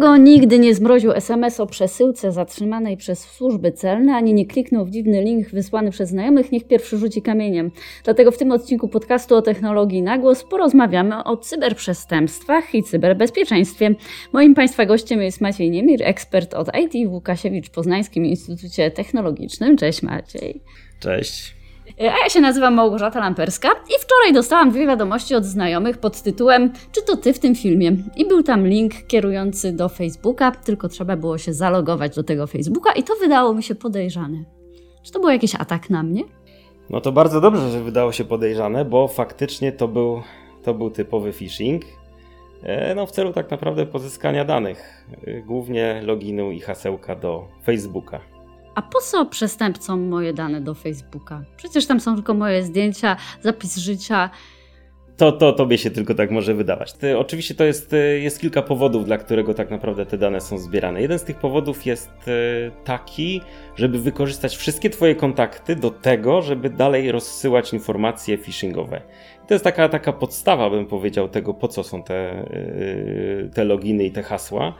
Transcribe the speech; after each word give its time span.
Nikogo 0.00 0.16
nigdy 0.16 0.58
nie 0.58 0.74
zmroził 0.74 1.12
SMS 1.12 1.60
o 1.60 1.66
przesyłce 1.66 2.32
zatrzymanej 2.32 2.96
przez 2.96 3.20
służby 3.20 3.72
celne, 3.72 4.14
ani 4.14 4.34
nie 4.34 4.46
kliknął 4.46 4.86
w 4.86 4.90
dziwny 4.90 5.22
link 5.22 5.50
wysłany 5.50 5.90
przez 5.90 6.08
znajomych, 6.08 6.52
niech 6.52 6.66
pierwszy 6.66 6.98
rzuci 6.98 7.22
kamieniem. 7.22 7.70
Dlatego 8.04 8.30
w 8.30 8.38
tym 8.38 8.52
odcinku 8.52 8.88
podcastu 8.88 9.36
o 9.36 9.42
technologii 9.42 10.02
na 10.02 10.18
głos 10.18 10.44
porozmawiamy 10.44 11.24
o 11.24 11.36
cyberprzestępstwach 11.36 12.74
i 12.74 12.82
cyberbezpieczeństwie. 12.82 13.94
Moim 14.32 14.54
Państwa 14.54 14.86
gościem 14.86 15.22
jest 15.22 15.40
Maciej 15.40 15.70
Niemir, 15.70 16.02
ekspert 16.02 16.54
od 16.54 16.68
IT 16.78 17.08
w 17.08 17.12
Łukasiewicz 17.12 17.70
Poznańskim 17.70 18.26
Instytucie 18.26 18.90
Technologicznym. 18.90 19.76
Cześć 19.76 20.02
Maciej. 20.02 20.60
Cześć. 21.00 21.59
A 22.00 22.04
ja 22.22 22.28
się 22.28 22.40
nazywam 22.40 22.74
Małgorzata 22.74 23.20
Lamperska 23.20 23.68
i 23.68 23.92
wczoraj 24.00 24.32
dostałam 24.32 24.70
dwie 24.70 24.86
wiadomości 24.86 25.34
od 25.34 25.44
znajomych 25.44 25.98
pod 25.98 26.22
tytułem 26.22 26.72
Czy 26.92 27.02
to 27.02 27.16
ty 27.16 27.32
w 27.32 27.38
tym 27.38 27.54
filmie? 27.54 27.96
I 28.16 28.28
był 28.28 28.42
tam 28.42 28.66
link 28.66 28.92
kierujący 29.06 29.72
do 29.72 29.88
Facebooka, 29.88 30.50
tylko 30.50 30.88
trzeba 30.88 31.16
było 31.16 31.38
się 31.38 31.52
zalogować 31.52 32.14
do 32.16 32.22
tego 32.22 32.46
Facebooka 32.46 32.92
i 32.92 33.02
to 33.02 33.14
wydało 33.20 33.54
mi 33.54 33.62
się 33.62 33.74
podejrzane. 33.74 34.44
Czy 35.02 35.12
to 35.12 35.20
był 35.20 35.28
jakiś 35.28 35.54
atak 35.54 35.90
na 35.90 36.02
mnie? 36.02 36.22
No 36.90 37.00
to 37.00 37.12
bardzo 37.12 37.40
dobrze, 37.40 37.70
że 37.70 37.80
wydało 37.80 38.12
się 38.12 38.24
podejrzane, 38.24 38.84
bo 38.84 39.08
faktycznie 39.08 39.72
to 39.72 39.88
był, 39.88 40.22
to 40.62 40.74
był 40.74 40.90
typowy 40.90 41.32
phishing. 41.32 41.82
E, 42.62 42.94
no 42.94 43.06
w 43.06 43.10
celu 43.10 43.32
tak 43.32 43.50
naprawdę 43.50 43.86
pozyskania 43.86 44.44
danych, 44.44 45.06
e, 45.26 45.40
głównie 45.40 46.02
loginu 46.04 46.50
i 46.50 46.60
hasełka 46.60 47.16
do 47.16 47.48
Facebooka. 47.64 48.20
A 48.80 48.82
po 48.82 49.00
co 49.00 49.26
przestępcom 49.26 50.08
moje 50.08 50.32
dane 50.32 50.60
do 50.60 50.74
Facebooka? 50.74 51.42
Przecież 51.56 51.86
tam 51.86 52.00
są 52.00 52.14
tylko 52.14 52.34
moje 52.34 52.62
zdjęcia, 52.62 53.16
zapis 53.40 53.76
życia. 53.76 54.30
To, 55.16 55.32
to 55.32 55.52
tobie 55.52 55.78
się 55.78 55.90
tylko 55.90 56.14
tak 56.14 56.30
może 56.30 56.54
wydawać. 56.54 56.92
Ty, 56.92 57.18
oczywiście 57.18 57.54
to 57.54 57.64
jest, 57.64 57.92
y, 57.92 58.20
jest 58.20 58.40
kilka 58.40 58.62
powodów, 58.62 59.04
dla 59.04 59.18
którego 59.18 59.54
tak 59.54 59.70
naprawdę 59.70 60.06
te 60.06 60.18
dane 60.18 60.40
są 60.40 60.58
zbierane. 60.58 61.02
Jeden 61.02 61.18
z 61.18 61.24
tych 61.24 61.38
powodów 61.38 61.86
jest 61.86 62.10
y, 62.28 62.70
taki, 62.84 63.40
żeby 63.76 63.98
wykorzystać 63.98 64.56
wszystkie 64.56 64.90
twoje 64.90 65.14
kontakty 65.14 65.76
do 65.76 65.90
tego, 65.90 66.42
żeby 66.42 66.70
dalej 66.70 67.12
rozsyłać 67.12 67.72
informacje 67.72 68.38
phishingowe 68.38 69.02
to 69.50 69.54
jest 69.54 69.64
taka, 69.64 69.88
taka 69.88 70.12
podstawa, 70.12 70.70
bym 70.70 70.86
powiedział, 70.86 71.28
tego, 71.28 71.54
po 71.54 71.68
co 71.68 71.84
są 71.84 72.02
te, 72.02 72.46
yy, 72.50 73.50
te 73.54 73.64
loginy 73.64 74.04
i 74.04 74.10
te 74.10 74.22
hasła. 74.22 74.74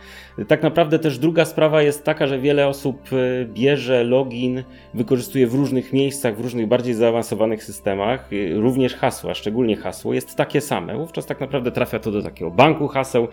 Tak 0.49 0.63
naprawdę 0.63 0.99
też 0.99 1.19
druga 1.19 1.45
sprawa 1.45 1.83
jest 1.83 2.05
taka, 2.05 2.27
że 2.27 2.39
wiele 2.39 2.69
osób 2.69 3.13
yy, 3.13 3.49
bierze 3.55 4.05
login, 4.05 4.63
wykorzystuje 4.95 5.47
w 5.47 5.55
różnych 5.55 5.93
miejscach, 5.93 6.37
w 6.37 6.41
różnych 6.41 6.67
bardziej 6.67 6.95
zaawansowanych 6.95 7.65
systemach, 7.65 8.33
yy, 8.33 8.61
również 8.61 8.95
hasła, 8.95 9.35
szczególnie 9.35 9.77
hasło 9.77 10.15
jest 10.15 10.37
takie 10.37 10.61
same. 10.61 10.97
Wówczas 10.97 11.27
tak 11.27 11.41
naprawdę 11.41 11.71
trafia 11.71 11.99
to 11.99 12.11
do 12.11 12.23
takiego 12.23 12.51
banku 12.51 12.89
haseł, 12.89 13.29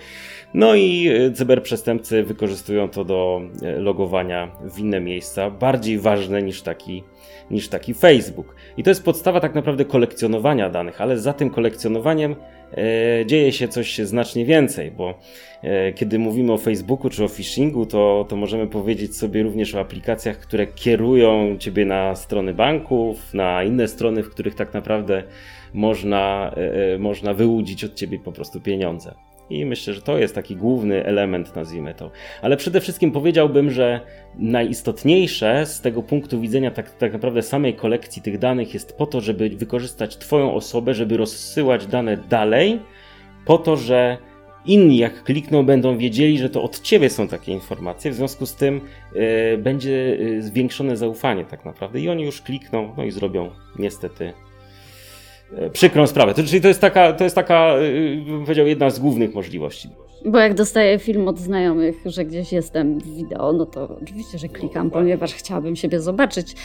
no 0.53 0.75
i 0.75 1.09
cyberprzestępcy 1.33 2.23
wykorzystują 2.23 2.89
to 2.89 3.03
do 3.03 3.41
logowania 3.77 4.51
w 4.61 4.79
inne 4.79 4.99
miejsca, 4.99 5.51
bardziej 5.51 5.99
ważne 5.99 6.41
niż 6.41 6.61
taki 6.61 7.03
niż 7.51 7.69
taki 7.69 7.93
Facebook. 7.93 8.55
I 8.77 8.83
to 8.83 8.89
jest 8.89 9.03
podstawa 9.03 9.39
tak 9.39 9.55
naprawdę 9.55 9.85
kolekcjonowania 9.85 10.69
danych, 10.69 11.01
ale 11.01 11.19
za 11.19 11.33
tym 11.33 11.49
kolekcjonowaniem 11.49 12.35
e, 12.71 13.25
dzieje 13.25 13.51
się 13.51 13.67
coś 13.67 13.97
znacznie 13.97 14.45
więcej, 14.45 14.91
bo 14.91 15.19
e, 15.63 15.93
kiedy 15.93 16.19
mówimy 16.19 16.53
o 16.53 16.57
Facebooku 16.57 17.09
czy 17.09 17.23
o 17.23 17.27
phishingu, 17.27 17.85
to, 17.85 18.25
to 18.29 18.35
możemy 18.35 18.67
powiedzieć 18.67 19.17
sobie 19.17 19.43
również 19.43 19.75
o 19.75 19.79
aplikacjach, 19.79 20.39
które 20.39 20.67
kierują 20.67 21.57
ciebie 21.59 21.85
na 21.85 22.15
strony 22.15 22.53
banków, 22.53 23.33
na 23.33 23.63
inne 23.63 23.87
strony, 23.87 24.23
w 24.23 24.29
których 24.29 24.55
tak 24.55 24.73
naprawdę 24.73 25.23
można, 25.73 26.51
e, 26.57 26.93
e 26.93 26.97
można 26.97 27.33
wyłudzić 27.33 27.83
od 27.83 27.95
ciebie 27.95 28.19
po 28.19 28.31
prostu 28.31 28.61
pieniądze. 28.61 29.26
I 29.49 29.65
myślę, 29.65 29.93
że 29.93 30.01
to 30.01 30.17
jest 30.17 30.35
taki 30.35 30.55
główny 30.55 31.05
element, 31.05 31.55
nazwijmy 31.55 31.93
to. 31.93 32.11
Ale 32.41 32.57
przede 32.57 32.81
wszystkim 32.81 33.11
powiedziałbym, 33.11 33.71
że 33.71 34.01
najistotniejsze 34.35 35.65
z 35.65 35.81
tego 35.81 36.03
punktu 36.03 36.41
widzenia 36.41 36.71
tak, 36.71 36.91
tak 36.91 37.13
naprawdę 37.13 37.41
samej 37.41 37.73
kolekcji 37.73 38.21
tych 38.21 38.37
danych 38.37 38.73
jest 38.73 38.97
po 38.97 39.05
to, 39.05 39.21
żeby 39.21 39.49
wykorzystać 39.49 40.17
Twoją 40.17 40.53
osobę, 40.53 40.93
żeby 40.93 41.17
rozsyłać 41.17 41.87
dane 41.87 42.17
dalej, 42.17 42.79
po 43.45 43.57
to, 43.57 43.77
że 43.77 44.17
inni 44.65 44.97
jak 44.97 45.23
klikną 45.23 45.65
będą 45.65 45.97
wiedzieli, 45.97 46.37
że 46.37 46.49
to 46.49 46.63
od 46.63 46.81
Ciebie 46.81 47.09
są 47.09 47.27
takie 47.27 47.51
informacje, 47.51 48.11
w 48.11 48.15
związku 48.15 48.45
z 48.45 48.55
tym 48.55 48.81
yy, 49.15 49.57
będzie 49.57 49.91
yy, 49.91 50.41
zwiększone 50.41 50.97
zaufanie 50.97 51.45
tak 51.45 51.65
naprawdę 51.65 51.99
i 51.99 52.09
oni 52.09 52.23
już 52.23 52.41
klikną, 52.41 52.93
no 52.97 53.03
i 53.03 53.11
zrobią 53.11 53.49
niestety 53.79 54.33
E, 54.43 54.46
przykrą 55.73 56.07
sprawę. 56.07 56.33
To, 56.33 56.43
czyli 56.43 56.61
to 56.61 56.67
jest 56.67 56.81
taka, 56.81 57.13
to 57.13 57.23
jest 57.23 57.35
taka, 57.35 57.73
e, 57.75 58.17
bym 58.25 58.41
powiedział, 58.41 58.67
jedna 58.67 58.89
z 58.89 58.99
głównych 58.99 59.33
możliwości. 59.33 59.89
Bo 60.25 60.39
jak 60.39 60.53
dostaję 60.53 60.99
film 60.99 61.27
od 61.27 61.39
znajomych, 61.39 61.95
że 62.05 62.25
gdzieś 62.25 62.53
jestem 62.53 62.99
w 62.99 63.15
wideo, 63.15 63.53
no 63.53 63.65
to 63.65 63.97
oczywiście, 64.03 64.37
że 64.37 64.47
klikam, 64.47 64.89
ponieważ 64.89 65.33
chciałabym 65.33 65.75
siebie 65.75 65.99
zobaczyć. 65.99 66.55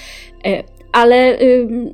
E, 0.45 0.63
ale 0.93 1.39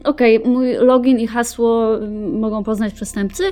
okej, 0.04 0.38
okay, 0.38 0.53
mój 0.53 0.72
login 0.75 1.19
i 1.19 1.26
hasło 1.26 1.88
mogą 2.32 2.65
poznać 2.65 2.94
przestępcy. 2.94 3.43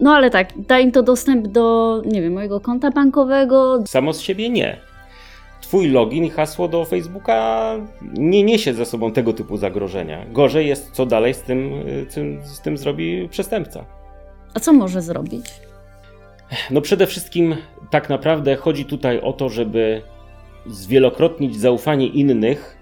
No 0.00 0.14
ale 0.14 0.30
tak, 0.30 0.48
da 0.56 0.78
im 0.78 0.92
to 0.92 1.02
dostęp 1.02 1.46
do, 1.46 2.02
nie 2.06 2.22
wiem, 2.22 2.32
mojego 2.32 2.60
konta 2.60 2.90
bankowego. 2.90 3.82
Samo 3.86 4.12
z 4.12 4.20
siebie 4.20 4.50
nie. 4.50 4.76
Twój 5.60 5.88
login 5.88 6.24
i 6.24 6.30
hasło 6.30 6.68
do 6.68 6.84
Facebooka 6.84 7.74
nie 8.02 8.42
niesie 8.42 8.74
ze 8.74 8.86
sobą 8.86 9.12
tego 9.12 9.32
typu 9.32 9.56
zagrożenia. 9.56 10.26
Gorzej 10.32 10.66
jest, 10.66 10.90
co 10.92 11.06
dalej 11.06 11.34
z 11.34 11.42
tym, 11.42 11.72
y, 11.72 12.06
z 12.42 12.60
tym 12.60 12.78
zrobi 12.78 13.28
przestępca. 13.28 13.84
A 14.54 14.60
co 14.60 14.72
może 14.72 15.02
zrobić? 15.02 15.46
No 16.70 16.80
przede 16.80 17.06
wszystkim 17.06 17.56
tak 17.90 18.08
naprawdę 18.08 18.56
chodzi 18.56 18.84
tutaj 18.84 19.20
o 19.20 19.32
to, 19.32 19.48
żeby 19.48 20.02
zwielokrotnić 20.66 21.56
zaufanie 21.56 22.06
innych 22.06 22.76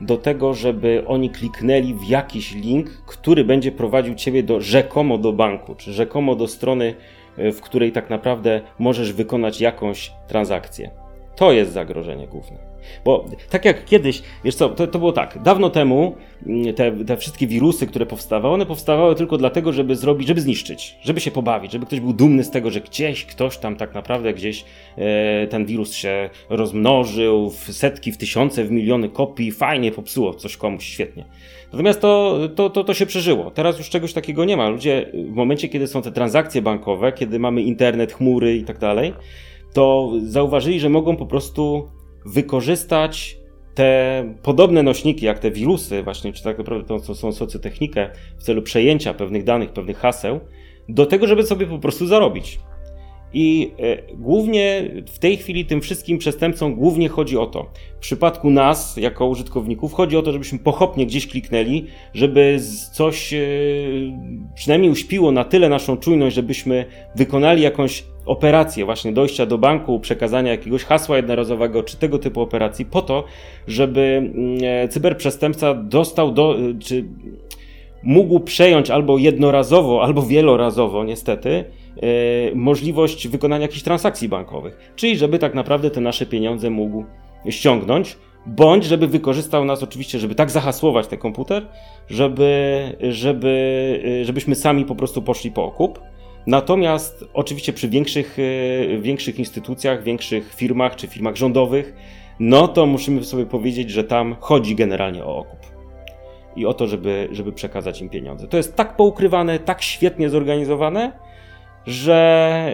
do 0.00 0.16
tego, 0.16 0.54
żeby 0.54 1.04
oni 1.06 1.30
kliknęli 1.30 1.94
w 1.94 2.08
jakiś 2.08 2.54
link, 2.54 2.90
który 3.06 3.44
będzie 3.44 3.72
prowadził 3.72 4.14
ciebie 4.14 4.42
do 4.42 4.60
rzekomo 4.60 5.18
do 5.18 5.32
banku, 5.32 5.74
czy 5.74 5.92
rzekomo 5.92 6.34
do 6.34 6.48
strony, 6.48 6.94
y, 7.38 7.52
w 7.52 7.60
której 7.60 7.92
tak 7.92 8.10
naprawdę 8.10 8.60
możesz 8.78 9.12
wykonać 9.12 9.60
jakąś 9.60 10.12
transakcję. 10.28 10.90
To 11.38 11.52
jest 11.52 11.72
zagrożenie 11.72 12.26
główne. 12.26 12.56
Bo 13.04 13.24
tak 13.50 13.64
jak 13.64 13.84
kiedyś, 13.84 14.22
wiesz 14.44 14.54
co, 14.54 14.68
to, 14.68 14.86
to 14.86 14.98
było 14.98 15.12
tak, 15.12 15.42
dawno 15.42 15.70
temu 15.70 16.16
mm, 16.46 16.74
te, 16.74 17.04
te, 17.04 17.16
wszystkie 17.16 17.46
wirusy, 17.46 17.86
które 17.86 18.06
powstawały, 18.06 18.54
one 18.54 18.66
powstawały 18.66 19.14
tylko 19.14 19.38
dlatego, 19.38 19.72
żeby 19.72 19.96
zrobić, 19.96 20.28
żeby 20.28 20.40
zniszczyć, 20.40 20.96
żeby 21.02 21.20
się 21.20 21.30
pobawić, 21.30 21.72
żeby 21.72 21.86
ktoś 21.86 22.00
był 22.00 22.12
dumny 22.12 22.44
z 22.44 22.50
tego, 22.50 22.70
że 22.70 22.80
gdzieś 22.80 23.24
ktoś 23.24 23.58
tam 23.58 23.76
tak 23.76 23.94
naprawdę 23.94 24.34
gdzieś 24.34 24.64
e, 24.96 25.46
ten 25.46 25.66
wirus 25.66 25.92
się 25.92 26.30
rozmnożył 26.50 27.50
w 27.50 27.72
setki, 27.72 28.12
w 28.12 28.16
tysiące, 28.16 28.64
w 28.64 28.70
miliony 28.70 29.08
kopii, 29.08 29.52
fajnie 29.52 29.92
popsuło 29.92 30.34
coś 30.34 30.56
komuś, 30.56 30.84
świetnie. 30.84 31.24
Natomiast 31.72 32.00
to, 32.00 32.38
to, 32.54 32.70
to, 32.70 32.84
to 32.84 32.94
się 32.94 33.06
przeżyło. 33.06 33.50
Teraz 33.50 33.78
już 33.78 33.90
czegoś 33.90 34.12
takiego 34.12 34.44
nie 34.44 34.56
ma. 34.56 34.68
Ludzie 34.68 35.12
w 35.14 35.34
momencie, 35.34 35.68
kiedy 35.68 35.86
są 35.86 36.02
te 36.02 36.12
transakcje 36.12 36.62
bankowe, 36.62 37.12
kiedy 37.12 37.38
mamy 37.38 37.62
internet, 37.62 38.12
chmury 38.12 38.56
i 38.56 38.64
tak 38.64 38.78
dalej, 38.78 39.12
to 39.72 40.12
zauważyli, 40.22 40.80
że 40.80 40.88
mogą 40.88 41.16
po 41.16 41.26
prostu 41.26 41.88
wykorzystać 42.26 43.38
te 43.74 44.34
podobne 44.42 44.82
nośniki, 44.82 45.26
jak 45.26 45.38
te 45.38 45.50
wirusy, 45.50 46.02
właśnie, 46.02 46.32
czy 46.32 46.44
tak 46.44 46.58
naprawdę 46.58 47.00
to 47.06 47.14
są 47.14 47.32
socjotechnikę 47.32 48.10
w 48.38 48.42
celu 48.42 48.62
przejęcia 48.62 49.14
pewnych 49.14 49.44
danych, 49.44 49.72
pewnych 49.72 49.98
haseł, 49.98 50.40
do 50.88 51.06
tego, 51.06 51.26
żeby 51.26 51.42
sobie 51.42 51.66
po 51.66 51.78
prostu 51.78 52.06
zarobić. 52.06 52.58
I 53.32 53.72
e, 53.78 54.14
głównie 54.14 54.90
w 55.06 55.18
tej 55.18 55.36
chwili 55.36 55.64
tym 55.64 55.80
wszystkim 55.80 56.18
przestępcom 56.18 56.74
głównie 56.74 57.08
chodzi 57.08 57.36
o 57.38 57.46
to. 57.46 57.70
W 57.96 57.98
przypadku 57.98 58.50
nas, 58.50 58.96
jako 58.96 59.26
użytkowników, 59.26 59.92
chodzi 59.92 60.16
o 60.16 60.22
to, 60.22 60.32
żebyśmy 60.32 60.58
pochopnie 60.58 61.06
gdzieś 61.06 61.26
kliknęli, 61.26 61.86
żeby 62.14 62.58
coś 62.92 63.34
e, 63.34 63.38
przynajmniej 64.54 64.90
uśpiło 64.90 65.32
na 65.32 65.44
tyle 65.44 65.68
naszą 65.68 65.96
czujność, 65.96 66.36
żebyśmy 66.36 66.84
wykonali 67.16 67.62
jakąś 67.62 68.04
operację 68.28 68.84
właśnie 68.84 69.12
dojścia 69.12 69.46
do 69.46 69.58
banku, 69.58 70.00
przekazania 70.00 70.50
jakiegoś 70.50 70.84
hasła 70.84 71.16
jednorazowego, 71.16 71.82
czy 71.82 71.96
tego 71.96 72.18
typu 72.18 72.40
operacji, 72.40 72.84
po 72.84 73.02
to, 73.02 73.24
żeby 73.66 74.00
mm, 74.00 74.58
e, 74.84 74.88
cyberprzestępca 74.88 75.74
dostał 75.74 76.32
do, 76.32 76.56
czy 76.80 77.04
mógł 78.02 78.40
przejąć 78.40 78.90
albo 78.90 79.18
jednorazowo, 79.18 80.02
albo 80.02 80.22
wielorazowo, 80.22 81.04
niestety, 81.04 81.64
E, 82.02 82.54
możliwość 82.54 83.28
wykonania 83.28 83.62
jakichś 83.62 83.82
transakcji 83.82 84.28
bankowych. 84.28 84.92
Czyli 84.96 85.16
żeby 85.16 85.38
tak 85.38 85.54
naprawdę 85.54 85.90
te 85.90 86.00
nasze 86.00 86.26
pieniądze 86.26 86.70
mógł 86.70 87.04
ściągnąć, 87.48 88.16
bądź 88.46 88.84
żeby 88.84 89.06
wykorzystał 89.06 89.64
nas 89.64 89.82
oczywiście, 89.82 90.18
żeby 90.18 90.34
tak 90.34 90.50
zahasłować 90.50 91.06
ten 91.06 91.18
komputer, 91.18 91.66
żeby, 92.08 92.82
żeby, 93.10 94.02
e, 94.20 94.24
żebyśmy 94.24 94.54
sami 94.54 94.84
po 94.84 94.94
prostu 94.94 95.22
poszli 95.22 95.50
po 95.50 95.64
okup. 95.64 96.00
Natomiast 96.48 97.24
oczywiście 97.34 97.72
przy 97.72 97.88
większych, 97.88 98.36
e, 98.38 98.98
większych 98.98 99.38
instytucjach, 99.38 100.02
większych 100.02 100.54
firmach 100.54 100.96
czy 100.96 101.06
firmach 101.06 101.36
rządowych, 101.36 101.94
no 102.40 102.68
to 102.68 102.86
musimy 102.86 103.24
sobie 103.24 103.46
powiedzieć, 103.46 103.90
że 103.90 104.04
tam 104.04 104.36
chodzi 104.40 104.74
generalnie 104.74 105.24
o 105.24 105.36
okup. 105.36 105.58
I 106.56 106.66
o 106.66 106.74
to, 106.74 106.86
żeby, 106.86 107.28
żeby 107.32 107.52
przekazać 107.52 108.00
im 108.00 108.08
pieniądze. 108.08 108.48
To 108.48 108.56
jest 108.56 108.76
tak 108.76 108.96
poukrywane, 108.96 109.58
tak 109.58 109.82
świetnie 109.82 110.30
zorganizowane, 110.30 111.12
że, 111.86 112.72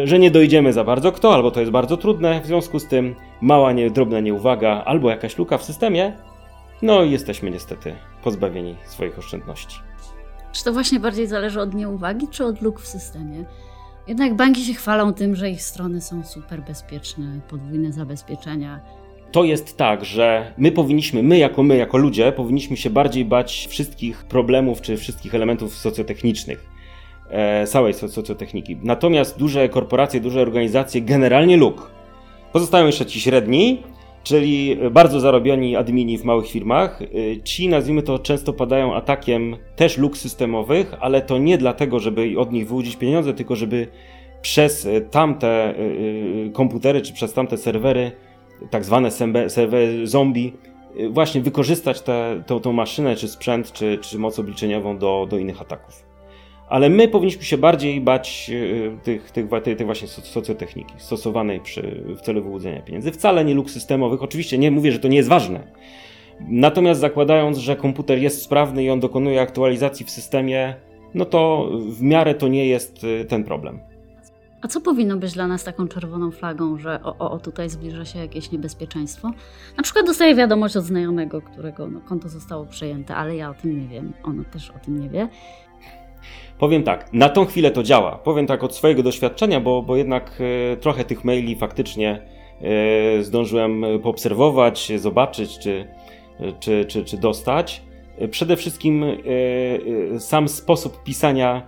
yy, 0.00 0.06
że 0.06 0.18
nie 0.18 0.30
dojdziemy 0.30 0.72
za 0.72 0.84
bardzo 0.84 1.12
kto, 1.12 1.34
albo 1.34 1.50
to 1.50 1.60
jest 1.60 1.72
bardzo 1.72 1.96
trudne, 1.96 2.40
w 2.40 2.46
związku 2.46 2.78
z 2.78 2.86
tym 2.86 3.14
mała, 3.40 3.72
nie, 3.72 3.90
drobna 3.90 4.20
nieuwaga, 4.20 4.82
albo 4.84 5.10
jakaś 5.10 5.38
luka 5.38 5.58
w 5.58 5.64
systemie, 5.64 6.12
no 6.82 7.02
i 7.02 7.10
jesteśmy 7.10 7.50
niestety 7.50 7.94
pozbawieni 8.22 8.74
swoich 8.84 9.18
oszczędności. 9.18 9.93
Czy 10.54 10.64
to 10.64 10.72
właśnie 10.72 11.00
bardziej 11.00 11.26
zależy 11.26 11.60
od 11.60 11.74
nieuwagi, 11.74 12.28
czy 12.28 12.44
od 12.44 12.62
luk 12.62 12.80
w 12.80 12.86
systemie? 12.86 13.44
Jednak 14.08 14.34
banki 14.34 14.64
się 14.64 14.74
chwalą 14.74 15.12
tym, 15.12 15.36
że 15.36 15.50
ich 15.50 15.62
strony 15.62 16.00
są 16.00 16.24
super 16.24 16.62
bezpieczne, 16.62 17.40
podwójne 17.48 17.92
zabezpieczenia. 17.92 18.80
To 19.32 19.44
jest 19.44 19.76
tak, 19.76 20.04
że 20.04 20.52
my 20.58 20.72
powinniśmy, 20.72 21.22
my 21.22 21.38
jako 21.38 21.62
my, 21.62 21.76
jako 21.76 21.98
ludzie, 21.98 22.32
powinniśmy 22.32 22.76
się 22.76 22.90
bardziej 22.90 23.24
bać 23.24 23.66
wszystkich 23.70 24.24
problemów 24.24 24.80
czy 24.80 24.96
wszystkich 24.96 25.34
elementów 25.34 25.74
socjotechnicznych, 25.74 26.66
e, 27.30 27.66
całej 27.66 27.94
socjotechniki. 27.94 28.76
Natomiast 28.82 29.38
duże 29.38 29.68
korporacje, 29.68 30.20
duże 30.20 30.40
organizacje 30.40 31.02
generalnie 31.02 31.56
luk. 31.56 31.90
Pozostają 32.52 32.86
jeszcze 32.86 33.06
ci 33.06 33.20
średni, 33.20 33.82
czyli 34.24 34.76
bardzo 34.90 35.20
zarobioni 35.20 35.76
admini 35.76 36.18
w 36.18 36.24
małych 36.24 36.46
firmach. 36.48 37.02
Y, 37.02 37.40
ci, 37.44 37.68
nazwijmy 37.68 38.02
to, 38.02 38.18
często 38.18 38.52
padają 38.52 38.94
atakiem 38.94 39.56
też 39.76 39.98
luk 39.98 40.16
systemowych, 40.16 40.94
ale 41.00 41.22
to 41.22 41.38
nie 41.38 41.58
dlatego, 41.58 42.00
żeby 42.00 42.34
od 42.38 42.52
nich 42.52 42.68
wyłudzić 42.68 42.96
pieniądze, 42.96 43.34
tylko 43.34 43.56
żeby 43.56 43.86
przez 44.42 44.88
tamte 45.10 45.78
y, 45.78 46.50
komputery 46.52 47.02
czy 47.02 47.12
przez 47.12 47.32
tamte 47.32 47.56
serwery, 47.56 48.12
tak 48.70 48.84
zwane 48.84 49.10
serwery 49.48 50.06
zombie, 50.06 50.52
y, 51.00 51.08
właśnie 51.08 51.40
wykorzystać 51.40 52.00
tę 52.62 52.72
maszynę, 52.72 53.16
czy 53.16 53.28
sprzęt, 53.28 53.72
czy, 53.72 53.98
czy 54.00 54.18
moc 54.18 54.38
obliczeniową 54.38 54.98
do, 54.98 55.26
do 55.30 55.38
innych 55.38 55.60
ataków 55.60 56.13
ale 56.68 56.90
my 56.90 57.08
powinniśmy 57.08 57.42
się 57.42 57.58
bardziej 57.58 58.00
bać 58.00 58.50
e, 58.50 59.04
tych, 59.04 59.30
tych, 59.30 59.48
tych 59.62 59.86
właśnie 59.86 60.08
socjotechniki 60.08 60.94
stosowanej 60.98 61.60
przy, 61.60 62.04
w 62.16 62.20
celu 62.20 62.42
wyłudzenia 62.42 62.82
pieniędzy. 62.82 63.12
Wcale 63.12 63.44
nie 63.44 63.54
luk 63.54 63.70
systemowych. 63.70 64.22
Oczywiście 64.22 64.58
nie 64.58 64.70
mówię, 64.70 64.92
że 64.92 64.98
to 64.98 65.08
nie 65.08 65.16
jest 65.16 65.28
ważne. 65.28 65.60
Natomiast 66.40 67.00
zakładając, 67.00 67.58
że 67.58 67.76
komputer 67.76 68.18
jest 68.18 68.42
sprawny 68.42 68.84
i 68.84 68.90
on 68.90 69.00
dokonuje 69.00 69.40
aktualizacji 69.40 70.06
w 70.06 70.10
systemie, 70.10 70.74
no 71.14 71.24
to 71.24 71.70
w 71.88 72.02
miarę 72.02 72.34
to 72.34 72.48
nie 72.48 72.66
jest 72.66 73.04
e, 73.04 73.24
ten 73.24 73.44
problem. 73.44 73.80
A 74.64 74.68
co 74.68 74.80
powinno 74.80 75.16
być 75.16 75.32
dla 75.32 75.46
nas 75.46 75.64
taką 75.64 75.88
czerwoną 75.88 76.30
flagą, 76.30 76.78
że 76.78 77.02
o, 77.02 77.30
o, 77.30 77.38
tutaj 77.38 77.70
zbliża 77.70 78.04
się 78.04 78.18
jakieś 78.18 78.52
niebezpieczeństwo? 78.52 79.30
Na 79.76 79.82
przykład 79.82 80.06
dostaję 80.06 80.34
wiadomość 80.34 80.76
od 80.76 80.84
znajomego, 80.84 81.42
którego 81.42 81.86
no, 81.86 82.00
konto 82.00 82.28
zostało 82.28 82.66
przejęte, 82.66 83.16
ale 83.16 83.36
ja 83.36 83.50
o 83.50 83.54
tym 83.54 83.80
nie 83.80 83.88
wiem, 83.88 84.12
ono 84.22 84.44
też 84.44 84.70
o 84.70 84.78
tym 84.78 85.00
nie 85.00 85.08
wie. 85.08 85.28
Powiem 86.64 86.82
tak, 86.82 87.12
na 87.12 87.28
tą 87.28 87.44
chwilę 87.46 87.70
to 87.70 87.82
działa. 87.82 88.18
Powiem 88.18 88.46
tak 88.46 88.64
od 88.64 88.74
swojego 88.74 89.02
doświadczenia, 89.02 89.60
bo, 89.60 89.82
bo 89.82 89.96
jednak 89.96 90.38
e, 90.72 90.76
trochę 90.76 91.04
tych 91.04 91.24
maili 91.24 91.56
faktycznie 91.56 92.22
e, 92.60 93.22
zdążyłem 93.22 93.84
poobserwować, 94.02 94.92
zobaczyć 94.96 95.58
czy, 95.58 95.88
czy, 96.60 96.84
czy, 96.84 97.04
czy 97.04 97.16
dostać. 97.16 97.82
E, 98.18 98.28
przede 98.28 98.56
wszystkim 98.56 99.04
sam 100.18 100.48
sposób 100.48 101.02
pisania, 101.02 101.66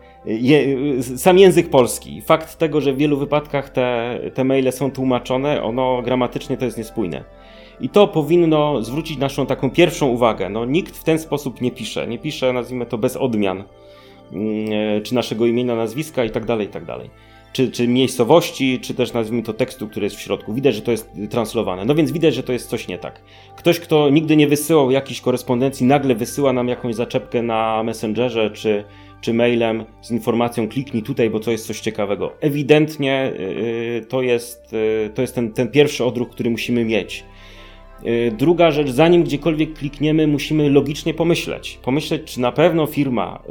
sam 1.16 1.38
język 1.38 1.70
polski. 1.70 2.22
Fakt 2.22 2.58
tego, 2.58 2.80
że 2.80 2.92
w 2.92 2.96
wielu 2.96 3.16
wypadkach 3.16 3.70
te, 3.70 4.18
te 4.34 4.44
maile 4.44 4.72
są 4.72 4.90
tłumaczone, 4.90 5.62
ono 5.62 6.02
gramatycznie 6.02 6.56
to 6.56 6.64
jest 6.64 6.78
niespójne. 6.78 7.24
I 7.80 7.88
to 7.88 8.08
powinno 8.08 8.82
zwrócić 8.82 9.18
naszą 9.18 9.46
taką 9.46 9.70
pierwszą 9.70 10.06
uwagę. 10.06 10.48
No, 10.48 10.64
nikt 10.64 10.96
w 10.96 11.04
ten 11.04 11.18
sposób 11.18 11.60
nie 11.60 11.70
pisze. 11.70 12.06
Nie 12.06 12.18
pisze, 12.18 12.52
nazwijmy 12.52 12.86
to, 12.86 12.98
bez 12.98 13.16
odmian. 13.16 13.64
Mm, 14.32 14.72
e, 14.72 15.00
czy 15.00 15.14
naszego 15.14 15.46
imienia, 15.46 15.76
nazwiska 15.76 16.24
i 16.24 16.30
tak 16.30 16.44
dalej, 16.44 16.66
i 16.66 16.70
tak. 16.70 16.84
Czy, 17.52 17.70
czy 17.70 17.88
miejscowości, 17.88 18.80
czy 18.80 18.94
też 18.94 19.12
nazwijmy 19.12 19.42
to 19.42 19.52
tekstu, 19.52 19.88
który 19.88 20.06
jest 20.06 20.16
w 20.16 20.20
środku. 20.20 20.54
Widać, 20.54 20.74
że 20.74 20.82
to 20.82 20.90
jest 20.90 21.10
translowane. 21.30 21.84
No 21.84 21.94
więc 21.94 22.12
widać, 22.12 22.34
że 22.34 22.42
to 22.42 22.52
jest 22.52 22.68
coś 22.68 22.88
nie 22.88 22.98
tak. 22.98 23.20
Ktoś, 23.56 23.80
kto 23.80 24.10
nigdy 24.10 24.36
nie 24.36 24.48
wysyłał 24.48 24.90
jakiejś 24.90 25.20
korespondencji, 25.20 25.86
nagle 25.86 26.14
wysyła 26.14 26.52
nam 26.52 26.68
jakąś 26.68 26.94
zaczepkę 26.94 27.42
na 27.42 27.82
Messengerze 27.82 28.50
czy, 28.50 28.84
czy 29.20 29.34
mailem 29.34 29.84
z 30.02 30.10
informacją 30.10 30.68
kliknij 30.68 31.02
tutaj, 31.02 31.30
bo 31.30 31.40
to 31.40 31.50
jest 31.50 31.66
coś 31.66 31.80
ciekawego. 31.80 32.32
Ewidentnie 32.40 33.32
yy, 33.38 34.06
to 34.08 34.22
jest, 34.22 34.72
yy, 34.72 35.10
to 35.14 35.22
jest 35.22 35.34
ten, 35.34 35.52
ten 35.52 35.68
pierwszy 35.68 36.04
odruch, 36.04 36.30
który 36.30 36.50
musimy 36.50 36.84
mieć. 36.84 37.24
Druga 38.32 38.70
rzecz, 38.70 38.90
zanim 38.90 39.24
gdziekolwiek 39.24 39.74
klikniemy, 39.74 40.26
musimy 40.26 40.70
logicznie 40.70 41.14
pomyśleć. 41.14 41.78
Pomyśleć, 41.82 42.22
czy 42.24 42.40
na 42.40 42.52
pewno 42.52 42.86
firma 42.86 43.42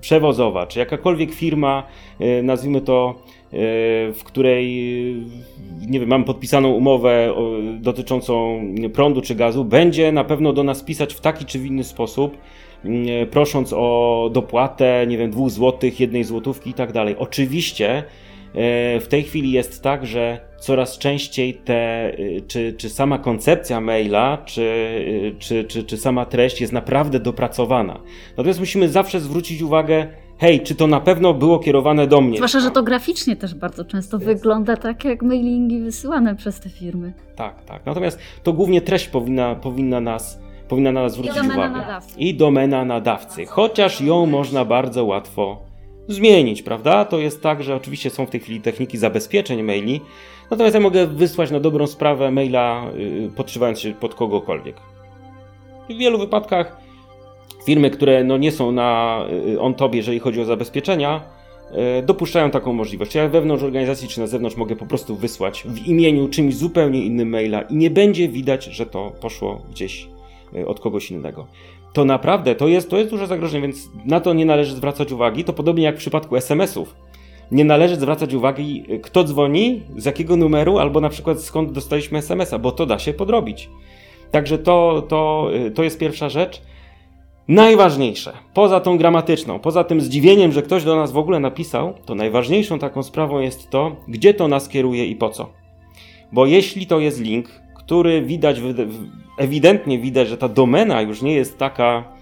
przewozowa, 0.00 0.66
czy 0.66 0.78
jakakolwiek 0.78 1.34
firma, 1.34 1.82
e, 2.20 2.42
nazwijmy 2.42 2.80
to, 2.80 3.14
e, 3.16 3.56
w 4.12 4.20
której, 4.24 4.66
nie 5.88 6.00
wiem, 6.00 6.08
mam 6.08 6.24
podpisaną 6.24 6.72
umowę 6.72 7.34
dotyczącą 7.80 8.60
prądu 8.92 9.22
czy 9.22 9.34
gazu, 9.34 9.64
będzie 9.64 10.12
na 10.12 10.24
pewno 10.24 10.52
do 10.52 10.62
nas 10.62 10.82
pisać 10.82 11.14
w 11.14 11.20
taki 11.20 11.44
czy 11.44 11.58
w 11.58 11.66
inny 11.66 11.84
sposób, 11.84 12.36
e, 12.84 13.26
prosząc 13.26 13.72
o 13.72 14.30
dopłatę, 14.32 15.06
nie 15.08 15.18
wiem, 15.18 15.30
dwóch 15.30 15.50
złotych, 15.50 16.00
jednej 16.00 16.24
złotówki 16.24 16.70
i 16.70 16.74
tak 16.74 16.92
dalej. 16.92 17.16
Oczywiście 17.18 18.04
w 19.00 19.06
tej 19.08 19.22
chwili 19.22 19.52
jest 19.52 19.82
tak, 19.82 20.06
że 20.06 20.47
coraz 20.58 20.98
częściej 20.98 21.54
te, 21.54 22.12
czy, 22.48 22.72
czy 22.72 22.90
sama 22.90 23.18
koncepcja 23.18 23.80
maila, 23.80 24.38
czy, 24.44 25.34
czy, 25.38 25.64
czy, 25.64 25.84
czy 25.84 25.96
sama 25.96 26.26
treść 26.26 26.60
jest 26.60 26.72
naprawdę 26.72 27.20
dopracowana. 27.20 28.00
Natomiast 28.36 28.60
musimy 28.60 28.88
zawsze 28.88 29.20
zwrócić 29.20 29.62
uwagę, 29.62 30.06
hej, 30.38 30.60
czy 30.60 30.74
to 30.74 30.86
na 30.86 31.00
pewno 31.00 31.34
było 31.34 31.58
kierowane 31.58 32.06
do 32.06 32.20
mnie? 32.20 32.36
Zwłaszcza, 32.36 32.60
że 32.60 32.70
to 32.70 32.82
graficznie 32.82 33.36
też 33.36 33.54
bardzo 33.54 33.84
często 33.84 34.18
wygląda 34.18 34.76
tak, 34.76 35.04
jak 35.04 35.22
mailingi 35.22 35.80
wysyłane 35.80 36.36
przez 36.36 36.60
te 36.60 36.70
firmy. 36.70 37.12
Tak, 37.36 37.64
tak. 37.64 37.86
Natomiast 37.86 38.18
to 38.42 38.52
głównie 38.52 38.80
treść 38.80 39.08
powinna, 39.08 39.54
powinna 39.54 40.00
nas 40.00 40.38
powinna 40.68 40.92
na 40.92 41.02
nas 41.02 41.12
zwrócić 41.12 41.36
I 41.36 41.46
uwagę. 41.46 41.70
Nadawcy. 41.70 42.18
I 42.18 42.34
domena 42.34 42.84
nadawcy. 42.84 43.46
Chociaż 43.46 44.00
ją 44.00 44.26
można 44.26 44.64
bardzo 44.64 45.04
łatwo 45.04 45.62
zmienić, 46.08 46.62
prawda? 46.62 47.04
To 47.04 47.18
jest 47.18 47.42
tak, 47.42 47.62
że 47.62 47.76
oczywiście 47.76 48.10
są 48.10 48.26
w 48.26 48.30
tej 48.30 48.40
chwili 48.40 48.60
techniki 48.60 48.98
zabezpieczeń 48.98 49.62
maili, 49.62 50.00
natomiast 50.50 50.74
ja 50.74 50.80
mogę 50.80 51.06
wysłać 51.06 51.50
na 51.50 51.60
dobrą 51.60 51.86
sprawę 51.86 52.30
maila 52.30 52.84
yy, 52.96 53.30
podszywając 53.36 53.80
się 53.80 53.92
pod 53.92 54.14
kogokolwiek. 54.14 54.76
W 55.90 55.96
wielu 55.96 56.18
wypadkach 56.18 56.76
firmy, 57.66 57.90
które 57.90 58.24
no 58.24 58.36
nie 58.36 58.52
są 58.52 58.72
na 58.72 59.20
y, 59.52 59.60
on 59.60 59.74
top, 59.74 59.94
jeżeli 59.94 60.18
chodzi 60.18 60.40
o 60.40 60.44
zabezpieczenia, 60.44 61.20
y, 62.00 62.02
dopuszczają 62.02 62.50
taką 62.50 62.72
możliwość. 62.72 63.14
Ja 63.14 63.28
wewnątrz 63.28 63.64
organizacji 63.64 64.08
czy 64.08 64.20
na 64.20 64.26
zewnątrz 64.26 64.56
mogę 64.56 64.76
po 64.76 64.86
prostu 64.86 65.16
wysłać 65.16 65.64
w 65.66 65.86
imieniu 65.86 66.28
czymś 66.28 66.56
zupełnie 66.56 67.04
innym 67.04 67.28
maila 67.28 67.62
i 67.62 67.76
nie 67.76 67.90
będzie 67.90 68.28
widać, 68.28 68.64
że 68.64 68.86
to 68.86 69.12
poszło 69.20 69.62
gdzieś 69.70 70.08
y, 70.54 70.66
od 70.66 70.80
kogoś 70.80 71.10
innego 71.10 71.46
to 71.92 72.04
naprawdę 72.04 72.54
to 72.54 72.68
jest, 72.68 72.90
to 72.90 72.98
jest 72.98 73.10
duże 73.10 73.26
zagrożenie, 73.26 73.62
więc 73.62 73.90
na 74.04 74.20
to 74.20 74.32
nie 74.34 74.46
należy 74.46 74.76
zwracać 74.76 75.12
uwagi. 75.12 75.44
To 75.44 75.52
podobnie 75.52 75.84
jak 75.84 75.94
w 75.94 75.98
przypadku 75.98 76.36
SMS-ów. 76.36 76.94
Nie 77.50 77.64
należy 77.64 77.96
zwracać 77.96 78.34
uwagi, 78.34 78.84
kto 79.02 79.24
dzwoni, 79.24 79.82
z 79.96 80.04
jakiego 80.04 80.36
numeru, 80.36 80.78
albo 80.78 81.00
na 81.00 81.08
przykład 81.08 81.40
skąd 81.40 81.72
dostaliśmy 81.72 82.18
SMS-a, 82.18 82.58
bo 82.58 82.72
to 82.72 82.86
da 82.86 82.98
się 82.98 83.12
podrobić. 83.12 83.70
Także 84.30 84.58
to, 84.58 85.02
to, 85.08 85.50
to 85.74 85.84
jest 85.84 85.98
pierwsza 85.98 86.28
rzecz. 86.28 86.62
Najważniejsze, 87.48 88.32
poza 88.54 88.80
tą 88.80 88.98
gramatyczną, 88.98 89.58
poza 89.58 89.84
tym 89.84 90.00
zdziwieniem, 90.00 90.52
że 90.52 90.62
ktoś 90.62 90.84
do 90.84 90.96
nas 90.96 91.12
w 91.12 91.18
ogóle 91.18 91.40
napisał, 91.40 91.94
to 92.04 92.14
najważniejszą 92.14 92.78
taką 92.78 93.02
sprawą 93.02 93.40
jest 93.40 93.70
to, 93.70 93.96
gdzie 94.08 94.34
to 94.34 94.48
nas 94.48 94.68
kieruje 94.68 95.06
i 95.06 95.16
po 95.16 95.28
co. 95.28 95.48
Bo 96.32 96.46
jeśli 96.46 96.86
to 96.86 97.00
jest 97.00 97.20
link, 97.20 97.48
który 97.76 98.22
widać, 98.22 98.60
ewidentnie 99.38 99.98
widać, 99.98 100.28
że 100.28 100.36
ta 100.36 100.48
domena 100.48 101.02
już 101.02 101.22
nie 101.22 101.34
jest 101.34 101.58
taka 101.58 102.17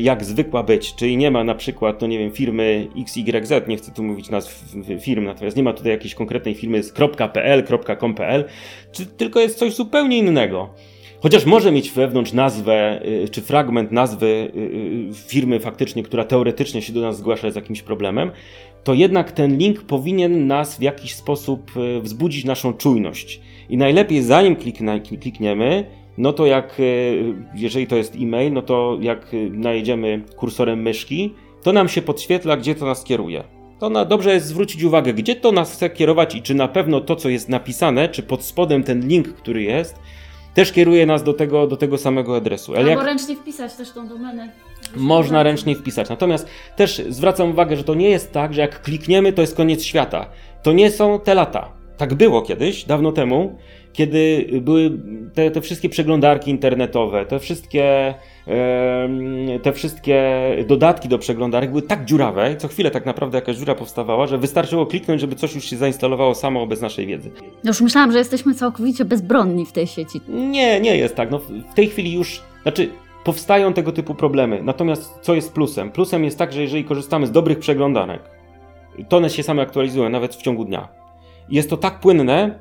jak 0.00 0.24
zwykła 0.24 0.62
być, 0.62 0.94
czyli 0.94 1.16
nie 1.16 1.30
ma 1.30 1.44
na 1.44 1.54
przykład, 1.54 2.00
no 2.00 2.06
nie 2.06 2.18
wiem, 2.18 2.30
firmy 2.30 2.88
XYZ, 2.96 3.52
nie 3.68 3.76
chcę 3.76 3.92
tu 3.92 4.02
mówić 4.02 4.30
nazw 4.30 4.64
firm, 5.00 5.24
natomiast 5.24 5.56
nie 5.56 5.62
ma 5.62 5.72
tutaj 5.72 5.92
jakiejś 5.92 6.14
konkretnej 6.14 6.54
firmy 6.54 6.82
z 6.82 6.92
.pl, 7.32 7.64
.com.pl, 8.00 8.44
czy 8.92 9.06
tylko 9.06 9.40
jest 9.40 9.58
coś 9.58 9.74
zupełnie 9.74 10.18
innego. 10.18 10.70
Chociaż 11.22 11.46
może 11.46 11.72
mieć 11.72 11.90
wewnątrz 11.90 12.32
nazwę, 12.32 13.02
e, 13.02 13.28
czy 13.28 13.40
fragment 13.40 13.92
nazwy 13.92 14.52
e, 15.10 15.14
firmy 15.14 15.60
faktycznie, 15.60 16.02
która 16.02 16.24
teoretycznie 16.24 16.82
się 16.82 16.92
do 16.92 17.00
nas 17.00 17.18
zgłasza 17.18 17.50
z 17.50 17.56
jakimś 17.56 17.82
problemem, 17.82 18.30
to 18.84 18.94
jednak 18.94 19.32
ten 19.32 19.56
link 19.56 19.82
powinien 19.82 20.46
nas 20.46 20.78
w 20.78 20.82
jakiś 20.82 21.14
sposób 21.14 21.72
wzbudzić 22.02 22.44
naszą 22.44 22.72
czujność. 22.72 23.40
I 23.68 23.76
najlepiej 23.76 24.22
zanim 24.22 24.56
klikniemy, 25.20 25.84
no 26.18 26.32
to 26.32 26.46
jak, 26.46 26.80
e, 26.80 26.82
jeżeli 27.54 27.86
to 27.86 27.96
jest 27.96 28.14
e-mail, 28.14 28.52
no 28.52 28.62
to 28.62 28.98
jak 29.00 29.34
e, 29.34 29.36
najedziemy 29.50 30.22
kursorem 30.36 30.82
myszki, 30.82 31.34
to 31.62 31.72
nam 31.72 31.88
się 31.88 32.02
podświetla, 32.02 32.56
gdzie 32.56 32.74
to 32.74 32.86
nas 32.86 33.04
kieruje. 33.04 33.44
To 33.78 33.90
na, 33.90 34.04
dobrze 34.04 34.34
jest 34.34 34.46
zwrócić 34.46 34.82
uwagę, 34.82 35.14
gdzie 35.14 35.36
to 35.36 35.52
nas 35.52 35.72
chce 35.72 35.90
kierować 35.90 36.34
i 36.34 36.42
czy 36.42 36.54
na 36.54 36.68
pewno 36.68 37.00
to, 37.00 37.16
co 37.16 37.28
jest 37.28 37.48
napisane, 37.48 38.08
czy 38.08 38.22
pod 38.22 38.44
spodem 38.44 38.82
ten 38.82 39.08
link, 39.08 39.28
który 39.28 39.62
jest, 39.62 40.00
też 40.54 40.72
kieruje 40.72 41.06
nas 41.06 41.22
do 41.22 41.32
tego, 41.32 41.66
do 41.66 41.76
tego 41.76 41.98
samego 41.98 42.36
adresu. 42.36 42.72
Ale 42.72 42.80
Albo 42.80 42.90
jak... 42.90 43.04
ręcznie 43.04 43.36
wpisać 43.36 43.74
też 43.74 43.90
tą 43.90 44.08
domenę. 44.08 44.52
Można 44.96 45.42
ręcznie 45.42 45.74
wpisać. 45.74 46.08
Natomiast 46.08 46.48
też 46.76 47.02
zwracam 47.08 47.50
uwagę, 47.50 47.76
że 47.76 47.84
to 47.84 47.94
nie 47.94 48.10
jest 48.10 48.32
tak, 48.32 48.54
że 48.54 48.60
jak 48.60 48.82
klikniemy, 48.82 49.32
to 49.32 49.40
jest 49.40 49.56
koniec 49.56 49.82
świata. 49.82 50.26
To 50.62 50.72
nie 50.72 50.90
są 50.90 51.20
te 51.20 51.34
lata. 51.34 51.72
Tak 51.96 52.14
było 52.14 52.42
kiedyś, 52.42 52.84
dawno 52.84 53.12
temu, 53.12 53.58
kiedy 53.92 54.48
były 54.60 54.90
te, 55.34 55.50
te 55.50 55.60
wszystkie 55.60 55.88
przeglądarki 55.88 56.50
internetowe, 56.50 57.26
te 57.26 57.38
wszystkie, 57.38 58.14
te 59.62 59.72
wszystkie 59.72 60.40
dodatki 60.68 61.08
do 61.08 61.18
przeglądarek 61.18 61.70
były 61.70 61.82
tak 61.82 62.04
dziurawe, 62.04 62.56
co 62.56 62.68
chwilę 62.68 62.90
tak 62.90 63.06
naprawdę 63.06 63.38
jakaś 63.38 63.56
dziura 63.56 63.74
powstawała, 63.74 64.26
że 64.26 64.38
wystarczyło 64.38 64.86
kliknąć, 64.86 65.20
żeby 65.20 65.36
coś 65.36 65.54
już 65.54 65.64
się 65.64 65.76
zainstalowało 65.76 66.34
samo 66.34 66.66
bez 66.66 66.80
naszej 66.80 67.06
wiedzy. 67.06 67.30
No 67.64 67.70
już 67.70 67.80
myślałam, 67.80 68.12
że 68.12 68.18
jesteśmy 68.18 68.54
całkowicie 68.54 69.04
bezbronni 69.04 69.66
w 69.66 69.72
tej 69.72 69.86
sieci. 69.86 70.20
Nie, 70.28 70.80
nie 70.80 70.96
jest 70.96 71.14
tak. 71.14 71.30
No, 71.30 71.38
w 71.72 71.74
tej 71.74 71.86
chwili 71.86 72.12
już, 72.12 72.42
znaczy 72.62 72.88
powstają 73.24 73.72
tego 73.72 73.92
typu 73.92 74.14
problemy. 74.14 74.62
Natomiast 74.62 75.18
co 75.22 75.34
jest 75.34 75.52
plusem? 75.52 75.90
Plusem 75.90 76.24
jest 76.24 76.38
tak, 76.38 76.52
że 76.52 76.62
jeżeli 76.62 76.84
korzystamy 76.84 77.26
z 77.26 77.30
dobrych 77.30 77.58
przeglądarek, 77.58 78.22
to 79.08 79.16
one 79.16 79.30
się 79.30 79.42
same 79.42 79.62
aktualizują 79.62 80.08
nawet 80.08 80.34
w 80.34 80.42
ciągu 80.42 80.64
dnia. 80.64 80.88
Jest 81.50 81.70
to 81.70 81.76
tak 81.76 82.00
płynne, 82.00 82.58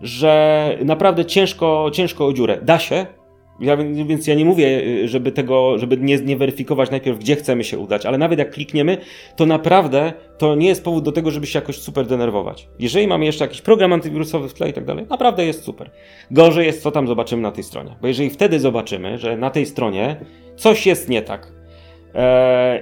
że 0.00 0.78
naprawdę 0.84 1.24
ciężko, 1.24 1.90
ciężko 1.92 2.26
o 2.26 2.32
dziurę. 2.32 2.58
Da 2.62 2.78
się, 2.78 3.06
ja, 3.60 3.76
więc 4.06 4.26
ja 4.26 4.34
nie 4.34 4.44
mówię, 4.44 4.82
żeby 5.08 5.32
tego, 5.32 5.78
żeby 5.78 5.96
nie, 5.96 6.16
nie 6.16 6.36
weryfikować 6.36 6.90
najpierw, 6.90 7.18
gdzie 7.18 7.36
chcemy 7.36 7.64
się 7.64 7.78
udać, 7.78 8.06
ale 8.06 8.18
nawet 8.18 8.38
jak 8.38 8.50
klikniemy, 8.50 8.98
to 9.36 9.46
naprawdę 9.46 10.12
to 10.38 10.54
nie 10.54 10.68
jest 10.68 10.84
powód 10.84 11.04
do 11.04 11.12
tego, 11.12 11.30
żeby 11.30 11.46
się 11.46 11.58
jakoś 11.58 11.78
super 11.78 12.06
denerwować. 12.06 12.68
Jeżeli 12.78 13.06
mamy 13.06 13.24
jeszcze 13.24 13.44
jakiś 13.44 13.60
program 13.60 13.92
antywirusowy 13.92 14.48
w 14.48 14.54
tle 14.54 14.68
i 14.68 14.72
tak 14.72 14.84
dalej, 14.84 15.06
naprawdę 15.10 15.46
jest 15.46 15.64
super. 15.64 15.90
Gorzej 16.30 16.66
jest, 16.66 16.82
co 16.82 16.90
tam 16.90 17.08
zobaczymy 17.08 17.42
na 17.42 17.52
tej 17.52 17.64
stronie. 17.64 17.96
Bo 18.00 18.08
jeżeli 18.08 18.30
wtedy 18.30 18.60
zobaczymy, 18.60 19.18
że 19.18 19.36
na 19.36 19.50
tej 19.50 19.66
stronie 19.66 20.16
coś 20.56 20.86
jest 20.86 21.08
nie 21.08 21.22
tak, 21.22 21.57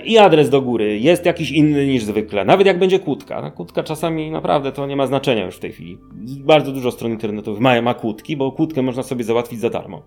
i 0.05 0.19
adres 0.19 0.51
do 0.51 0.63
góry 0.63 0.99
jest 0.99 1.27
jakiś 1.27 1.51
inny 1.51 1.87
niż 1.87 2.05
zwykle, 2.05 2.45
nawet 2.45 2.67
jak 2.67 2.79
będzie 2.79 2.99
kłódka. 2.99 3.51
Kłódka 3.51 3.83
czasami 3.83 4.31
naprawdę 4.31 4.73
to 4.73 4.87
nie 4.87 4.97
ma 4.97 5.07
znaczenia 5.07 5.45
już 5.45 5.57
w 5.57 5.61
tej 5.61 5.73
chwili. 5.73 5.99
Bardzo 6.45 6.73
dużo 6.73 6.91
stron 6.91 7.13
internetowych 7.13 7.61
ma, 7.61 7.83
ma 7.83 7.95
kłódki, 7.95 8.37
bo 8.37 8.53
kłódkę 8.53 8.83
można 8.83 9.03
sobie 9.03 9.25
załatwić 9.25 9.61
za 9.61 9.71
darmo. 9.71 10.03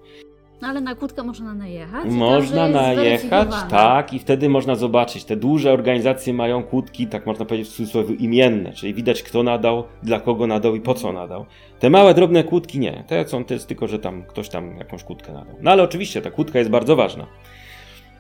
No 0.62 0.68
ale 0.68 0.82
na 0.82 0.96
kłódkę 0.96 1.24
można 1.24 1.54
najechać. 1.54 2.06
Można 2.06 2.68
najechać, 2.68 3.50
tak, 3.70 4.14
i 4.14 4.20
wtedy 4.20 4.50
można 4.50 4.76
zobaczyć. 4.76 5.26
Te 5.26 5.36
duże 5.36 5.74
organizacje 5.74 6.34
mają 6.34 6.64
kłódki, 6.64 7.08
tak 7.08 7.26
można 7.26 7.46
powiedzieć 7.46 7.68
w 7.68 7.76
cudzysłowie, 7.76 8.16
imienne, 8.16 8.74
czyli 8.74 8.94
widać 8.94 9.24
kto 9.24 9.44
nadał, 9.44 9.84
dla 10.04 10.20
kogo 10.20 10.48
nadał 10.48 10.76
i 10.76 10.82
po 10.82 10.94
co 10.94 11.12
nadał. 11.14 11.46
Te 11.80 11.90
małe, 11.90 12.14
drobne 12.14 12.44
kłódki 12.44 12.80
nie. 12.80 13.04
Te 13.08 13.28
są 13.28 13.46
to 13.46 13.54
jest 13.54 13.68
tylko, 13.68 13.88
że 13.88 14.00
tam 14.00 14.24
ktoś 14.24 14.50
tam 14.50 14.78
jakąś 14.78 15.04
kłódkę 15.04 15.34
nadał. 15.34 15.56
No 15.62 15.72
ale 15.72 15.84
oczywiście 15.84 16.22
ta 16.22 16.32
kłódka 16.32 16.60
jest 16.60 16.72
bardzo 16.72 16.96
ważna. 16.96 17.28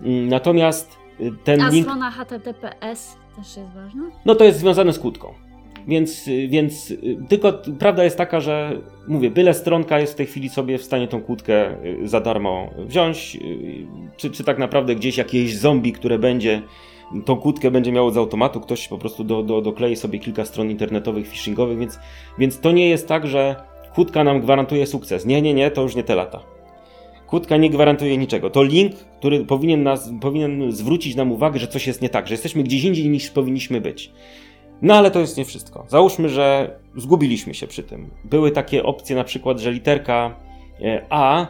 Mm, 0.01 0.27
natomiast 0.27 0.97
y, 1.19 1.31
ten 1.43 1.61
A 1.61 1.69
link... 1.69 1.85
strona 1.85 2.11
HTTPS 2.11 3.17
też 3.35 3.57
jest 3.57 3.73
ważna? 3.75 4.03
No 4.25 4.35
to 4.35 4.43
jest 4.43 4.59
związane 4.59 4.93
z 4.93 4.99
kłódką. 4.99 5.33
Więc, 5.87 6.29
więc 6.49 6.93
tylko 7.29 7.53
prawda 7.79 8.03
jest 8.03 8.17
taka, 8.17 8.39
że 8.39 8.81
mówię, 9.07 9.29
byle 9.29 9.53
stronka 9.53 9.99
jest 9.99 10.13
w 10.13 10.15
tej 10.15 10.25
chwili 10.25 10.49
sobie 10.49 10.77
w 10.77 10.83
stanie 10.83 11.07
tą 11.07 11.21
kłódkę 11.21 11.85
y, 11.85 12.07
za 12.07 12.21
darmo 12.21 12.69
wziąć, 12.77 13.35
y, 13.35 13.87
czy, 14.17 14.31
czy 14.31 14.43
tak 14.43 14.57
naprawdę 14.57 14.95
gdzieś 14.95 15.17
jakieś 15.17 15.57
zombie, 15.57 15.91
które 15.91 16.19
będzie 16.19 16.61
tą 17.25 17.35
kłódkę 17.35 17.71
będzie 17.71 17.91
miało 17.91 18.11
z 18.11 18.17
automatu, 18.17 18.61
ktoś 18.61 18.87
po 18.87 18.97
prostu 18.97 19.23
do, 19.23 19.43
do, 19.43 19.61
doklei 19.61 19.95
sobie 19.95 20.19
kilka 20.19 20.45
stron 20.45 20.71
internetowych, 20.71 21.27
phishingowych, 21.27 21.77
więc, 21.77 21.99
więc 22.39 22.59
to 22.59 22.71
nie 22.71 22.89
jest 22.89 23.07
tak, 23.07 23.27
że 23.27 23.55
kłódka 23.95 24.23
nam 24.23 24.41
gwarantuje 24.41 24.87
sukces. 24.87 25.25
Nie, 25.25 25.41
nie, 25.41 25.53
nie, 25.53 25.71
to 25.71 25.81
już 25.81 25.95
nie 25.95 26.03
te 26.03 26.15
lata. 26.15 26.39
Kłódka 27.29 27.57
nie 27.57 27.69
gwarantuje 27.69 28.17
niczego. 28.17 28.49
To 28.49 28.63
link, 28.63 28.95
który 28.95 29.45
powinien, 29.45 29.83
nas, 29.83 30.11
powinien 30.21 30.71
zwrócić 30.71 31.15
nam 31.15 31.31
uwagę, 31.31 31.59
że 31.59 31.67
coś 31.67 31.87
jest 31.87 32.01
nie 32.01 32.09
tak, 32.09 32.27
że 32.27 32.33
jesteśmy 32.33 32.63
gdzieś 32.63 32.83
indziej 32.83 33.09
niż 33.09 33.29
powinniśmy 33.29 33.81
być. 33.81 34.11
No 34.81 34.95
ale 34.95 35.11
to 35.11 35.19
jest 35.19 35.37
nie 35.37 35.45
wszystko. 35.45 35.85
Załóżmy, 35.87 36.29
że 36.29 36.75
zgubiliśmy 36.95 37.53
się 37.53 37.67
przy 37.67 37.83
tym. 37.83 38.09
Były 38.23 38.51
takie 38.51 38.83
opcje, 38.83 39.15
na 39.15 39.23
przykład, 39.23 39.59
że 39.59 39.71
literka 39.71 40.35
e, 40.81 41.05
A 41.09 41.41
e, 41.41 41.47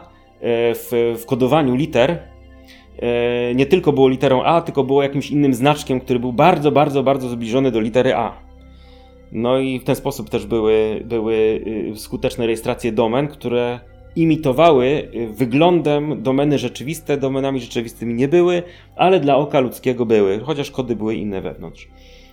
w, 0.74 1.16
w 1.22 1.26
kodowaniu 1.26 1.74
liter 1.74 2.18
e, 2.98 3.54
nie 3.54 3.66
tylko 3.66 3.92
było 3.92 4.08
literą 4.08 4.42
A, 4.42 4.60
tylko 4.60 4.84
było 4.84 5.02
jakimś 5.02 5.30
innym 5.30 5.54
znaczkiem, 5.54 6.00
który 6.00 6.18
był 6.18 6.32
bardzo, 6.32 6.72
bardzo, 6.72 7.02
bardzo 7.02 7.28
zbliżony 7.28 7.70
do 7.70 7.80
litery 7.80 8.14
A. 8.14 8.50
No 9.32 9.58
i 9.58 9.78
w 9.78 9.84
ten 9.84 9.96
sposób 9.96 10.30
też 10.30 10.46
były, 10.46 11.02
były 11.04 11.34
y, 11.92 11.96
skuteczne 11.96 12.46
rejestracje 12.46 12.92
domen, 12.92 13.28
które 13.28 13.80
imitowały 14.16 14.86
y, 15.14 15.28
wyglądem 15.28 16.22
domeny 16.22 16.58
rzeczywiste, 16.58 17.16
domenami 17.16 17.60
rzeczywistymi 17.60 18.14
nie 18.14 18.28
były, 18.28 18.62
ale 18.96 19.20
dla 19.20 19.36
oka 19.36 19.60
ludzkiego 19.60 20.06
były, 20.06 20.40
chociaż 20.40 20.70
kody 20.70 20.96
były 20.96 21.14
inne 21.14 21.40
wewnątrz. 21.40 21.88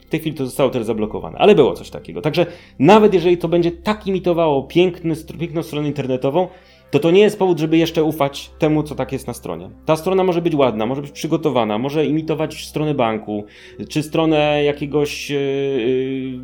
W 0.07 0.09
tej 0.09 0.19
chwili 0.19 0.35
to 0.35 0.45
zostało 0.45 0.69
też 0.69 0.83
zablokowane, 0.83 1.37
ale 1.37 1.55
było 1.55 1.73
coś 1.73 1.89
takiego. 1.89 2.21
Także 2.21 2.45
nawet 2.79 3.13
jeżeli 3.13 3.37
to 3.37 3.47
będzie 3.47 3.71
tak 3.71 4.07
imitowało 4.07 4.63
piękny, 4.63 5.15
piękną 5.39 5.63
stronę 5.63 5.87
internetową, 5.87 6.47
to 6.91 6.99
to 6.99 7.11
nie 7.11 7.21
jest 7.21 7.39
powód, 7.39 7.59
żeby 7.59 7.77
jeszcze 7.77 8.03
ufać 8.03 8.51
temu, 8.59 8.83
co 8.83 8.95
tak 8.95 9.11
jest 9.11 9.27
na 9.27 9.33
stronie. 9.33 9.69
Ta 9.85 9.95
strona 9.95 10.23
może 10.23 10.41
być 10.41 10.55
ładna, 10.55 10.85
może 10.85 11.01
być 11.01 11.11
przygotowana, 11.11 11.77
może 11.77 12.05
imitować 12.05 12.65
stronę 12.65 12.93
banku, 12.93 13.45
czy 13.89 14.03
stronę 14.03 14.63
jakiegoś. 14.63 15.29
Yy, 15.29 15.37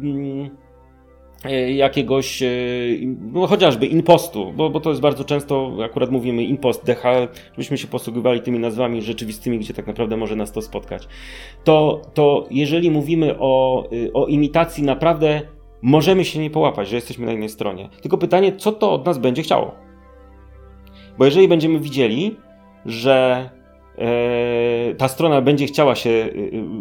yy, 0.04 0.63
jakiegoś, 1.76 2.44
e, 2.44 2.48
no 3.34 3.48
chociażby 3.48 3.86
impostu, 3.86 4.54
bo, 4.56 4.70
bo 4.70 4.80
to 4.80 4.90
jest 4.90 5.02
bardzo 5.02 5.24
często, 5.24 5.78
akurat 5.86 6.12
mówimy 6.12 6.44
impost, 6.44 6.86
DH, 6.86 7.04
żebyśmy 7.52 7.78
się 7.78 7.88
posługiwali 7.88 8.42
tymi 8.42 8.60
nazwami 8.60 9.02
rzeczywistymi, 9.02 9.60
gdzie 9.60 9.74
tak 9.74 9.88
naprawdę 9.88 10.18
może 10.18 10.36
nas 10.36 10.52
to 10.52 10.62
spotkać. 10.62 11.08
To, 11.64 12.02
to 12.14 12.48
jeżeli 12.52 12.92
mówimy 12.92 13.36
o, 13.40 13.84
y, 13.94 14.14
o 14.14 14.28
imitacji, 14.28 14.84
naprawdę 14.84 15.42
możemy 15.82 16.26
się 16.26 16.40
nie 16.40 16.50
połapać, 16.50 16.88
że 16.88 16.96
jesteśmy 16.96 17.26
na 17.26 17.34
innej 17.34 17.50
stronie. 17.50 17.90
Tylko 18.02 18.18
pytanie, 18.18 18.56
co 18.56 18.72
to 18.72 18.94
od 18.94 19.06
nas 19.06 19.18
będzie 19.18 19.42
chciało? 19.42 19.72
Bo 21.18 21.26
jeżeli 21.26 21.48
będziemy 21.48 21.80
widzieli, 21.80 22.36
że 22.86 23.50
E, 23.50 23.63
ta 24.98 25.08
strona 25.08 25.42
będzie 25.42 25.66
chciała 25.66 25.96
się, 25.96 26.10
e, 26.10 26.30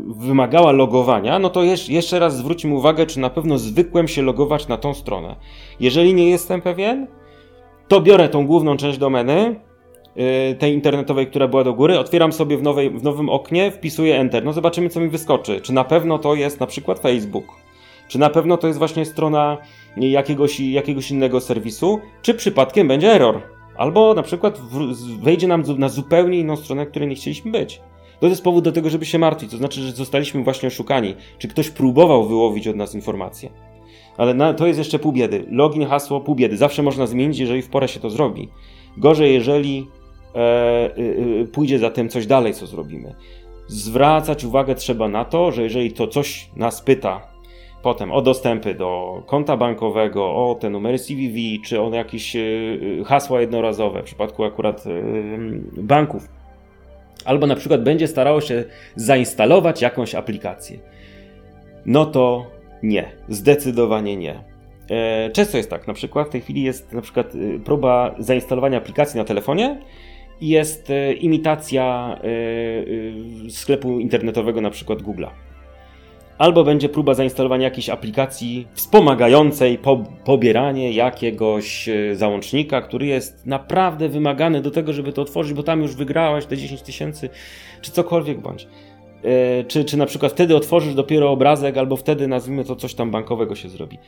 wymagała 0.06 0.72
logowania, 0.72 1.38
no 1.38 1.50
to 1.50 1.62
jeszcze 1.88 2.18
raz 2.18 2.36
zwróćmy 2.36 2.74
uwagę, 2.74 3.06
czy 3.06 3.20
na 3.20 3.30
pewno 3.30 3.58
zwykłem 3.58 4.08
się 4.08 4.22
logować 4.22 4.68
na 4.68 4.76
tą 4.76 4.94
stronę. 4.94 5.36
Jeżeli 5.80 6.14
nie 6.14 6.30
jestem 6.30 6.62
pewien, 6.62 7.06
to 7.88 8.00
biorę 8.00 8.28
tą 8.28 8.46
główną 8.46 8.76
część 8.76 8.98
domeny, 8.98 9.60
e, 10.16 10.54
tej 10.54 10.74
internetowej, 10.74 11.26
która 11.26 11.48
była 11.48 11.64
do 11.64 11.74
góry, 11.74 11.98
otwieram 11.98 12.32
sobie 12.32 12.56
w, 12.56 12.62
nowej, 12.62 12.90
w 12.90 13.02
nowym 13.02 13.28
oknie, 13.28 13.70
wpisuję 13.70 14.18
Enter. 14.18 14.44
No 14.44 14.52
zobaczymy, 14.52 14.88
co 14.88 15.00
mi 15.00 15.08
wyskoczy. 15.08 15.60
Czy 15.60 15.72
na 15.72 15.84
pewno 15.84 16.18
to 16.18 16.34
jest 16.34 16.60
na 16.60 16.66
przykład 16.66 16.98
Facebook? 16.98 17.44
Czy 18.08 18.18
na 18.18 18.30
pewno 18.30 18.56
to 18.56 18.66
jest 18.66 18.78
właśnie 18.78 19.04
strona 19.04 19.58
jakiegoś, 19.96 20.60
jakiegoś 20.60 21.10
innego 21.10 21.40
serwisu? 21.40 22.00
Czy 22.22 22.34
przypadkiem 22.34 22.88
będzie 22.88 23.12
error? 23.12 23.40
Albo 23.76 24.14
na 24.14 24.22
przykład 24.22 24.60
wejdzie 25.20 25.48
nam 25.48 25.62
na 25.78 25.88
zupełnie 25.88 26.38
inną 26.38 26.56
stronę, 26.56 26.86
której 26.86 27.08
nie 27.08 27.14
chcieliśmy 27.14 27.50
być. 27.50 27.80
To 28.20 28.26
jest 28.26 28.44
powód 28.44 28.64
do 28.64 28.72
tego, 28.72 28.90
żeby 28.90 29.06
się 29.06 29.18
martwić. 29.18 29.50
To 29.50 29.56
znaczy, 29.56 29.80
że 29.80 29.92
zostaliśmy 29.92 30.44
właśnie 30.44 30.66
oszukani. 30.66 31.14
Czy 31.38 31.48
ktoś 31.48 31.70
próbował 31.70 32.28
wyłowić 32.28 32.68
od 32.68 32.76
nas 32.76 32.94
informacje. 32.94 33.50
Ale 34.16 34.34
na, 34.34 34.54
to 34.54 34.66
jest 34.66 34.78
jeszcze 34.78 34.98
pół 34.98 35.12
biedy. 35.12 35.44
Login, 35.50 35.86
hasło, 35.86 36.20
pół 36.20 36.34
biedy. 36.34 36.56
Zawsze 36.56 36.82
można 36.82 37.06
zmienić, 37.06 37.38
jeżeli 37.38 37.62
w 37.62 37.68
porę 37.68 37.88
się 37.88 38.00
to 38.00 38.10
zrobi. 38.10 38.48
Gorzej, 38.96 39.34
jeżeli 39.34 39.86
e, 40.34 40.38
e, 40.38 41.44
pójdzie 41.44 41.78
za 41.78 41.90
tym 41.90 42.08
coś 42.08 42.26
dalej, 42.26 42.54
co 42.54 42.66
zrobimy. 42.66 43.14
Zwracać 43.66 44.44
uwagę 44.44 44.74
trzeba 44.74 45.08
na 45.08 45.24
to, 45.24 45.52
że 45.52 45.62
jeżeli 45.62 45.92
to 45.92 46.06
coś 46.06 46.50
nas 46.56 46.82
pyta, 46.82 47.31
Potem 47.82 48.12
o 48.12 48.22
dostępy 48.22 48.74
do 48.74 49.22
konta 49.26 49.56
bankowego, 49.56 50.24
o 50.24 50.54
te 50.54 50.70
numery 50.70 50.98
CVV, 50.98 51.38
czy 51.64 51.80
o 51.80 51.94
jakieś 51.94 52.36
e, 52.36 52.40
e, 53.00 53.04
hasła 53.04 53.40
jednorazowe 53.40 54.02
w 54.02 54.04
przypadku 54.04 54.44
akurat 54.44 54.84
e, 54.86 54.90
banków. 55.82 56.28
Albo 57.24 57.46
na 57.46 57.56
przykład 57.56 57.82
będzie 57.82 58.08
starało 58.08 58.40
się 58.40 58.64
zainstalować 58.96 59.82
jakąś 59.82 60.14
aplikację. 60.14 60.78
No 61.86 62.06
to 62.06 62.46
nie, 62.82 63.12
zdecydowanie 63.28 64.16
nie. 64.16 64.44
Często 65.32 65.56
jest 65.56 65.70
tak, 65.70 65.86
na 65.86 65.94
przykład 65.94 66.28
w 66.28 66.30
tej 66.30 66.40
chwili 66.40 66.62
jest 66.62 66.92
na 66.92 67.00
przykład 67.00 67.32
próba 67.64 68.14
zainstalowania 68.18 68.78
aplikacji 68.78 69.18
na 69.18 69.24
telefonie 69.24 69.80
i 70.40 70.48
jest 70.48 70.88
imitacja 71.20 72.18
sklepu 73.50 74.00
internetowego 74.00 74.60
na 74.60 74.70
przykład 74.70 74.98
Google'a 74.98 75.30
albo 76.42 76.64
będzie 76.64 76.88
próba 76.88 77.14
zainstalowania 77.14 77.64
jakiejś 77.64 77.88
aplikacji 77.88 78.66
wspomagającej 78.72 79.78
po, 79.78 80.04
pobieranie 80.24 80.92
jakiegoś 80.92 81.88
e, 81.88 82.16
załącznika, 82.16 82.80
który 82.80 83.06
jest 83.06 83.46
naprawdę 83.46 84.08
wymagany 84.08 84.60
do 84.60 84.70
tego, 84.70 84.92
żeby 84.92 85.12
to 85.12 85.22
otworzyć, 85.22 85.54
bo 85.54 85.62
tam 85.62 85.82
już 85.82 85.96
wygrałeś 85.96 86.46
te 86.46 86.56
10 86.56 86.82
tysięcy, 86.82 87.28
czy 87.82 87.92
cokolwiek 87.92 88.40
bądź. 88.40 88.68
Yy, 89.24 89.64
czy, 89.68 89.84
czy 89.84 89.96
na 89.96 90.06
przykład 90.06 90.32
wtedy 90.32 90.56
otworzysz 90.56 90.94
dopiero 90.94 91.30
obrazek, 91.30 91.76
albo 91.76 91.96
wtedy 91.96 92.28
nazwijmy 92.28 92.64
to 92.64 92.76
coś 92.76 92.94
tam 92.94 93.10
bankowego 93.10 93.54
się 93.54 93.68
zrobi. 93.68 93.98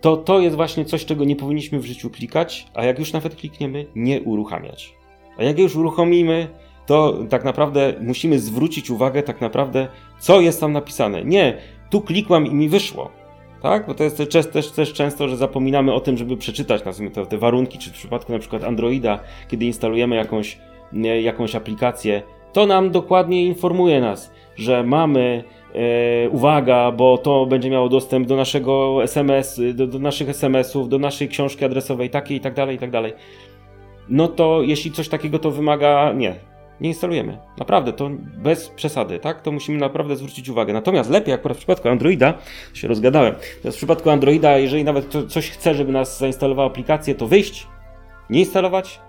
to 0.00 0.16
to 0.16 0.40
jest 0.40 0.56
właśnie 0.56 0.84
coś, 0.84 1.04
czego 1.04 1.24
nie 1.24 1.36
powinniśmy 1.36 1.78
w 1.78 1.86
życiu 1.86 2.10
klikać, 2.10 2.66
a 2.74 2.84
jak 2.84 2.98
już 2.98 3.12
nawet 3.12 3.36
klikniemy, 3.36 3.86
nie 3.94 4.22
uruchamiać. 4.22 4.94
A 5.38 5.42
jak 5.42 5.58
już 5.58 5.76
uruchomimy, 5.76 6.48
to 6.86 7.18
tak 7.30 7.44
naprawdę 7.44 7.94
musimy 8.00 8.38
zwrócić 8.38 8.90
uwagę 8.90 9.22
tak 9.22 9.40
naprawdę, 9.40 9.88
co 10.18 10.40
jest 10.40 10.60
tam 10.60 10.72
napisane. 10.72 11.24
Nie, 11.24 11.58
tu 11.92 12.00
klikłam 12.00 12.46
i 12.46 12.54
mi 12.54 12.68
wyszło. 12.68 13.10
Tak? 13.62 13.86
Bo 13.86 13.94
to 13.94 14.04
jest 14.04 14.16
też, 14.16 14.46
też, 14.46 14.70
też 14.70 14.92
często, 14.92 15.28
że 15.28 15.36
zapominamy 15.36 15.92
o 15.94 16.00
tym, 16.00 16.16
żeby 16.16 16.36
przeczytać 16.36 16.84
nazwijmy 16.84 17.14
to, 17.14 17.26
te 17.26 17.38
warunki, 17.38 17.78
czy 17.78 17.90
w 17.90 17.92
przypadku 17.92 18.32
na 18.32 18.38
przykład 18.38 18.64
Androida, 18.64 19.18
kiedy 19.48 19.64
instalujemy 19.64 20.16
jakąś, 20.16 20.58
jakąś 21.22 21.54
aplikację, 21.54 22.22
to 22.52 22.66
nam 22.66 22.90
dokładnie 22.90 23.46
informuje 23.46 24.00
nas, 24.00 24.32
że 24.56 24.84
mamy 24.84 25.44
e, 25.74 26.30
uwaga, 26.30 26.92
bo 26.92 27.18
to 27.18 27.46
będzie 27.46 27.70
miało 27.70 27.88
dostęp 27.88 28.26
do 28.26 28.36
naszego 28.36 29.02
SMS, 29.02 29.60
do, 29.74 29.86
do 29.86 29.98
naszych 29.98 30.28
SMS-ów, 30.28 30.88
do 30.88 30.98
naszej 30.98 31.28
książki 31.28 31.64
adresowej, 31.64 32.10
takiej 32.10 32.36
i 32.36 32.40
tak 32.40 32.54
dalej, 32.54 32.76
i 32.76 32.78
tak 32.78 32.90
dalej. 32.90 33.12
No 34.08 34.28
to 34.28 34.62
jeśli 34.62 34.92
coś 34.92 35.08
takiego 35.08 35.38
to 35.38 35.50
wymaga, 35.50 36.12
nie, 36.12 36.34
nie 36.80 36.88
instalujemy. 36.88 37.38
Naprawdę, 37.58 37.92
to 37.92 38.10
bez 38.36 38.68
przesady, 38.68 39.18
tak? 39.18 39.42
To 39.42 39.52
musimy 39.52 39.78
naprawdę 39.78 40.16
zwrócić 40.16 40.48
uwagę. 40.48 40.72
Natomiast 40.72 41.10
lepiej 41.10 41.34
akurat 41.34 41.56
w 41.56 41.58
przypadku 41.58 41.88
Androida, 41.88 42.34
się 42.74 42.88
rozgadałem, 42.88 43.34
teraz 43.62 43.74
w 43.74 43.78
przypadku 43.78 44.10
Androida, 44.10 44.58
jeżeli 44.58 44.84
nawet 44.84 45.14
coś 45.28 45.50
chce, 45.50 45.74
żeby 45.74 45.92
nas 45.92 46.18
zainstalowało 46.18 46.70
aplikację, 46.70 47.14
to 47.14 47.26
wyjść, 47.26 47.66
nie 48.30 48.40
instalować, 48.40 49.00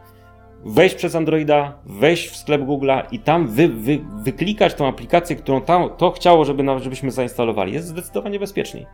wejść 0.65 0.96
przez 0.96 1.15
Androida, 1.15 1.74
wejść 1.86 2.27
w 2.27 2.36
sklep 2.36 2.62
Google'a 2.62 3.03
i 3.12 3.20
tam 3.20 3.48
wy, 3.48 3.67
wy, 3.67 4.00
wyklikać 4.24 4.74
tą 4.74 4.88
aplikację, 4.88 5.36
którą 5.36 5.62
tam, 5.62 5.89
to 5.98 6.12
chciało, 6.12 6.46
żeby, 6.46 6.79
żebyśmy 6.79 7.12
zainstalowali. 7.12 7.74
Jest 7.74 7.88
zdecydowanie 7.88 8.39
bezpieczniej. 8.39 8.86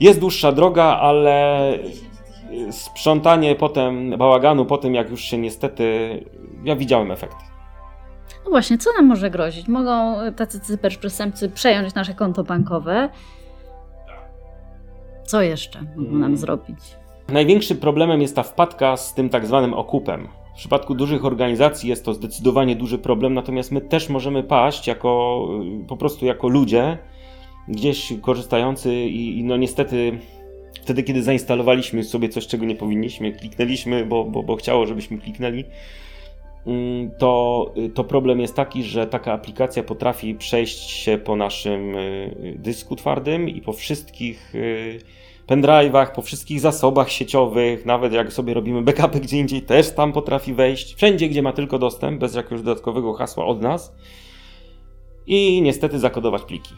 Jest 0.00 0.20
dłuższa 0.20 0.52
droga, 0.52 0.84
ale 0.84 1.58
sprzątanie 2.70 3.54
potem 3.54 4.18
bałaganu 4.18 4.64
po 4.64 4.78
tym, 4.78 4.94
jak 4.94 5.10
już 5.10 5.20
się 5.20 5.38
niestety. 5.38 6.10
Ja 6.64 6.76
widziałem 6.76 7.10
efekty. 7.10 7.57
No 8.48 8.52
właśnie, 8.52 8.78
co 8.78 8.90
nam 8.96 9.06
może 9.06 9.30
grozić? 9.30 9.68
Mogą 9.68 10.16
tacy 10.36 10.60
cyberprzestępcy 10.60 11.48
przejąć 11.48 11.94
nasze 11.94 12.14
konto 12.14 12.44
bankowe. 12.44 13.08
Co 15.24 15.42
jeszcze 15.42 15.80
mogą 15.96 16.10
nam 16.10 16.20
hmm. 16.20 16.36
zrobić? 16.36 16.78
Największym 17.28 17.76
problemem 17.76 18.22
jest 18.22 18.36
ta 18.36 18.42
wpadka 18.42 18.96
z 18.96 19.14
tym 19.14 19.28
tak 19.28 19.46
zwanym 19.46 19.74
okupem. 19.74 20.28
W 20.54 20.58
przypadku 20.58 20.94
dużych 20.94 21.24
organizacji 21.24 21.88
jest 21.88 22.04
to 22.04 22.14
zdecydowanie 22.14 22.76
duży 22.76 22.98
problem, 22.98 23.34
natomiast 23.34 23.72
my 23.72 23.80
też 23.80 24.08
możemy 24.08 24.42
paść 24.42 24.86
jako 24.86 25.42
po 25.88 25.96
prostu 25.96 26.26
jako 26.26 26.48
ludzie, 26.48 26.98
gdzieś 27.68 28.12
korzystający 28.22 28.94
i, 28.94 29.38
i 29.38 29.44
no 29.44 29.56
niestety 29.56 30.18
wtedy, 30.82 31.02
kiedy 31.02 31.22
zainstalowaliśmy 31.22 32.04
sobie 32.04 32.28
coś, 32.28 32.46
czego 32.46 32.64
nie 32.64 32.76
powinniśmy, 32.76 33.32
kliknęliśmy, 33.32 34.06
bo, 34.06 34.24
bo, 34.24 34.42
bo 34.42 34.56
chciało, 34.56 34.86
żebyśmy 34.86 35.18
kliknęli, 35.18 35.64
mm, 35.64 35.72
to, 37.18 37.74
to 37.94 38.04
problem 38.04 38.40
jest 38.40 38.54
taki, 38.54 38.84
że 38.84 39.06
taka 39.06 39.32
aplikacja 39.32 39.82
potrafi 39.82 40.34
przejść 40.34 40.90
się 40.90 41.18
po 41.18 41.36
naszym 41.36 41.94
y, 41.94 42.56
dysku 42.58 42.96
twardym 42.96 43.48
i 43.48 43.60
po 43.60 43.72
wszystkich 43.72 44.54
y, 44.54 45.00
pendrive'ach, 45.48 46.12
po 46.12 46.22
wszystkich 46.22 46.60
zasobach 46.60 47.10
sieciowych, 47.10 47.86
nawet 47.86 48.12
jak 48.12 48.32
sobie 48.32 48.54
robimy 48.54 48.82
backupy 48.82 49.20
gdzie 49.20 49.38
indziej, 49.38 49.62
też 49.62 49.94
tam 49.94 50.12
potrafi 50.12 50.54
wejść. 50.54 50.94
Wszędzie, 50.94 51.28
gdzie 51.28 51.42
ma 51.42 51.52
tylko 51.52 51.78
dostęp, 51.78 52.20
bez 52.20 52.34
jakiegoś 52.34 52.62
dodatkowego 52.62 53.12
hasła 53.12 53.46
od 53.46 53.62
nas. 53.62 53.96
I 55.26 55.62
niestety 55.62 55.98
zakodować 55.98 56.42
pliki. 56.42 56.74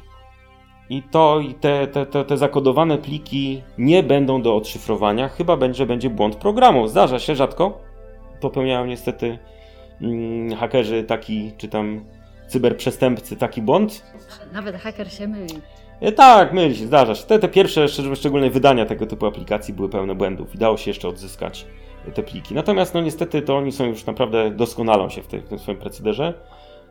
I 0.91 1.03
to 1.03 1.41
i 1.41 1.55
te, 1.55 1.87
te, 1.87 2.07
te, 2.07 2.25
te 2.25 2.37
zakodowane 2.37 2.99
pliki 2.99 3.63
nie 3.79 4.03
będą 4.03 4.43
do 4.43 4.57
odszyfrowania, 4.57 5.29
chyba 5.29 5.57
będzie, 5.57 5.87
będzie 5.87 6.11
błąd 6.11 6.37
programu. 6.37 6.89
Zdarza 6.89 7.19
się 7.19 7.35
rzadko. 7.35 7.79
Popełniają 8.41 8.87
niestety 8.87 9.39
mm, 10.03 10.57
hakerzy 10.57 11.05
taki, 11.05 11.53
czy 11.59 11.69
tam 11.69 12.05
cyberprzestępcy 12.49 13.37
taki 13.37 13.63
błąd. 13.63 14.03
Nawet 14.53 14.77
haker 14.77 15.13
się 15.13 15.29
myli. 15.29 15.61
E, 16.01 16.13
tak, 16.13 16.53
myli 16.53 16.77
się, 16.77 16.87
zdarza 16.87 17.15
się. 17.15 17.27
Te, 17.27 17.39
te 17.39 17.49
pierwsze, 17.49 17.87
szczególnie 18.15 18.51
wydania 18.51 18.87
tego 18.87 19.07
typu 19.07 19.27
aplikacji 19.27 19.75
były 19.75 19.89
pełne 19.89 20.15
błędów 20.15 20.55
i 20.55 20.59
dało 20.59 20.77
się 20.77 20.91
jeszcze 20.91 21.09
odzyskać 21.09 21.67
te 22.15 22.23
pliki. 22.23 22.55
Natomiast 22.55 22.95
no 22.95 23.01
niestety 23.01 23.43
to 23.43 23.57
oni 23.57 23.73
są 23.73 23.87
już 23.87 24.07
naprawdę 24.07 24.51
doskonalą 24.51 25.09
się 25.09 25.23
w, 25.23 25.27
w 25.27 25.49
tym 25.49 25.59
swoim 25.59 25.79
procederze. 25.79 26.35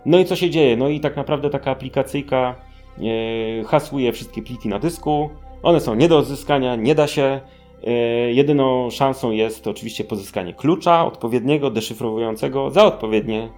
No 0.05 0.19
i 0.19 0.25
co 0.25 0.35
się 0.35 0.49
dzieje? 0.49 0.77
No 0.77 0.89
i 0.89 0.99
tak 0.99 1.15
naprawdę 1.15 1.49
taka 1.49 1.71
aplikacyjka 1.71 2.55
e, 2.97 3.63
hasłuje 3.63 4.13
wszystkie 4.13 4.41
pliki 4.41 4.69
na 4.69 4.79
dysku. 4.79 5.29
One 5.63 5.79
są 5.79 5.95
nie 5.95 6.07
do 6.07 6.17
odzyskania, 6.17 6.75
nie 6.75 6.95
da 6.95 7.07
się. 7.07 7.41
E, 7.83 7.91
jedyną 8.31 8.89
szansą 8.89 9.31
jest 9.31 9.67
oczywiście 9.67 10.03
pozyskanie 10.03 10.53
klucza 10.53 11.05
odpowiedniego, 11.05 11.71
deszyfrowującego 11.71 12.69
za 12.69 12.85
odpowiednie 12.85 13.49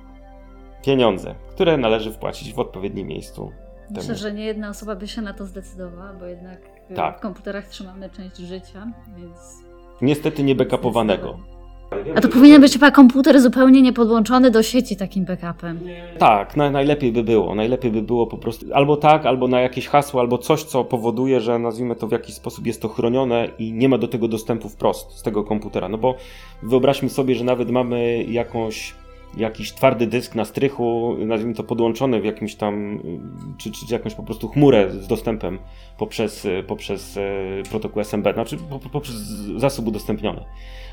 pieniądze, 0.85 1.35
które 1.49 1.77
należy 1.77 2.11
wpłacić 2.11 2.53
w 2.53 2.59
odpowiednim 2.59 3.07
miejscu 3.07 3.51
Myślę, 3.95 4.15
że 4.15 4.33
nie 4.33 4.45
jedna 4.45 4.69
osoba 4.69 4.95
by 4.95 5.07
się 5.07 5.21
na 5.21 5.33
to 5.33 5.45
zdecydowała, 5.45 6.13
bo 6.13 6.25
jednak 6.25 6.59
y, 6.91 6.93
tak. 6.93 7.17
w 7.17 7.21
komputerach 7.21 7.67
trzymamy 7.67 8.09
część 8.09 8.37
życia, 8.37 8.87
więc... 9.17 9.37
Niestety 10.01 10.43
nie 10.43 10.55
backupowanego. 10.55 11.39
A 12.15 12.21
to 12.21 12.29
powinien 12.29 12.61
być 12.61 12.73
chyba 12.73 12.91
komputer 12.91 13.41
zupełnie 13.41 13.81
niepodłączony 13.81 14.51
do 14.51 14.63
sieci 14.63 14.95
takim 14.95 15.25
backupem. 15.25 15.79
Tak, 16.17 16.57
na, 16.57 16.71
najlepiej 16.71 17.11
by 17.11 17.23
było. 17.23 17.55
Najlepiej 17.55 17.91
by 17.91 18.01
było 18.01 18.27
po 18.27 18.37
prostu 18.37 18.65
albo 18.73 18.97
tak, 18.97 19.25
albo 19.25 19.47
na 19.47 19.61
jakieś 19.61 19.87
hasło, 19.87 20.21
albo 20.21 20.37
coś, 20.37 20.63
co 20.63 20.83
powoduje, 20.83 21.39
że 21.41 21.59
nazwijmy 21.59 21.95
to 21.95 22.07
w 22.07 22.11
jakiś 22.11 22.35
sposób 22.35 22.65
jest 22.67 22.81
to 22.81 22.89
chronione 22.89 23.47
i 23.59 23.73
nie 23.73 23.89
ma 23.89 23.97
do 23.97 24.07
tego 24.07 24.27
dostępu 24.27 24.69
wprost 24.69 25.11
z 25.11 25.23
tego 25.23 25.43
komputera. 25.43 25.89
No 25.89 25.97
bo 25.97 26.15
wyobraźmy 26.63 27.09
sobie, 27.09 27.35
że 27.35 27.43
nawet 27.43 27.71
mamy 27.71 28.23
jakąś 28.23 28.93
jakiś 29.37 29.73
twardy 29.73 30.07
dysk 30.07 30.35
na 30.35 30.45
strychu, 30.45 31.15
nazwijmy 31.19 31.55
to 31.55 31.63
podłączony 31.63 32.21
w 32.21 32.25
jakimś 32.25 32.55
tam, 32.55 32.99
czy, 33.57 33.71
czy, 33.71 33.93
jakąś 33.93 34.15
po 34.15 34.23
prostu 34.23 34.47
chmurę 34.47 34.91
z 34.91 35.07
dostępem 35.07 35.59
poprzez, 35.97 36.47
poprzez 36.67 37.17
e, 37.17 37.21
protokół 37.69 38.03
SMB, 38.03 38.33
znaczy 38.33 38.57
poprzez 38.91 39.15
zasób 39.57 39.87
udostępniony. 39.87 40.43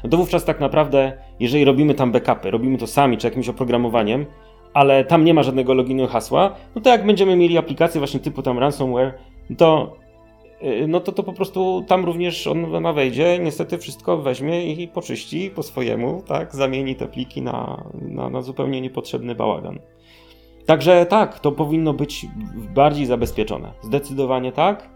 No 0.04 0.10
to 0.10 0.16
wówczas 0.16 0.44
tak 0.44 0.60
naprawdę, 0.60 1.12
jeżeli 1.40 1.64
robimy 1.64 1.94
tam 1.94 2.12
backupy, 2.12 2.50
robimy 2.50 2.78
to 2.78 2.86
sami, 2.86 3.18
czy 3.18 3.26
jakimś 3.26 3.48
oprogramowaniem, 3.48 4.26
ale 4.74 5.04
tam 5.04 5.24
nie 5.24 5.34
ma 5.34 5.42
żadnego 5.42 5.74
loginu 5.74 6.06
hasła, 6.06 6.54
no 6.74 6.80
to 6.80 6.90
jak 6.90 7.06
będziemy 7.06 7.36
mieli 7.36 7.58
aplikację 7.58 7.98
właśnie 7.98 8.20
typu 8.20 8.42
tam 8.42 8.58
ransomware, 8.58 9.14
to 9.56 9.96
no 10.88 11.00
to 11.00 11.12
to 11.12 11.22
po 11.22 11.32
prostu 11.32 11.84
tam 11.88 12.04
również 12.04 12.46
on 12.46 12.94
wejdzie, 12.94 13.38
niestety 13.38 13.78
wszystko 13.78 14.16
weźmie 14.16 14.72
i 14.72 14.88
poczyści 14.88 15.50
po 15.54 15.62
swojemu, 15.62 16.22
tak, 16.26 16.54
zamieni 16.54 16.96
te 16.96 17.08
pliki 17.08 17.42
na, 17.42 17.84
na, 17.94 18.30
na 18.30 18.42
zupełnie 18.42 18.80
niepotrzebny 18.80 19.34
bałagan. 19.34 19.78
Także 20.66 21.06
tak, 21.06 21.40
to 21.40 21.52
powinno 21.52 21.92
być 21.92 22.26
bardziej 22.74 23.06
zabezpieczone. 23.06 23.72
Zdecydowanie 23.82 24.52
tak. 24.52 24.88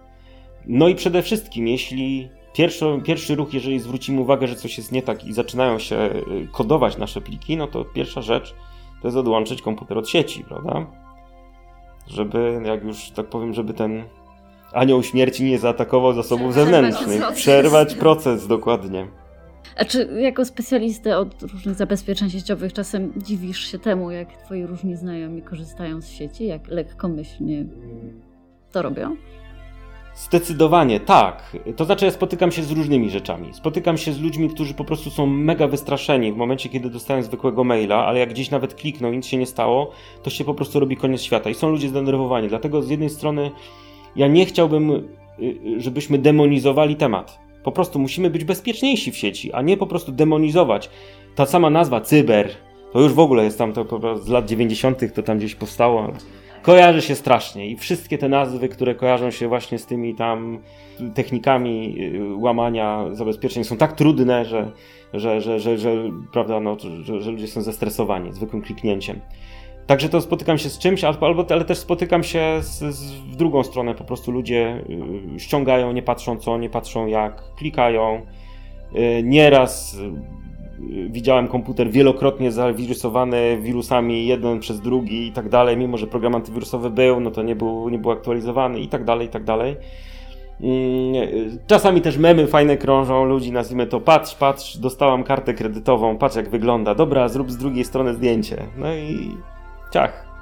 No 0.66 0.88
i 0.88 0.94
przede 0.94 1.22
wszystkim, 1.22 1.68
jeśli 1.68 2.28
pierwszy, 2.52 3.00
pierwszy 3.04 3.34
ruch, 3.34 3.54
jeżeli 3.54 3.80
zwrócimy 3.80 4.20
uwagę, 4.20 4.46
że 4.46 4.56
coś 4.56 4.78
jest 4.78 4.92
nie 4.92 5.02
tak 5.02 5.24
i 5.24 5.32
zaczynają 5.32 5.78
się 5.78 5.96
y, 5.96 6.48
kodować 6.52 6.98
nasze 6.98 7.20
pliki, 7.20 7.56
no 7.56 7.66
to 7.66 7.84
pierwsza 7.84 8.22
rzecz 8.22 8.54
to 9.02 9.08
jest 9.08 9.16
odłączyć 9.16 9.62
komputer 9.62 9.98
od 9.98 10.08
sieci, 10.08 10.44
prawda? 10.44 10.86
Żeby, 12.06 12.62
jak 12.64 12.84
już 12.84 13.10
tak 13.10 13.26
powiem, 13.26 13.54
żeby 13.54 13.74
ten 13.74 14.04
anioł 14.72 15.02
śmierci 15.02 15.44
nie 15.44 15.58
zaatakował 15.58 16.12
zasobów 16.12 16.54
zewnętrznych. 16.54 17.22
Przerwać 17.34 17.94
proces, 17.94 18.46
dokładnie. 18.46 19.06
A 19.76 19.84
czy 19.84 20.08
jako 20.20 20.44
specjalista 20.44 21.18
od 21.18 21.42
różnych 21.42 21.74
zabezpieczeń 21.74 22.30
sieciowych 22.30 22.72
czasem 22.72 23.12
dziwisz 23.16 23.70
się 23.70 23.78
temu, 23.78 24.10
jak 24.10 24.36
twoi 24.44 24.66
różni 24.66 24.96
znajomi 24.96 25.42
korzystają 25.42 26.00
z 26.00 26.08
sieci, 26.08 26.46
jak 26.46 26.68
lekkomyślnie 26.68 27.64
to 28.72 28.82
robią? 28.82 29.16
Zdecydowanie 30.14 31.00
tak. 31.00 31.56
To 31.76 31.84
znaczy, 31.84 32.04
ja 32.04 32.10
spotykam 32.10 32.52
się 32.52 32.62
z 32.62 32.70
różnymi 32.70 33.10
rzeczami. 33.10 33.54
Spotykam 33.54 33.98
się 33.98 34.12
z 34.12 34.20
ludźmi, 34.20 34.50
którzy 34.50 34.74
po 34.74 34.84
prostu 34.84 35.10
są 35.10 35.26
mega 35.26 35.68
wystraszeni 35.68 36.32
w 36.32 36.36
momencie, 36.36 36.68
kiedy 36.68 36.90
dostają 36.90 37.22
zwykłego 37.22 37.64
maila, 37.64 38.06
ale 38.06 38.18
jak 38.18 38.30
gdzieś 38.30 38.50
nawet 38.50 38.74
klikną, 38.74 39.12
nic 39.12 39.26
się 39.26 39.36
nie 39.36 39.46
stało, 39.46 39.90
to 40.22 40.30
się 40.30 40.44
po 40.44 40.54
prostu 40.54 40.80
robi 40.80 40.96
koniec 40.96 41.22
świata. 41.22 41.50
I 41.50 41.54
są 41.54 41.70
ludzie 41.70 41.88
zdenerwowani. 41.88 42.48
Dlatego 42.48 42.82
z 42.82 42.90
jednej 42.90 43.10
strony 43.10 43.50
ja 44.16 44.28
nie 44.28 44.46
chciałbym, 44.46 44.90
y, 44.90 45.02
y, 45.42 45.80
żebyśmy 45.80 46.18
demonizowali 46.18 46.96
temat. 46.96 47.38
Po 47.64 47.72
prostu 47.72 47.98
musimy 47.98 48.30
być 48.30 48.44
bezpieczniejsi 48.44 49.12
w 49.12 49.16
sieci, 49.16 49.52
a 49.52 49.62
nie 49.62 49.76
po 49.76 49.86
prostu 49.86 50.12
demonizować. 50.12 50.90
Ta 51.34 51.46
sama 51.46 51.70
nazwa 51.70 52.00
cyber, 52.00 52.50
to 52.92 53.00
już 53.00 53.12
w 53.12 53.18
ogóle 53.18 53.44
jest 53.44 53.58
tam 53.58 53.72
to 53.72 54.18
z 54.18 54.28
lat 54.28 54.46
90., 54.46 55.14
to 55.14 55.22
tam 55.22 55.38
gdzieś 55.38 55.54
powstało. 55.54 56.12
Kojarzy 56.62 57.02
się 57.02 57.14
strasznie 57.14 57.70
i 57.70 57.76
wszystkie 57.76 58.18
te 58.18 58.28
nazwy, 58.28 58.68
które 58.68 58.94
kojarzą 58.94 59.30
się 59.30 59.48
właśnie 59.48 59.78
z 59.78 59.86
tymi 59.86 60.14
tam 60.14 60.58
technikami 61.14 61.96
y, 62.14 62.36
łamania 62.36 63.04
zabezpieczeń 63.12 63.64
są 63.64 63.76
tak 63.76 63.92
trudne, 63.92 64.44
że, 64.44 64.70
że, 65.14 65.40
że, 65.40 65.60
że, 65.60 65.78
że 65.78 66.10
prawda, 66.32 66.60
no, 66.60 66.76
że, 67.02 67.20
że 67.20 67.30
ludzie 67.30 67.48
są 67.48 67.62
zestresowani 67.62 68.32
zwykłym 68.32 68.62
kliknięciem. 68.62 69.20
Także 69.86 70.08
to 70.08 70.20
spotykam 70.20 70.58
się 70.58 70.68
z 70.68 70.78
czymś, 70.78 71.04
albo, 71.04 71.44
ale 71.50 71.64
też 71.64 71.78
spotykam 71.78 72.22
się 72.22 72.58
z, 72.60 72.94
z, 72.94 73.12
w 73.12 73.36
drugą 73.36 73.62
stronę. 73.62 73.94
Po 73.94 74.04
prostu 74.04 74.32
ludzie 74.32 74.84
y, 75.36 75.40
ściągają, 75.40 75.92
nie 75.92 76.02
patrzą 76.02 76.36
co, 76.36 76.58
nie 76.58 76.70
patrzą 76.70 77.06
jak, 77.06 77.54
klikają. 77.56 78.26
Y, 78.96 79.22
nieraz 79.24 79.94
y, 79.94 81.08
widziałem 81.08 81.48
komputer 81.48 81.90
wielokrotnie 81.90 82.52
zawirusowany 82.52 83.58
wirusami 83.62 84.26
jeden 84.26 84.60
przez 84.60 84.80
drugi 84.80 85.26
i 85.26 85.32
tak 85.32 85.48
dalej, 85.48 85.76
mimo 85.76 85.96
że 85.96 86.06
program 86.06 86.34
antywirusowy 86.34 86.90
był, 86.90 87.20
no 87.20 87.30
to 87.30 87.42
nie 87.42 87.56
był, 87.56 87.88
nie 87.88 87.98
był 87.98 88.10
aktualizowany 88.10 88.80
i 88.80 88.88
tak 88.88 89.04
dalej, 89.04 89.26
i 89.26 89.30
tak 89.30 89.44
dalej. 89.44 89.76
Mm, 90.60 91.58
czasami 91.66 92.00
też 92.00 92.16
memy 92.18 92.46
fajne 92.46 92.76
krążą, 92.76 93.24
ludzi 93.24 93.52
nazwijmy 93.52 93.86
to 93.86 94.00
patrz, 94.00 94.34
patrz, 94.34 94.76
dostałam 94.76 95.24
kartę 95.24 95.54
kredytową, 95.54 96.18
patrz 96.18 96.36
jak 96.36 96.50
wygląda, 96.50 96.94
dobra, 96.94 97.28
zrób 97.28 97.50
z 97.50 97.56
drugiej 97.56 97.84
strony 97.84 98.14
zdjęcie. 98.14 98.56
No 98.78 98.94
i 98.94 99.36
ciach. 99.92 100.32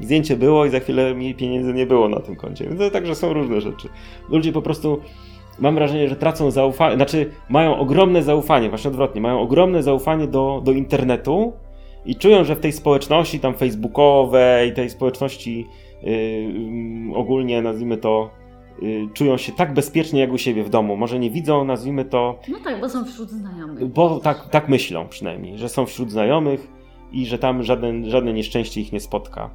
Zdjęcie 0.00 0.36
było 0.36 0.66
i 0.66 0.70
za 0.70 0.80
chwilę 0.80 1.14
mi 1.14 1.34
pieniędzy 1.34 1.74
nie 1.74 1.86
było 1.86 2.08
na 2.08 2.20
tym 2.20 2.36
koncie. 2.36 2.68
No, 2.78 2.90
także 2.90 3.14
są 3.14 3.32
różne 3.32 3.60
rzeczy. 3.60 3.88
Ludzie 4.28 4.52
po 4.52 4.62
prostu 4.62 5.00
mam 5.58 5.74
wrażenie, 5.74 6.08
że 6.08 6.16
tracą 6.16 6.50
zaufanie, 6.50 6.96
znaczy 6.96 7.30
mają 7.48 7.78
ogromne 7.78 8.22
zaufanie, 8.22 8.68
właśnie 8.68 8.90
odwrotnie, 8.90 9.20
mają 9.20 9.40
ogromne 9.40 9.82
zaufanie 9.82 10.26
do, 10.26 10.62
do 10.64 10.72
internetu 10.72 11.52
i 12.06 12.16
czują, 12.16 12.44
że 12.44 12.56
w 12.56 12.60
tej 12.60 12.72
społeczności 12.72 13.40
tam 13.40 13.54
facebookowej, 13.54 14.74
tej 14.74 14.90
społeczności 14.90 15.66
yy, 16.02 17.16
ogólnie 17.16 17.62
nazwijmy 17.62 17.96
to 17.96 18.30
yy, 18.82 19.08
czują 19.14 19.36
się 19.36 19.52
tak 19.52 19.74
bezpiecznie 19.74 20.20
jak 20.20 20.32
u 20.32 20.38
siebie 20.38 20.64
w 20.64 20.70
domu. 20.70 20.96
Może 20.96 21.18
nie 21.18 21.30
widzą, 21.30 21.64
nazwijmy 21.64 22.04
to... 22.04 22.38
No 22.48 22.58
tak, 22.64 22.80
bo 22.80 22.88
są 22.88 23.04
wśród 23.04 23.30
znajomych. 23.30 23.86
Bo 23.86 24.20
tak, 24.20 24.48
tak 24.48 24.68
myślą 24.68 25.08
przynajmniej, 25.08 25.58
że 25.58 25.68
są 25.68 25.86
wśród 25.86 26.10
znajomych 26.10 26.79
i 27.12 27.26
że 27.26 27.38
tam 27.38 27.62
żaden, 27.62 28.10
żadne 28.10 28.32
nieszczęście 28.32 28.80
ich 28.80 28.92
nie 28.92 29.00
spotka. 29.00 29.50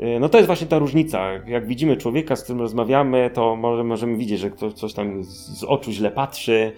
Y, 0.00 0.20
no 0.20 0.28
to 0.28 0.38
jest 0.38 0.46
właśnie 0.46 0.66
ta 0.66 0.78
różnica. 0.78 1.32
Jak 1.46 1.66
widzimy 1.66 1.96
człowieka, 1.96 2.36
z 2.36 2.42
którym 2.42 2.60
rozmawiamy, 2.60 3.30
to 3.34 3.56
możemy 3.84 4.16
widzieć, 4.16 4.40
że 4.40 4.50
ktoś 4.50 4.72
coś 4.72 4.92
tam 4.92 5.24
z 5.24 5.64
oczu 5.64 5.92
źle 5.92 6.10
patrzy, 6.10 6.72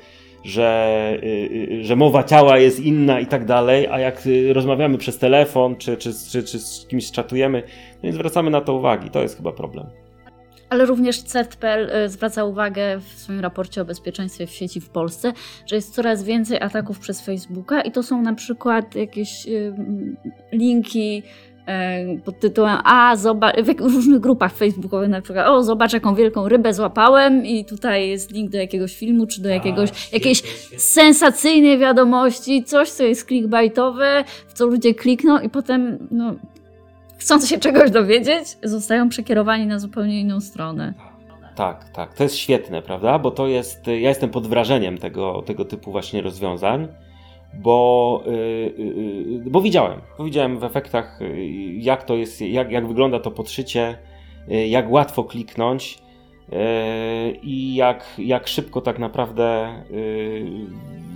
że, 0.45 1.19
y, 1.23 1.27
y, 1.73 1.85
że 1.85 1.97
mowa 1.97 2.25
ciała 2.25 2.59
jest 2.59 2.81
inna 2.81 3.21
i 3.21 3.27
tak 3.27 3.45
dalej, 3.45 3.87
a 3.87 3.99
jak 3.99 4.29
rozmawiamy 4.53 4.99
przez 4.99 5.19
telefon, 5.19 5.77
czy, 5.77 5.97
czy, 5.97 6.12
czy, 6.31 6.43
czy 6.43 6.59
z 6.59 6.87
kimś 6.87 7.11
czatujemy, 7.11 7.62
to 8.01 8.07
nie 8.07 8.12
zwracamy 8.12 8.51
na 8.51 8.61
to 8.61 8.75
uwagi. 8.75 9.11
To 9.11 9.23
jest 9.23 9.37
chyba 9.37 9.53
problem. 9.53 10.04
Ale 10.75 10.87
również 10.87 11.23
CERT.pl 11.23 12.09
zwraca 12.09 12.45
uwagę 12.45 12.99
w 12.99 13.19
swoim 13.19 13.41
raporcie 13.41 13.83
o 13.83 13.85
bezpieczeństwie 13.85 14.47
w 14.47 14.51
sieci 14.51 14.81
w 14.81 14.89
Polsce, 14.89 15.33
że 15.67 15.77
jest 15.77 15.95
coraz 15.95 16.25
więcej 16.25 16.61
ataków 16.61 16.99
przez 16.99 17.21
Facebooka 17.21 17.81
i 17.81 17.93
to 17.93 18.03
są 18.03 18.23
na 18.23 18.35
przykład 18.35 18.95
jakieś 18.95 19.47
linki 20.53 21.23
E, 21.67 22.19
pod 22.25 22.41
tytułem 22.41 22.79
A, 22.85 23.17
zobacz, 23.17 23.57
w 23.57 23.81
różnych 23.81 24.21
grupach 24.21 24.53
facebookowych 24.57 25.09
na 25.09 25.21
przykład, 25.23 25.49
o, 25.49 25.63
zobacz 25.63 25.93
jaką 25.93 26.15
wielką 26.15 26.49
rybę 26.49 26.75
złapałem 26.75 27.47
i 27.47 27.65
tutaj 27.65 28.09
jest 28.09 28.33
link 28.33 28.51
do 28.51 28.59
jakiegoś 28.59 28.97
filmu, 28.97 29.27
czy 29.27 29.43
do 29.43 29.49
jakiegoś, 29.49 29.91
A, 29.91 29.95
jakiejś 30.13 30.43
sensacyjnej 30.77 31.79
wiadomości, 31.79 32.65
coś, 32.65 32.91
co 32.91 33.05
jest 33.05 33.29
clickbaitowe, 33.29 34.25
w 34.49 34.53
co 34.53 34.67
ludzie 34.67 34.95
klikną 34.95 35.41
i 35.41 35.49
potem, 35.49 36.09
no, 36.11 36.35
chcąc 37.25 37.49
się 37.49 37.59
czegoś 37.59 37.91
dowiedzieć, 37.91 38.57
zostają 38.63 39.09
przekierowani 39.09 39.67
na 39.67 39.79
zupełnie 39.79 40.21
inną 40.21 40.41
stronę. 40.41 40.95
Tak, 41.55 41.89
tak, 41.89 42.15
to 42.15 42.23
jest 42.23 42.37
świetne, 42.37 42.83
prawda? 42.83 43.19
Bo 43.19 43.31
to 43.31 43.47
jest, 43.47 43.87
ja 43.87 44.09
jestem 44.09 44.31
pod 44.31 44.47
wrażeniem 44.47 44.99
tego, 44.99 45.43
tego 45.43 45.65
typu 45.65 45.93
właśnie 45.93 46.23
rozwiązań 46.23 46.89
bo, 47.63 48.23
yy, 48.27 49.51
bo 49.51 49.61
widziałem, 49.61 50.01
widziałem 50.25 50.59
w 50.59 50.65
efektach, 50.65 51.23
y, 51.23 51.47
jak 51.77 52.05
to 52.05 52.15
jest, 52.15 52.41
jak, 52.41 52.73
jak 52.73 52.89
wygląda 52.89 53.21
to 53.21 53.31
podszycie, 53.31 53.99
yy, 54.49 54.69
jak 54.69 54.91
łatwo 54.91 55.25
kliknąć 55.25 55.99
yy, 56.49 56.59
i 57.43 57.75
jak, 57.75 58.05
jak 58.19 58.49
szybko 58.49 58.81
tak 58.81 58.99
naprawdę, 58.99 59.75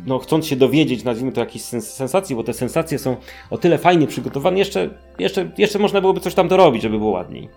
no, 0.09 0.19
chcąc 0.19 0.47
się 0.47 0.57
dowiedzieć, 0.57 1.05
nazwijmy 1.05 1.33
to 1.33 1.41
jakiejś 1.41 1.65
sens 1.65 1.93
sensacji, 1.93 2.37
bo 2.37 2.45
te 2.45 2.53
sensacje 2.53 2.99
są 2.99 3.17
o 3.51 3.59
tyle 3.59 3.79
fajnie 3.79 4.07
przygotowane, 4.07 4.59
jeszcze, 4.59 4.91
jeszcze, 5.19 5.51
jeszcze 5.59 5.79
można 5.79 6.01
byłoby 6.01 6.21
coś 6.21 6.35
tam 6.35 6.49
dorobić, 6.49 6.83
żeby 6.83 6.99
było 6.99 7.11
ładniej. 7.11 7.49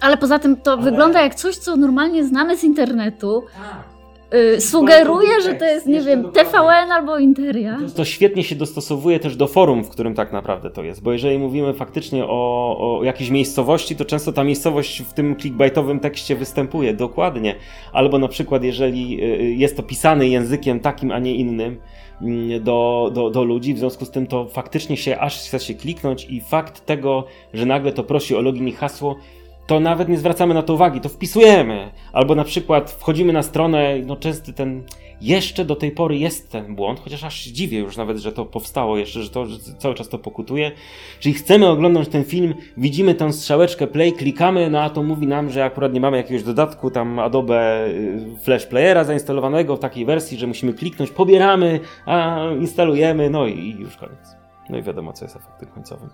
Ale 0.00 0.16
poza 0.16 0.38
tym 0.38 0.56
to 0.56 0.72
Ale... 0.72 0.82
wygląda 0.82 1.22
jak 1.22 1.34
coś, 1.34 1.56
co 1.56 1.76
normalnie 1.76 2.24
znamy 2.24 2.56
z 2.56 2.64
internetu. 2.64 3.42
Tak 3.54 3.95
Yy, 4.32 4.60
sugeruje, 4.60 5.42
że 5.42 5.54
to 5.54 5.64
jest, 5.64 5.86
nie 5.86 6.00
wiem, 6.00 6.32
TVN 6.32 6.92
albo 6.92 7.18
Interia. 7.18 7.78
To, 7.96 8.04
świetnie 8.04 8.44
się 8.44 8.54
dostosowuje 8.54 9.20
też 9.20 9.36
do 9.36 9.46
forum, 9.46 9.84
w 9.84 9.88
którym 9.88 10.14
tak 10.14 10.32
naprawdę 10.32 10.70
to 10.70 10.82
jest, 10.82 11.02
bo 11.02 11.12
jeżeli 11.12 11.38
mówimy 11.38 11.74
faktycznie 11.74 12.24
o, 12.24 12.98
o 12.98 13.04
jakiejś 13.04 13.30
miejscowości, 13.30 13.96
to 13.96 14.04
często 14.04 14.32
ta 14.32 14.44
miejscowość 14.44 15.02
w 15.02 15.12
tym 15.12 15.36
clickbaitowym 15.36 16.00
tekście 16.00 16.36
występuje, 16.36 16.94
dokładnie. 16.94 17.54
Albo 17.92 18.18
na 18.18 18.28
przykład, 18.28 18.64
jeżeli 18.64 19.24
y, 19.24 19.40
y, 19.40 19.54
jest 19.54 19.76
to 19.76 19.82
pisane 19.82 20.28
językiem 20.28 20.80
takim, 20.80 21.12
a 21.12 21.18
nie 21.18 21.34
innym, 21.34 21.80
mm, 22.22 22.62
do, 22.62 23.10
do, 23.14 23.30
do 23.30 23.44
ludzi, 23.44 23.74
w 23.74 23.78
związku 23.78 24.04
z 24.04 24.10
tym 24.10 24.26
to 24.26 24.46
faktycznie 24.46 24.96
się 24.96 25.18
aż 25.18 25.38
chce 25.38 25.60
się 25.60 25.74
kliknąć 25.74 26.26
i 26.30 26.40
fakt 26.40 26.86
tego, 26.86 27.24
że 27.54 27.66
nagle 27.66 27.92
to 27.92 28.04
prosi 28.04 28.36
o 28.36 28.40
login 28.40 28.68
i 28.68 28.72
hasło, 28.72 29.16
to 29.66 29.80
nawet 29.80 30.08
nie 30.08 30.18
zwracamy 30.18 30.54
na 30.54 30.62
to 30.62 30.74
uwagi, 30.74 31.00
to 31.00 31.08
wpisujemy. 31.08 31.90
Albo 32.12 32.34
na 32.34 32.44
przykład 32.44 32.90
wchodzimy 32.90 33.32
na 33.32 33.42
stronę, 33.42 33.98
no 34.06 34.16
często 34.16 34.52
ten, 34.52 34.82
jeszcze 35.20 35.64
do 35.64 35.76
tej 35.76 35.90
pory 35.90 36.16
jest 36.16 36.50
ten 36.50 36.74
błąd, 36.74 37.00
chociaż 37.00 37.24
aż 37.24 37.40
się 37.40 37.52
dziwię 37.52 37.78
już 37.78 37.96
nawet, 37.96 38.18
że 38.18 38.32
to 38.32 38.44
powstało 38.44 38.98
jeszcze, 38.98 39.22
że 39.22 39.30
to 39.30 39.46
że 39.46 39.58
cały 39.78 39.94
czas 39.94 40.08
to 40.08 40.18
pokutuje. 40.18 40.72
Czyli 41.20 41.34
chcemy 41.34 41.68
oglądać 41.68 42.08
ten 42.08 42.24
film, 42.24 42.54
widzimy 42.76 43.14
tę 43.14 43.32
strzałeczkę 43.32 43.86
play, 43.86 44.12
klikamy, 44.12 44.70
no 44.70 44.80
a 44.82 44.90
to 44.90 45.02
mówi 45.02 45.26
nam, 45.26 45.50
że 45.50 45.64
akurat 45.64 45.92
nie 45.92 46.00
mamy 46.00 46.16
jakiegoś 46.16 46.42
dodatku 46.42 46.90
tam 46.90 47.18
Adobe 47.18 47.86
y, 47.86 48.20
Flash 48.42 48.66
Playera 48.66 49.04
zainstalowanego 49.04 49.76
w 49.76 49.80
takiej 49.80 50.04
wersji, 50.04 50.38
że 50.38 50.46
musimy 50.46 50.72
kliknąć, 50.72 51.10
pobieramy, 51.10 51.80
a 52.06 52.40
instalujemy, 52.60 53.30
no 53.30 53.46
i 53.46 53.76
już 53.78 53.96
koniec. 53.96 54.36
No 54.70 54.78
i 54.78 54.82
wiadomo, 54.82 55.12
co 55.12 55.24
jest 55.24 55.36
efektem 55.36 55.68
końcowym. 55.68 56.10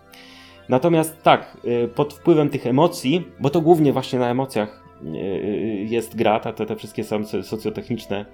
Natomiast 0.68 1.22
tak, 1.22 1.57
y, 1.64 1.88
pod 1.88 2.14
wpływem 2.14 2.48
tych 2.48 2.66
emocji, 2.66 3.29
bo 3.40 3.51
to 3.51 3.61
głównie 3.61 3.92
właśnie 3.92 4.18
na 4.18 4.31
emocjach 4.31 4.83
y, 5.03 5.07
y, 5.16 5.87
jest 5.90 6.16
gra, 6.16 6.40
te, 6.40 6.66
te 6.66 6.77
wszystkie 6.77 7.05
są 7.05 7.25
socjotechniczne 7.42 8.25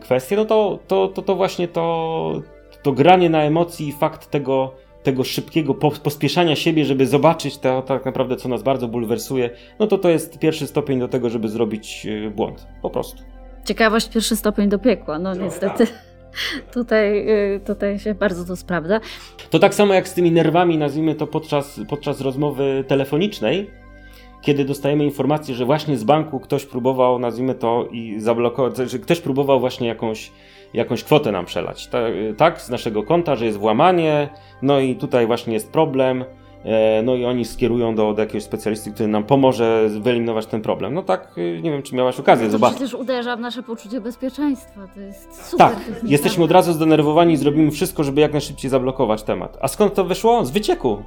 kwestie, 0.00 0.36
no 0.36 0.44
to, 0.44 0.78
to, 0.86 1.08
to, 1.08 1.22
to 1.22 1.36
właśnie 1.36 1.68
to, 1.68 2.42
to 2.82 2.92
granie 2.92 3.30
na 3.30 3.42
emocji 3.42 3.88
i 3.88 3.92
fakt 3.92 4.30
tego, 4.30 4.74
tego 5.02 5.24
szybkiego 5.24 5.74
pospieszania 5.74 6.56
siebie, 6.56 6.84
żeby 6.84 7.06
zobaczyć 7.06 7.58
to 7.58 7.82
tak 7.82 8.04
naprawdę, 8.04 8.36
co 8.36 8.48
nas 8.48 8.62
bardzo 8.62 8.88
bulwersuje, 8.88 9.50
no 9.78 9.86
to 9.86 9.98
to 9.98 10.08
jest 10.08 10.38
pierwszy 10.38 10.66
stopień 10.66 10.98
do 10.98 11.08
tego, 11.08 11.30
żeby 11.30 11.48
zrobić 11.48 12.06
błąd. 12.34 12.66
Po 12.82 12.90
prostu. 12.90 13.22
Ciekawość 13.64 14.08
pierwszy 14.08 14.36
stopień 14.36 14.68
do 14.68 14.78
piekła, 14.78 15.18
no, 15.18 15.34
no 15.34 15.44
niestety. 15.44 15.86
Tak. 15.86 16.09
Tutaj, 16.72 17.28
y, 17.28 17.60
tutaj 17.66 17.98
się 17.98 18.14
bardzo 18.14 18.44
to 18.44 18.56
sprawdza. 18.56 19.00
To 19.50 19.58
tak 19.58 19.74
samo 19.74 19.94
jak 19.94 20.08
z 20.08 20.14
tymi 20.14 20.32
nerwami, 20.32 20.78
nazwijmy 20.78 21.14
to 21.14 21.26
podczas, 21.26 21.80
podczas 21.88 22.20
rozmowy 22.20 22.84
telefonicznej, 22.88 23.70
kiedy 24.42 24.64
dostajemy 24.64 25.04
informację, 25.04 25.54
że 25.54 25.64
właśnie 25.64 25.96
z 25.96 26.04
banku 26.04 26.40
ktoś 26.40 26.66
próbował, 26.66 27.18
nazwijmy 27.18 27.54
to, 27.54 27.88
i 27.92 28.20
zablokować, 28.20 28.76
że 28.76 28.98
ktoś 28.98 29.20
próbował 29.20 29.60
właśnie 29.60 29.88
jakąś, 29.88 30.32
jakąś 30.74 31.04
kwotę 31.04 31.32
nam 31.32 31.46
przelać. 31.46 31.88
Tak, 32.36 32.60
z 32.60 32.68
naszego 32.68 33.02
konta, 33.02 33.36
że 33.36 33.46
jest 33.46 33.58
włamanie, 33.58 34.28
no 34.62 34.80
i 34.80 34.96
tutaj 34.96 35.26
właśnie 35.26 35.54
jest 35.54 35.72
problem. 35.72 36.24
E, 36.64 37.02
no 37.02 37.14
i 37.14 37.24
oni 37.24 37.44
skierują 37.44 37.94
do, 37.94 38.14
do 38.14 38.22
jakiegoś 38.22 38.42
specjalisty, 38.42 38.92
który 38.92 39.08
nam 39.08 39.24
pomoże 39.24 39.88
wyeliminować 39.88 40.46
ten 40.46 40.62
problem. 40.62 40.94
No 40.94 41.02
tak, 41.02 41.38
y, 41.38 41.60
nie 41.62 41.70
wiem, 41.70 41.82
czy 41.82 41.94
miałaś 41.94 42.20
okazję 42.20 42.46
to 42.46 42.52
zobaczyć. 42.52 42.78
To 42.78 42.84
też 42.84 42.94
uderza 42.94 43.36
w 43.36 43.40
nasze 43.40 43.62
poczucie 43.62 44.00
bezpieczeństwa, 44.00 44.80
to 44.94 45.00
jest 45.00 45.48
super. 45.50 45.68
Tak, 45.70 45.78
jesteśmy 46.04 46.44
od 46.44 46.50
razu 46.50 46.72
zdenerwowani 46.72 47.34
i 47.34 47.36
zrobimy 47.36 47.70
wszystko, 47.70 48.04
żeby 48.04 48.20
jak 48.20 48.32
najszybciej 48.32 48.70
zablokować 48.70 49.22
temat. 49.22 49.58
A 49.60 49.68
skąd 49.68 49.94
to 49.94 50.04
wyszło? 50.04 50.44
Z 50.44 50.50
wycieku. 50.50 51.02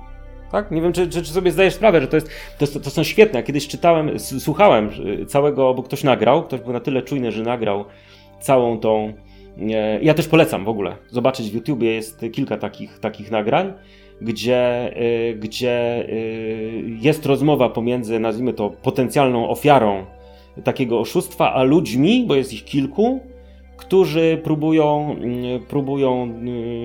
Tak? 0.52 0.72
Nie 0.72 0.82
wiem, 0.82 0.94
czy, 0.94 1.10
czy, 1.10 1.24
czy 1.24 1.34
sobie 1.34 1.52
zdajesz 1.52 1.74
sprawę, 1.74 2.02
że 2.02 2.08
to, 2.08 2.18
jest, 2.18 2.30
to, 2.58 2.80
to 2.80 2.89
są 2.89 3.04
świetne. 3.04 3.39
Ja 3.39 3.46
kiedyś 3.46 3.68
czytałem, 3.68 4.20
słuchałem 4.20 4.89
całego, 5.28 5.74
bo 5.74 5.84
ktoś 5.84 6.04
nagrał, 6.04 6.44
ktoś 6.44 6.60
był 6.60 6.74
na 6.74 6.80
tyle 6.80 7.02
czujny, 7.02 7.32
że 7.32 7.44
nagrał 7.44 7.86
całą 8.39 8.80
tą. 8.80 9.13
E, 9.60 10.02
ja 10.02 10.13
też 10.13 10.28
polecam 10.28 10.66
w 10.66 10.70
ogóle 10.70 10.96
zobaczyć 11.10 11.52
w 11.52 11.54
YouTubie, 11.54 11.94
jest 11.94 12.22
kilka 12.34 12.58
takich, 12.58 13.00
takich 13.00 13.32
nagrań 13.32 13.74
gdzie, 14.21 14.93
y, 15.32 15.36
gdzie 15.36 16.06
y, 16.10 16.84
jest 17.02 17.26
rozmowa 17.26 17.69
pomiędzy, 17.69 18.19
nazwijmy 18.19 18.54
to, 18.54 18.69
potencjalną 18.69 19.49
ofiarą 19.49 20.06
takiego 20.63 20.99
oszustwa, 20.99 21.54
a 21.54 21.63
ludźmi, 21.63 22.26
bo 22.28 22.36
jest 22.36 22.54
ich 22.54 22.65
kilku, 22.65 23.19
którzy 23.78 24.41
próbują, 24.43 25.15
y, 25.56 25.67
próbują 25.67 26.34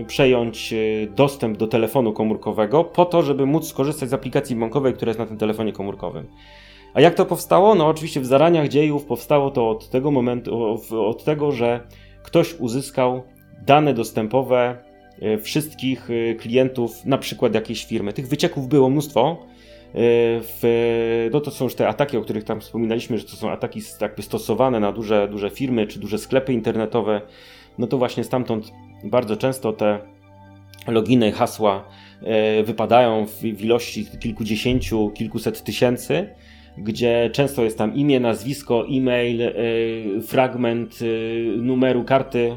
przejąć 0.07 0.75
dostęp 1.17 1.57
do 1.57 1.67
telefonu 1.67 2.13
komórkowego 2.13 2.85
po 2.85 3.05
to, 3.05 3.23
żeby 3.23 3.47
móc 3.47 3.69
skorzystać 3.69 4.09
z 4.11 4.13
aplikacji 4.13 4.57
bankowej, 4.57 4.95
która 4.95 5.11
jest 5.11 5.19
na 5.19 5.27
tym 5.27 5.39
telefonie 5.39 5.73
komórkowym. 5.73 6.27
A 6.95 7.01
jak 7.01 7.15
to 7.15 7.25
powstało? 7.27 7.75
No 7.75 7.87
oczywiście 7.87 8.21
w 8.21 8.27
zaraniach 8.27 8.69
dziejów 8.69 9.05
powstało 9.05 9.51
to 9.51 9.71
od 9.71 9.89
tego 9.89 10.11
momentu, 10.11 10.77
od 10.91 11.25
tego, 11.25 11.53
że 11.53 11.81
ktoś 12.23 12.55
uzyskał 12.55 13.23
dane 13.67 13.95
dostępowe 13.95 14.88
wszystkich 15.43 16.09
klientów, 16.39 17.07
na 17.07 17.19
przykład 17.19 17.55
jakiejś 17.55 17.85
firmy. 17.85 18.13
Tych 18.13 18.29
wycieków 18.29 18.69
było 18.69 18.91
mnóstwo. 18.91 19.47
W, 19.95 21.29
no 21.33 21.41
to 21.41 21.51
są 21.51 21.65
już 21.65 21.75
te 21.75 21.89
ataki, 21.89 22.17
o 22.17 22.23
których 22.23 22.45
tam 22.45 22.61
wspominaliśmy, 22.61 23.19
że 23.19 23.25
to 23.25 23.37
są 23.37 23.51
ataki 23.51 23.81
jakby 24.01 24.23
stosowane 24.23 24.81
na 24.81 24.93
duże, 24.93 25.29
duże 25.31 25.51
firmy 25.51 25.87
czy 25.87 25.99
duże 25.99 26.19
sklepy 26.19 26.53
internetowe. 26.53 27.21
No 27.79 27.87
to 27.87 27.99
właśnie 27.99 28.25
stamtąd 28.25 28.73
bardzo 29.05 29.37
często 29.37 29.73
te 29.73 29.99
loginy, 30.87 31.33
hasła 31.33 31.85
wypadają 32.65 33.27
w 33.27 33.45
ilości 33.45 34.07
kilkudziesięciu, 34.21 35.11
kilkuset 35.11 35.65
tysięcy 35.65 36.29
gdzie 36.83 37.31
często 37.33 37.65
jest 37.65 37.79
tam 37.79 37.95
imię, 37.95 38.21
nazwisko, 38.21 38.87
e-mail, 38.91 39.43
e, 39.43 39.53
fragment 40.23 40.99
e, 41.03 41.05
numeru 41.57 42.05
karty 42.05 42.51
e, 42.51 42.57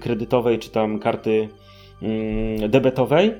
kredytowej 0.00 0.58
czy 0.58 0.70
tam 0.70 0.98
karty 0.98 1.48
mm, 2.02 2.70
debetowej. 2.70 3.34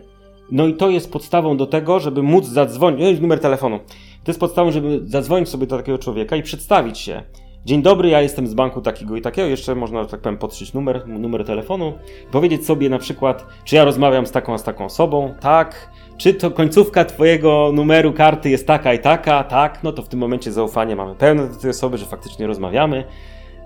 No 0.51 0.67
i 0.67 0.75
to 0.75 0.91
jest 0.91 1.13
podstawą 1.13 1.57
do 1.57 1.67
tego, 1.67 2.01
żeby 2.01 2.23
móc 2.23 2.47
zadzwonić, 2.47 3.21
numer 3.21 3.41
telefonu. 3.41 3.79
To 4.25 4.31
jest 4.31 4.41
podstawą, 4.41 4.71
żeby 4.71 5.01
zadzwonić 5.05 5.49
sobie 5.49 5.67
do 5.67 5.77
takiego 5.77 5.99
człowieka 5.99 6.37
i 6.37 6.43
przedstawić 6.43 6.99
się. 6.99 7.23
Dzień 7.65 7.83
dobry, 7.83 8.09
ja 8.09 8.23
jestem 8.23 8.47
z 8.47 8.55
banku 8.55 8.81
takiego 8.81 9.17
i 9.17 9.23
takiego. 9.23 9.49
Jeszcze 9.49 9.75
można, 9.75 10.05
tak 10.05 10.21
powiem, 10.21 10.39
podszyć 10.39 10.73
numer, 10.73 11.09
numer 11.09 11.45
telefonu. 11.45 11.93
Powiedzieć 12.33 12.67
sobie 12.67 12.89
na 12.89 12.99
przykład, 12.99 13.47
czy 13.65 13.77
ja 13.77 13.85
rozmawiam 13.85 14.27
z 14.27 14.31
taką, 14.31 14.59
z 14.59 14.63
taką 14.63 14.85
osobą. 14.85 15.35
Tak 15.41 15.91
czy 16.23 16.35
to 16.35 16.51
końcówka 16.51 17.05
twojego 17.05 17.71
numeru 17.75 18.13
karty 18.13 18.51
jest 18.51 18.67
taka 18.67 18.95
i 18.95 18.99
taka, 18.99 19.45
tak, 19.45 19.83
no 19.83 19.93
to 19.93 20.03
w 20.03 20.09
tym 20.09 20.21
momencie 20.21 20.53
zaufanie 20.53 20.97
mamy 20.97 21.15
pełne 21.15 21.49
do 21.49 21.55
tej 21.55 21.71
osoby, 21.71 21.99
że 21.99 22.07
faktycznie 22.07 22.47
rozmawiamy. 22.47 23.05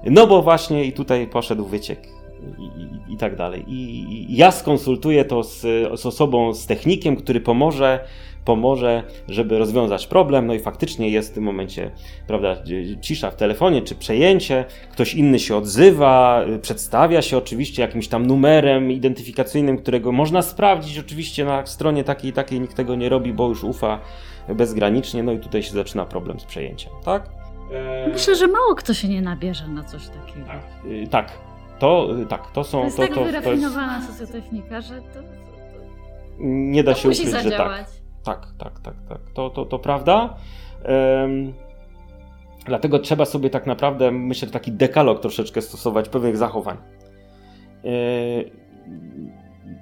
No 0.04 0.26
bo 0.26 0.42
właśnie 0.42 0.84
i 0.84 0.92
tutaj 0.92 1.26
poszedł 1.26 1.64
wyciek 1.64 2.15
i, 2.58 2.64
i, 2.64 3.14
i 3.14 3.16
tak 3.16 3.36
dalej. 3.36 3.64
I, 3.68 4.04
I, 4.32 4.36
ja 4.36 4.50
skonsultuję 4.50 5.24
to 5.24 5.42
z, 5.42 5.60
z 6.00 6.06
osobą, 6.06 6.54
z 6.54 6.66
technikiem, 6.66 7.16
który 7.16 7.40
pomoże 7.40 8.00
pomoże, 8.46 9.02
żeby 9.28 9.58
rozwiązać 9.58 10.06
problem. 10.06 10.46
No 10.46 10.54
i 10.54 10.58
faktycznie 10.58 11.10
jest 11.10 11.30
w 11.30 11.34
tym 11.34 11.44
momencie, 11.44 11.90
prawda, 12.26 12.56
cisza 13.00 13.30
w 13.30 13.36
telefonie, 13.36 13.82
czy 13.82 13.94
przejęcie, 13.94 14.64
ktoś 14.92 15.14
inny 15.14 15.38
się 15.38 15.56
odzywa, 15.56 16.44
przedstawia 16.62 17.22
się 17.22 17.38
oczywiście 17.38 17.82
jakimś 17.82 18.08
tam 18.08 18.26
numerem 18.26 18.90
identyfikacyjnym, 18.90 19.78
którego 19.78 20.12
można 20.12 20.42
sprawdzić 20.42 20.98
oczywiście 20.98 21.44
na 21.44 21.66
stronie 21.66 22.04
takiej 22.04 22.32
takiej, 22.32 22.60
nikt 22.60 22.76
tego 22.76 22.94
nie 22.94 23.08
robi, 23.08 23.32
bo 23.32 23.48
już 23.48 23.64
ufa 23.64 24.00
bezgranicznie, 24.48 25.22
no 25.22 25.32
i 25.32 25.38
tutaj 25.38 25.62
się 25.62 25.72
zaczyna 25.72 26.04
problem 26.04 26.40
z 26.40 26.44
przejęciem, 26.44 26.92
tak? 27.04 27.28
Myślę, 28.12 28.34
że 28.34 28.46
mało 28.46 28.74
kto 28.74 28.94
się 28.94 29.08
nie 29.08 29.22
nabierze 29.22 29.68
na 29.68 29.84
coś 29.84 30.02
takiego. 30.08 30.46
Tak, 30.46 30.62
y, 30.84 31.06
tak. 31.10 31.45
To, 31.78 32.08
tak, 32.28 32.50
to 32.50 32.64
są. 32.64 32.78
To 32.78 32.84
jest 32.84 32.96
to, 32.96 33.02
tak 33.02 33.14
to, 33.14 33.24
wyrafinowana 33.24 34.00
to 34.00 34.06
jest... 34.06 34.18
socjotechnika, 34.18 34.80
że 34.80 34.94
to, 35.00 35.20
nie 36.38 36.84
da 36.84 36.94
się 36.94 37.08
ukryć, 37.08 37.28
zadziałać. 37.28 37.86
że 37.86 37.94
tak. 37.96 38.06
Tak, 38.24 38.46
tak, 38.58 38.80
tak, 38.80 38.94
tak. 39.08 39.18
To, 39.34 39.50
to, 39.50 39.64
to 39.64 39.78
prawda. 39.78 40.36
Um, 41.20 41.52
dlatego 42.64 42.98
trzeba 42.98 43.24
sobie 43.24 43.50
tak 43.50 43.66
naprawdę, 43.66 44.10
myślę, 44.10 44.48
taki 44.48 44.72
dekalog 44.72 45.20
troszeczkę 45.20 45.62
stosować 45.62 46.08
pewnych 46.08 46.36
zachowań. 46.36 46.76
E, 47.84 47.88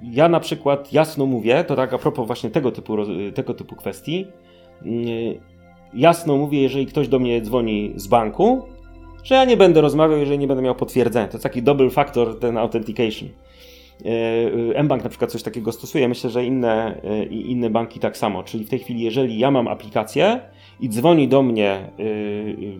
ja 0.03 0.29
na 0.29 0.39
przykład 0.39 0.93
jasno 0.93 1.25
mówię, 1.25 1.63
to 1.63 1.75
tak 1.75 1.93
a 1.93 1.97
propos 1.97 2.27
właśnie 2.27 2.49
tego 2.49 2.71
typu, 2.71 2.97
tego 3.35 3.53
typu 3.53 3.75
kwestii, 3.75 4.27
e, 4.81 4.85
jasno 5.93 6.37
mówię, 6.37 6.61
jeżeli 6.61 6.85
ktoś 6.85 7.07
do 7.07 7.19
mnie 7.19 7.41
dzwoni 7.41 7.93
z 7.95 8.07
banku, 8.07 8.63
że 9.25 9.35
ja 9.35 9.45
nie 9.45 9.57
będę 9.57 9.81
rozmawiał, 9.81 10.19
jeżeli 10.19 10.39
nie 10.39 10.47
będę 10.47 10.63
miał 10.63 10.75
potwierdzenia. 10.75 11.27
To 11.27 11.33
jest 11.33 11.43
taki 11.43 11.63
double 11.63 11.89
factor, 11.89 12.39
ten 12.39 12.57
authentication. 12.57 13.29
E, 14.75 14.83
mBank 14.83 15.03
na 15.03 15.09
przykład 15.09 15.31
coś 15.31 15.43
takiego 15.43 15.71
stosuje, 15.71 16.07
myślę, 16.07 16.29
że 16.29 16.45
inne, 16.45 17.01
e, 17.03 17.23
inne 17.25 17.69
banki 17.69 17.99
tak 17.99 18.17
samo. 18.17 18.43
Czyli 18.43 18.65
w 18.65 18.69
tej 18.69 18.79
chwili, 18.79 19.03
jeżeli 19.03 19.39
ja 19.39 19.51
mam 19.51 19.67
aplikację 19.67 20.39
i 20.79 20.89
dzwoni 20.89 21.27
do 21.27 21.43
mnie 21.43 21.69
e, 21.69 21.89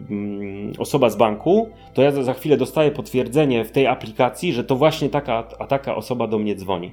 mm, 0.10 0.74
osoba 0.78 1.10
z 1.10 1.16
banku, 1.16 1.70
to 1.94 2.02
ja 2.02 2.12
za 2.12 2.34
chwilę 2.34 2.58
dostaję 2.58 2.92
potwierdzenie 2.92 3.66
w 3.66 3.72
tej 3.72 3.88
aplikacji, 3.88 4.54
że 4.54 4.64
to 4.64 4.76
właśnie 4.76 5.10
taka, 5.10 5.48
a 5.60 5.68
taka 5.68 5.96
osoba 5.96 6.28
do 6.28 6.40
mnie 6.40 6.56
dzwoni. 6.56 6.92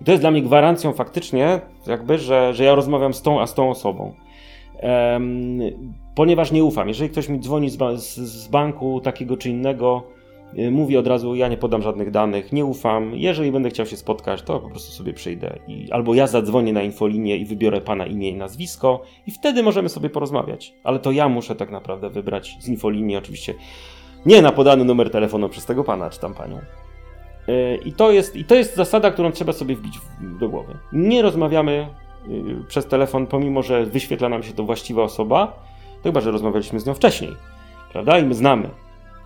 I 0.00 0.04
to 0.04 0.12
jest 0.12 0.22
dla 0.22 0.30
mnie 0.30 0.42
gwarancją 0.42 0.92
faktycznie, 0.92 1.60
jakby, 1.86 2.18
że, 2.18 2.54
że 2.54 2.64
ja 2.64 2.74
rozmawiam 2.74 3.14
z 3.14 3.22
tą, 3.22 3.40
a 3.40 3.46
z 3.46 3.54
tą 3.54 3.70
osobą. 3.70 4.14
Ponieważ 6.14 6.52
nie 6.52 6.64
ufam. 6.64 6.88
Jeżeli 6.88 7.10
ktoś 7.10 7.28
mi 7.28 7.40
dzwoni 7.40 7.70
z, 7.96 8.48
banku 8.48 9.00
takiego 9.00 9.36
czy 9.36 9.50
innego, 9.50 10.04
Y, 10.58 10.70
mówi 10.70 10.96
od 10.96 11.06
razu, 11.06 11.34
ja 11.34 11.48
nie 11.48 11.56
podam 11.56 11.82
żadnych 11.82 12.10
danych, 12.10 12.52
nie 12.52 12.64
ufam. 12.64 13.12
Jeżeli 13.14 13.52
będę 13.52 13.70
chciał 13.70 13.86
się 13.86 13.96
spotkać, 13.96 14.42
to 14.42 14.60
po 14.60 14.70
prostu 14.70 14.92
sobie 14.92 15.12
przyjdę. 15.12 15.58
I, 15.68 15.92
albo 15.92 16.14
ja 16.14 16.26
zadzwonię 16.26 16.72
na 16.72 16.82
infolinię 16.82 17.36
i 17.36 17.44
wybiorę 17.44 17.80
pana 17.80 18.06
imię 18.06 18.28
i 18.28 18.34
nazwisko, 18.34 19.02
i 19.26 19.30
wtedy 19.30 19.62
możemy 19.62 19.88
sobie 19.88 20.10
porozmawiać. 20.10 20.74
Ale 20.84 20.98
to 20.98 21.12
ja 21.12 21.28
muszę 21.28 21.56
tak 21.56 21.70
naprawdę 21.70 22.10
wybrać 22.10 22.56
z 22.60 22.68
infolinii, 22.68 23.16
oczywiście 23.16 23.54
nie 24.26 24.42
na 24.42 24.52
podany 24.52 24.84
numer 24.84 25.10
telefonu 25.10 25.48
przez 25.48 25.66
tego 25.66 25.84
pana 25.84 26.10
czy 26.10 26.20
tam 26.20 26.34
panią. 26.34 26.58
Y, 27.48 27.78
I 27.84 27.92
to 27.92 28.10
jest, 28.10 28.36
i 28.36 28.44
to 28.44 28.54
jest 28.54 28.76
zasada, 28.76 29.10
którą 29.10 29.32
trzeba 29.32 29.52
sobie 29.52 29.76
wbić 29.76 29.98
do 30.40 30.48
głowy. 30.48 30.78
Nie 30.92 31.22
rozmawiamy 31.22 31.86
przez 32.68 32.86
telefon, 32.86 33.26
pomimo 33.26 33.62
że 33.62 33.86
wyświetla 33.86 34.28
nam 34.28 34.42
się 34.42 34.52
to 34.52 34.64
właściwa 34.64 35.02
osoba, 35.02 35.46
to 35.96 36.02
chyba, 36.02 36.20
że 36.20 36.30
rozmawialiśmy 36.30 36.80
z 36.80 36.86
nią 36.86 36.94
wcześniej, 36.94 37.30
prawda? 37.92 38.18
I 38.18 38.24
my 38.24 38.34
znamy. 38.34 38.70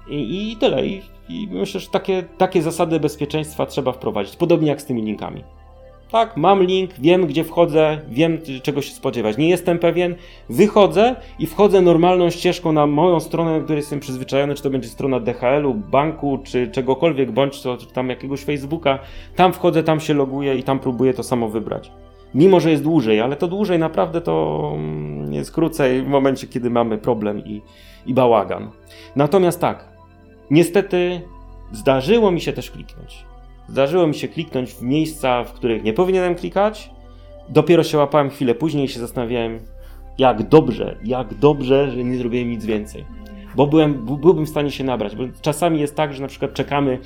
I, 0.08 0.52
i 0.52 0.56
tyle. 0.56 0.86
I 0.86 1.02
i 1.28 1.48
myślę, 1.50 1.80
że 1.80 1.88
takie, 1.88 2.24
takie 2.38 2.62
zasady 2.62 3.00
bezpieczeństwa 3.00 3.66
trzeba 3.66 3.92
wprowadzić, 3.92 4.36
podobnie 4.36 4.68
jak 4.68 4.82
z 4.82 4.84
tymi 4.84 5.02
linkami. 5.02 5.44
Tak, 6.10 6.36
mam 6.36 6.62
link, 6.62 6.90
wiem 6.98 7.26
gdzie 7.26 7.44
wchodzę, 7.44 8.00
wiem 8.08 8.38
czego 8.62 8.82
się 8.82 8.92
spodziewać. 8.92 9.36
Nie 9.36 9.48
jestem 9.48 9.78
pewien, 9.78 10.14
wychodzę 10.48 11.16
i 11.38 11.46
wchodzę 11.46 11.80
normalną 11.80 12.30
ścieżką 12.30 12.72
na 12.72 12.86
moją 12.86 13.20
stronę, 13.20 13.58
na 13.58 13.64
której 13.64 13.80
jestem 13.80 14.00
przyzwyczajony, 14.00 14.54
czy 14.54 14.62
to 14.62 14.70
będzie 14.70 14.88
strona 14.88 15.20
DHL-u, 15.20 15.74
banku, 15.74 16.38
czy 16.44 16.68
czegokolwiek, 16.68 17.32
bądź 17.32 17.62
to 17.62 17.76
czy 17.76 17.86
tam 17.86 18.10
jakiegoś 18.10 18.44
Facebooka. 18.44 18.98
Tam 19.36 19.52
wchodzę, 19.52 19.82
tam 19.82 20.00
się 20.00 20.14
loguję 20.14 20.54
i 20.54 20.62
tam 20.62 20.78
próbuję 20.78 21.14
to 21.14 21.22
samo 21.22 21.48
wybrać. 21.48 21.92
Mimo, 22.34 22.60
że 22.60 22.70
jest 22.70 22.82
dłużej, 22.82 23.20
ale 23.20 23.36
to 23.36 23.48
dłużej 23.48 23.78
naprawdę 23.78 24.20
to 24.20 24.70
mm, 24.74 25.32
jest 25.32 25.52
krócej 25.52 26.02
w 26.02 26.06
momencie, 26.06 26.46
kiedy 26.46 26.70
mamy 26.70 26.98
problem 26.98 27.38
i, 27.38 27.62
i 28.06 28.14
bałagan. 28.14 28.70
Natomiast 29.16 29.60
tak, 29.60 29.94
Niestety 30.50 31.20
zdarzyło 31.72 32.30
mi 32.30 32.40
się 32.40 32.52
też 32.52 32.70
kliknąć. 32.70 33.24
Zdarzyło 33.68 34.06
mi 34.06 34.14
się 34.14 34.28
kliknąć 34.28 34.72
w 34.72 34.82
miejsca, 34.82 35.44
w 35.44 35.52
których 35.52 35.82
nie 35.82 35.92
powinienem 35.92 36.34
klikać. 36.34 36.90
Dopiero 37.48 37.84
się 37.84 37.98
łapałem 37.98 38.30
chwilę 38.30 38.54
później 38.54 38.84
i 38.84 38.88
się 38.88 39.00
zastanawiałem, 39.00 39.60
jak 40.18 40.48
dobrze, 40.48 40.96
jak 41.04 41.34
dobrze, 41.34 41.90
że 41.90 42.04
nie 42.04 42.16
zrobiłem 42.16 42.50
nic 42.50 42.64
więcej. 42.64 43.04
Bo 43.56 43.66
byłem, 43.66 43.94
byłbym 43.94 44.46
w 44.46 44.48
stanie 44.48 44.70
się 44.70 44.84
nabrać. 44.84 45.16
Bo 45.16 45.24
czasami 45.42 45.80
jest 45.80 45.96
tak, 45.96 46.14
że 46.14 46.22
na 46.22 46.28
przykład 46.28 46.54
czekamy 46.54 46.98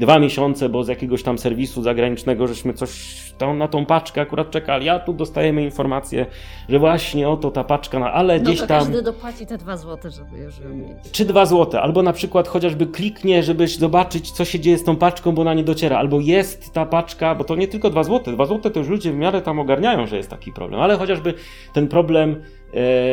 dwa 0.00 0.18
miesiące, 0.18 0.68
bo 0.68 0.84
z 0.84 0.88
jakiegoś 0.88 1.22
tam 1.22 1.38
serwisu 1.38 1.82
zagranicznego 1.82 2.46
żeśmy 2.46 2.74
coś 2.74 2.90
tam 3.38 3.58
na 3.58 3.68
tą 3.68 3.86
paczkę 3.86 4.20
akurat 4.20 4.50
czekali, 4.50 4.88
a 4.88 4.98
tu 4.98 5.12
dostajemy 5.12 5.64
informację, 5.64 6.26
że 6.68 6.78
właśnie 6.78 7.28
oto 7.28 7.50
ta 7.50 7.64
paczka, 7.64 7.98
na, 7.98 8.12
ale 8.12 8.38
no 8.38 8.44
gdzieś 8.44 8.58
tam... 8.58 8.68
każdy 8.68 9.02
dopłaci 9.02 9.46
te 9.46 9.58
dwa 9.58 9.76
złote, 9.76 10.10
żeby 10.10 10.38
już 10.38 10.58
ją 10.58 10.68
mieć. 10.68 11.10
Czy 11.12 11.24
dwa 11.24 11.46
złote, 11.46 11.80
albo 11.80 12.02
na 12.02 12.12
przykład 12.12 12.48
chociażby 12.48 12.86
kliknie, 12.86 13.42
żeby 13.42 13.68
zobaczyć, 13.68 14.30
co 14.30 14.44
się 14.44 14.60
dzieje 14.60 14.78
z 14.78 14.84
tą 14.84 14.96
paczką, 14.96 15.32
bo 15.32 15.42
ona 15.42 15.54
nie 15.54 15.64
dociera, 15.64 15.98
albo 15.98 16.20
jest 16.20 16.72
ta 16.72 16.86
paczka, 16.86 17.34
bo 17.34 17.44
to 17.44 17.56
nie 17.56 17.68
tylko 17.68 17.90
dwa 17.90 18.04
złote, 18.04 18.32
dwa 18.32 18.46
złote 18.46 18.70
to 18.70 18.78
już 18.78 18.88
ludzie 18.88 19.12
w 19.12 19.16
miarę 19.16 19.42
tam 19.42 19.58
ogarniają, 19.58 20.06
że 20.06 20.16
jest 20.16 20.30
taki 20.30 20.52
problem, 20.52 20.80
ale 20.80 20.96
chociażby 20.96 21.34
ten 21.72 21.88
problem 21.88 22.42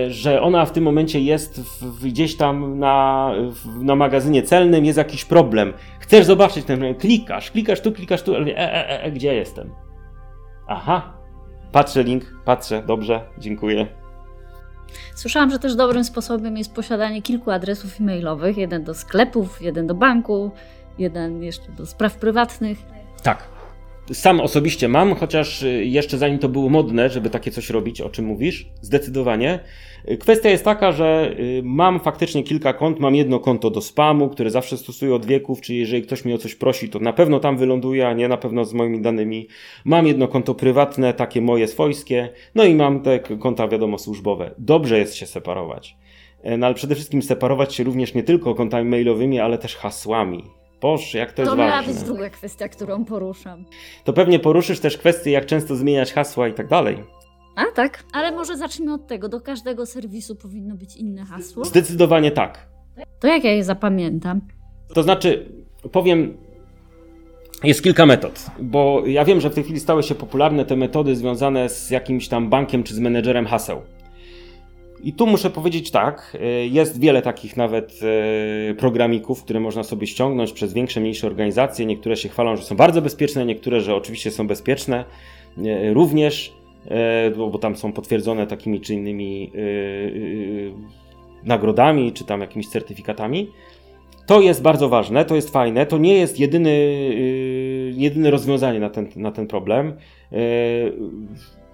że 0.09 0.41
ona 0.41 0.65
w 0.65 0.71
tym 0.71 0.83
momencie 0.83 1.19
jest 1.19 1.61
w, 1.61 2.07
gdzieś 2.07 2.37
tam 2.37 2.79
na, 2.79 3.31
w, 3.51 3.83
na 3.83 3.95
magazynie 3.95 4.43
celnym, 4.43 4.85
jest 4.85 4.97
jakiś 4.97 5.25
problem. 5.25 5.73
Chcesz 5.99 6.25
zobaczyć 6.25 6.65
ten 6.65 6.77
problem, 6.79 6.95
klikasz, 6.95 7.51
klikasz 7.51 7.81
tu, 7.81 7.91
klikasz 7.91 8.21
tu, 8.21 8.35
ale 8.35 8.45
e, 8.45 8.57
e, 8.57 8.89
e, 8.89 9.03
e, 9.03 9.11
gdzie 9.11 9.35
jestem? 9.35 9.69
Aha, 10.67 11.13
patrzę 11.71 12.03
link, 12.03 12.23
patrzę, 12.45 12.83
dobrze, 12.87 13.21
dziękuję. 13.37 13.87
Słyszałam, 15.15 15.51
że 15.51 15.59
też 15.59 15.75
dobrym 15.75 16.03
sposobem 16.03 16.57
jest 16.57 16.73
posiadanie 16.73 17.21
kilku 17.21 17.51
adresów 17.51 18.01
e-mailowych, 18.01 18.57
jeden 18.57 18.83
do 18.83 18.93
sklepów, 18.93 19.61
jeden 19.61 19.87
do 19.87 19.95
banku, 19.95 20.51
jeden 20.97 21.43
jeszcze 21.43 21.71
do 21.71 21.85
spraw 21.85 22.15
prywatnych. 22.15 22.77
Tak, 23.23 23.56
sam 24.13 24.39
osobiście 24.39 24.87
mam, 24.87 25.15
chociaż 25.15 25.63
y, 25.63 25.85
jeszcze 25.85 26.17
zanim 26.17 26.39
to 26.39 26.49
było 26.49 26.69
modne, 26.69 27.09
żeby 27.09 27.29
takie 27.29 27.51
coś 27.51 27.69
robić, 27.69 28.01
o 28.01 28.09
czym 28.09 28.25
mówisz, 28.25 28.67
zdecydowanie. 28.81 29.59
Y, 30.11 30.17
kwestia 30.17 30.49
jest 30.49 30.65
taka, 30.65 30.91
że 30.91 31.35
y, 31.39 31.61
mam 31.63 31.99
faktycznie 31.99 32.43
kilka 32.43 32.73
kont. 32.73 32.99
Mam 32.99 33.15
jedno 33.15 33.39
konto 33.39 33.69
do 33.69 33.81
spamu, 33.81 34.29
które 34.29 34.49
zawsze 34.49 34.77
stosuję 34.77 35.15
od 35.15 35.25
wieków, 35.25 35.61
czyli 35.61 35.79
jeżeli 35.79 36.03
ktoś 36.03 36.25
mnie 36.25 36.35
o 36.35 36.37
coś 36.37 36.55
prosi, 36.55 36.89
to 36.89 36.99
na 36.99 37.13
pewno 37.13 37.39
tam 37.39 37.57
wyląduje, 37.57 38.07
a 38.07 38.13
nie 38.13 38.27
na 38.27 38.37
pewno 38.37 38.65
z 38.65 38.73
moimi 38.73 39.01
danymi. 39.01 39.47
Mam 39.85 40.07
jedno 40.07 40.27
konto 40.27 40.55
prywatne, 40.55 41.13
takie 41.13 41.41
moje 41.41 41.67
swojskie, 41.67 42.29
no 42.55 42.63
i 42.63 42.75
mam 42.75 43.01
te 43.01 43.19
konta, 43.19 43.67
wiadomo, 43.67 43.97
służbowe. 43.97 44.55
Dobrze 44.57 44.99
jest 44.99 45.15
się 45.15 45.25
separować. 45.25 45.97
No 46.57 46.65
ale 46.65 46.75
przede 46.75 46.95
wszystkim 46.95 47.21
separować 47.21 47.75
się 47.75 47.83
również 47.83 48.13
nie 48.13 48.23
tylko 48.23 48.55
kontami 48.55 48.89
mailowymi, 48.89 49.39
ale 49.39 49.57
też 49.57 49.75
hasłami 49.75 50.56
Boż, 50.81 51.13
jak 51.13 51.31
to, 51.31 51.35
to 51.35 51.41
jest 51.41 51.57
ważne. 51.57 51.83
To 51.83 51.89
jest 51.89 52.05
druga 52.05 52.29
kwestia, 52.29 52.67
którą 52.69 53.05
poruszam. 53.05 53.65
To 54.03 54.13
pewnie 54.13 54.39
poruszysz 54.39 54.79
też 54.79 54.97
kwestię, 54.97 55.31
jak 55.31 55.45
często 55.45 55.75
zmieniać 55.75 56.13
hasła 56.13 56.47
i 56.47 56.53
tak 56.53 56.67
dalej. 56.67 57.03
A 57.55 57.65
tak, 57.75 58.03
ale 58.13 58.31
może 58.31 58.57
zacznijmy 58.57 58.93
od 58.93 59.07
tego. 59.07 59.29
Do 59.29 59.41
każdego 59.41 59.85
serwisu 59.85 60.35
powinno 60.35 60.75
być 60.75 60.95
inne 60.95 61.25
hasło. 61.25 61.65
Zdecydowanie 61.65 62.31
tak. 62.31 62.67
To 63.19 63.27
jak 63.27 63.43
ja 63.43 63.51
je 63.51 63.63
zapamiętam? 63.63 64.41
To 64.93 65.03
znaczy, 65.03 65.51
powiem, 65.91 66.37
jest 67.63 67.83
kilka 67.83 68.05
metod, 68.05 68.45
bo 68.59 69.03
ja 69.05 69.25
wiem, 69.25 69.41
że 69.41 69.49
w 69.49 69.53
tej 69.55 69.63
chwili 69.63 69.79
stały 69.79 70.03
się 70.03 70.15
popularne 70.15 70.65
te 70.65 70.75
metody 70.75 71.15
związane 71.15 71.69
z 71.69 71.89
jakimś 71.89 72.27
tam 72.27 72.49
bankiem 72.49 72.83
czy 72.83 72.95
z 72.95 72.99
menedżerem 72.99 73.45
haseł. 73.45 73.81
I 75.03 75.13
tu 75.13 75.27
muszę 75.27 75.49
powiedzieć 75.49 75.91
tak, 75.91 76.37
y, 76.41 76.67
jest 76.67 76.99
wiele 76.99 77.21
takich 77.21 77.57
nawet 77.57 77.99
y, 78.71 78.75
programików, 78.75 79.43
które 79.43 79.59
można 79.59 79.83
sobie 79.83 80.07
ściągnąć 80.07 80.51
przez 80.51 80.73
większe, 80.73 80.99
mniejsze 80.99 81.27
organizacje. 81.27 81.85
Niektóre 81.85 82.17
się 82.17 82.29
chwalą, 82.29 82.55
że 82.55 82.63
są 82.63 82.75
bardzo 82.75 83.01
bezpieczne, 83.01 83.45
niektóre, 83.45 83.81
że 83.81 83.95
oczywiście 83.95 84.31
są 84.31 84.47
bezpieczne 84.47 85.05
y, 85.57 85.93
również, 85.93 86.53
bo 87.37 87.59
tam 87.59 87.75
są 87.75 87.93
potwierdzone 87.93 88.47
takimi 88.47 88.81
czy 88.81 88.93
innymi 88.93 89.51
nagrodami, 91.43 92.13
czy 92.13 92.23
tam 92.23 92.41
jakimiś 92.41 92.67
certyfikatami. 92.67 93.51
To 94.25 94.41
jest 94.41 94.61
bardzo 94.61 94.89
ważne, 94.89 95.25
to 95.25 95.35
jest 95.35 95.49
fajne. 95.49 95.85
To 95.85 95.97
nie 95.97 96.13
jest 96.13 96.39
jedyny, 96.39 96.71
jedyne 97.95 98.31
rozwiązanie 98.31 98.79
na 98.79 98.89
ten, 98.89 99.07
na 99.15 99.31
ten 99.31 99.47
problem 99.47 99.93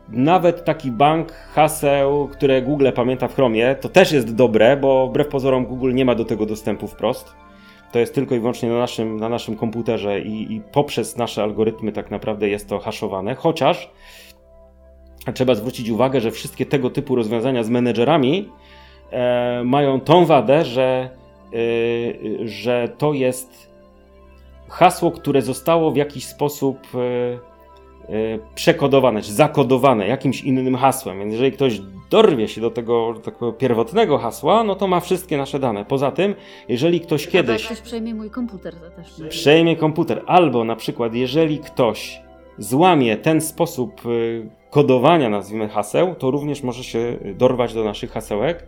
nawet 0.09 0.65
taki 0.65 0.91
bank 0.91 1.31
haseł, 1.31 2.27
które 2.27 2.61
Google 2.61 2.87
pamięta 2.95 3.27
w 3.27 3.35
Chromie, 3.35 3.75
to 3.81 3.89
też 3.89 4.11
jest 4.11 4.35
dobre, 4.35 4.77
bo 4.77 5.07
wbrew 5.07 5.27
pozorom 5.27 5.65
Google 5.65 5.93
nie 5.93 6.05
ma 6.05 6.15
do 6.15 6.25
tego 6.25 6.45
dostępu 6.45 6.87
wprost. 6.87 7.33
To 7.91 7.99
jest 7.99 8.15
tylko 8.15 8.35
i 8.35 8.39
wyłącznie 8.39 8.69
na 8.69 8.77
naszym, 8.77 9.19
na 9.19 9.29
naszym 9.29 9.55
komputerze 9.55 10.19
i, 10.19 10.53
i 10.53 10.61
poprzez 10.61 11.17
nasze 11.17 11.43
algorytmy 11.43 11.91
tak 11.91 12.11
naprawdę 12.11 12.49
jest 12.49 12.69
to 12.69 12.79
haszowane. 12.79 13.35
Chociaż 13.35 13.89
trzeba 15.33 15.55
zwrócić 15.55 15.89
uwagę, 15.89 16.21
że 16.21 16.31
wszystkie 16.31 16.65
tego 16.65 16.89
typu 16.89 17.15
rozwiązania 17.15 17.63
z 17.63 17.69
menedżerami 17.69 18.49
e, 19.11 19.61
mają 19.65 19.99
tą 19.99 20.25
wadę, 20.25 20.65
że, 20.65 21.09
e, 21.53 22.47
że 22.47 22.89
to 22.97 23.13
jest 23.13 23.73
hasło, 24.69 25.11
które 25.11 25.41
zostało 25.41 25.91
w 25.91 25.95
jakiś 25.95 26.25
sposób 26.25 26.77
e, 26.95 27.52
przekodowane, 28.55 29.21
czy 29.21 29.33
zakodowane 29.33 30.07
jakimś 30.07 30.41
innym 30.41 30.75
hasłem. 30.75 31.19
Więc 31.19 31.31
jeżeli 31.31 31.51
ktoś 31.51 31.81
dorwie 32.09 32.47
się 32.47 32.61
do 32.61 32.71
tego 32.71 33.13
takiego 33.23 33.53
pierwotnego 33.53 34.17
hasła, 34.17 34.63
no 34.63 34.75
to 34.75 34.87
ma 34.87 34.99
wszystkie 34.99 35.37
nasze 35.37 35.59
dane. 35.59 35.85
Poza 35.85 36.11
tym, 36.11 36.35
jeżeli 36.69 36.99
ktoś 36.99 37.27
kiedyś. 37.27 37.65
Ktoś 37.65 37.81
przejmie 37.81 38.15
mój 38.15 38.29
komputer, 38.29 38.73
to 38.75 38.89
też 38.89 39.17
nie. 39.17 39.27
Przejmie 39.27 39.75
komputer, 39.75 40.21
albo 40.25 40.63
na 40.63 40.75
przykład, 40.75 41.15
jeżeli 41.15 41.59
ktoś 41.59 42.21
złamie 42.57 43.17
ten 43.17 43.41
sposób 43.41 44.05
y, 44.05 44.49
kodowania, 44.69 45.29
nazwijmy 45.29 45.69
haseł, 45.69 46.15
to 46.15 46.31
również 46.31 46.63
może 46.63 46.83
się 46.83 47.17
dorwać 47.35 47.73
do 47.73 47.83
naszych 47.83 48.11
hasełek. 48.11 48.65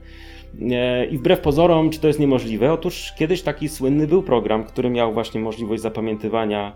E, 0.71 1.06
I 1.06 1.17
wbrew 1.17 1.39
pozorom, 1.39 1.89
czy 1.89 2.00
to 2.00 2.08
jest 2.08 2.19
niemożliwe? 2.19 2.74
Otóż 2.74 3.13
kiedyś 3.17 3.41
taki 3.41 3.69
słynny 3.69 4.08
był 4.08 4.24
program, 4.24 4.63
który 4.63 4.89
miał 4.89 5.13
właśnie 5.13 5.41
możliwość 5.41 5.82
zapamiętywania 5.82 6.76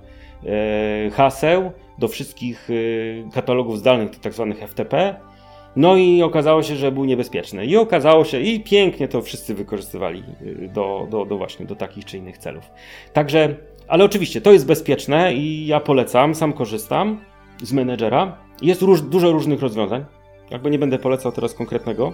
haseł 1.12 1.72
do 2.00 2.08
wszystkich 2.08 2.70
e, 2.70 3.32
katalogów 3.32 3.80
zdalnych, 3.80 4.20
tak 4.20 4.34
zwanych 4.34 4.60
FTP. 4.60 5.16
No 5.76 5.98
i 5.98 6.22
okazało 6.22 6.64
się, 6.64 6.76
że 6.76 6.92
był 6.92 7.06
niebezpieczny. 7.06 7.66
I 7.66 7.78
okazało 7.78 8.26
się, 8.26 8.40
i 8.40 8.60
pięknie 8.60 9.08
to 9.08 9.22
wszyscy 9.22 9.54
wykorzystywali 9.56 10.24
e, 10.64 10.68
do, 10.68 11.08
do, 11.10 11.26
do 11.26 11.38
właśnie 11.38 11.66
do 11.66 11.76
takich 11.76 12.06
czy 12.06 12.18
innych 12.18 12.38
celów. 12.38 12.72
Także, 13.14 13.56
ale 13.88 14.04
oczywiście 14.04 14.42
to 14.42 14.52
jest 14.52 14.66
bezpieczne 14.66 15.34
i 15.34 15.68
ja 15.68 15.80
polecam, 15.80 16.36
sam 16.36 16.54
korzystam 16.54 17.20
z 17.64 17.74
menedżera. 17.74 18.38
Jest 18.62 18.82
róż, 18.82 19.02
dużo 19.02 19.32
różnych 19.32 19.62
rozwiązań. 19.62 20.06
Jakby 20.52 20.72
nie 20.72 20.80
będę 20.80 21.00
polecał 21.00 21.32
teraz 21.32 21.54
konkretnego. 21.54 22.14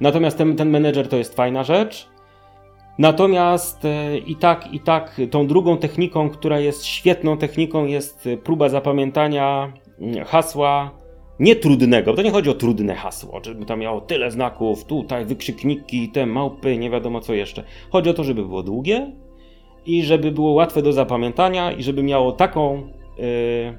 Natomiast 0.00 0.38
ten, 0.38 0.56
ten 0.56 0.70
menedżer 0.70 1.08
to 1.08 1.16
jest 1.16 1.36
fajna 1.36 1.64
rzecz. 1.64 2.08
Natomiast 3.00 3.84
e, 3.84 4.18
i 4.18 4.36
tak, 4.36 4.72
i 4.72 4.80
tak 4.80 5.20
tą 5.30 5.46
drugą 5.46 5.78
techniką, 5.78 6.30
która 6.30 6.60
jest 6.60 6.84
świetną 6.84 7.36
techniką, 7.36 7.86
jest 7.86 8.28
próba 8.44 8.68
zapamiętania 8.68 9.72
mm, 10.00 10.24
hasła 10.24 10.90
nietrudnego. 11.38 12.14
To 12.14 12.22
nie 12.22 12.30
chodzi 12.30 12.50
o 12.50 12.54
trudne 12.54 12.94
hasło, 12.94 13.40
żeby 13.44 13.66
tam 13.66 13.80
miało 13.80 14.00
tyle 14.00 14.30
znaków, 14.30 14.84
tutaj 14.84 15.24
wykrzykniki, 15.24 16.08
te 16.08 16.26
małpy, 16.26 16.78
nie 16.78 16.90
wiadomo 16.90 17.20
co 17.20 17.34
jeszcze. 17.34 17.64
Chodzi 17.90 18.10
o 18.10 18.14
to, 18.14 18.24
żeby 18.24 18.42
było 18.42 18.62
długie 18.62 19.12
i 19.86 20.02
żeby 20.02 20.32
było 20.32 20.52
łatwe 20.52 20.82
do 20.82 20.92
zapamiętania 20.92 21.72
i 21.72 21.82
żeby 21.82 22.02
miało 22.02 22.32
taką 22.32 22.88
yy, 23.18 23.78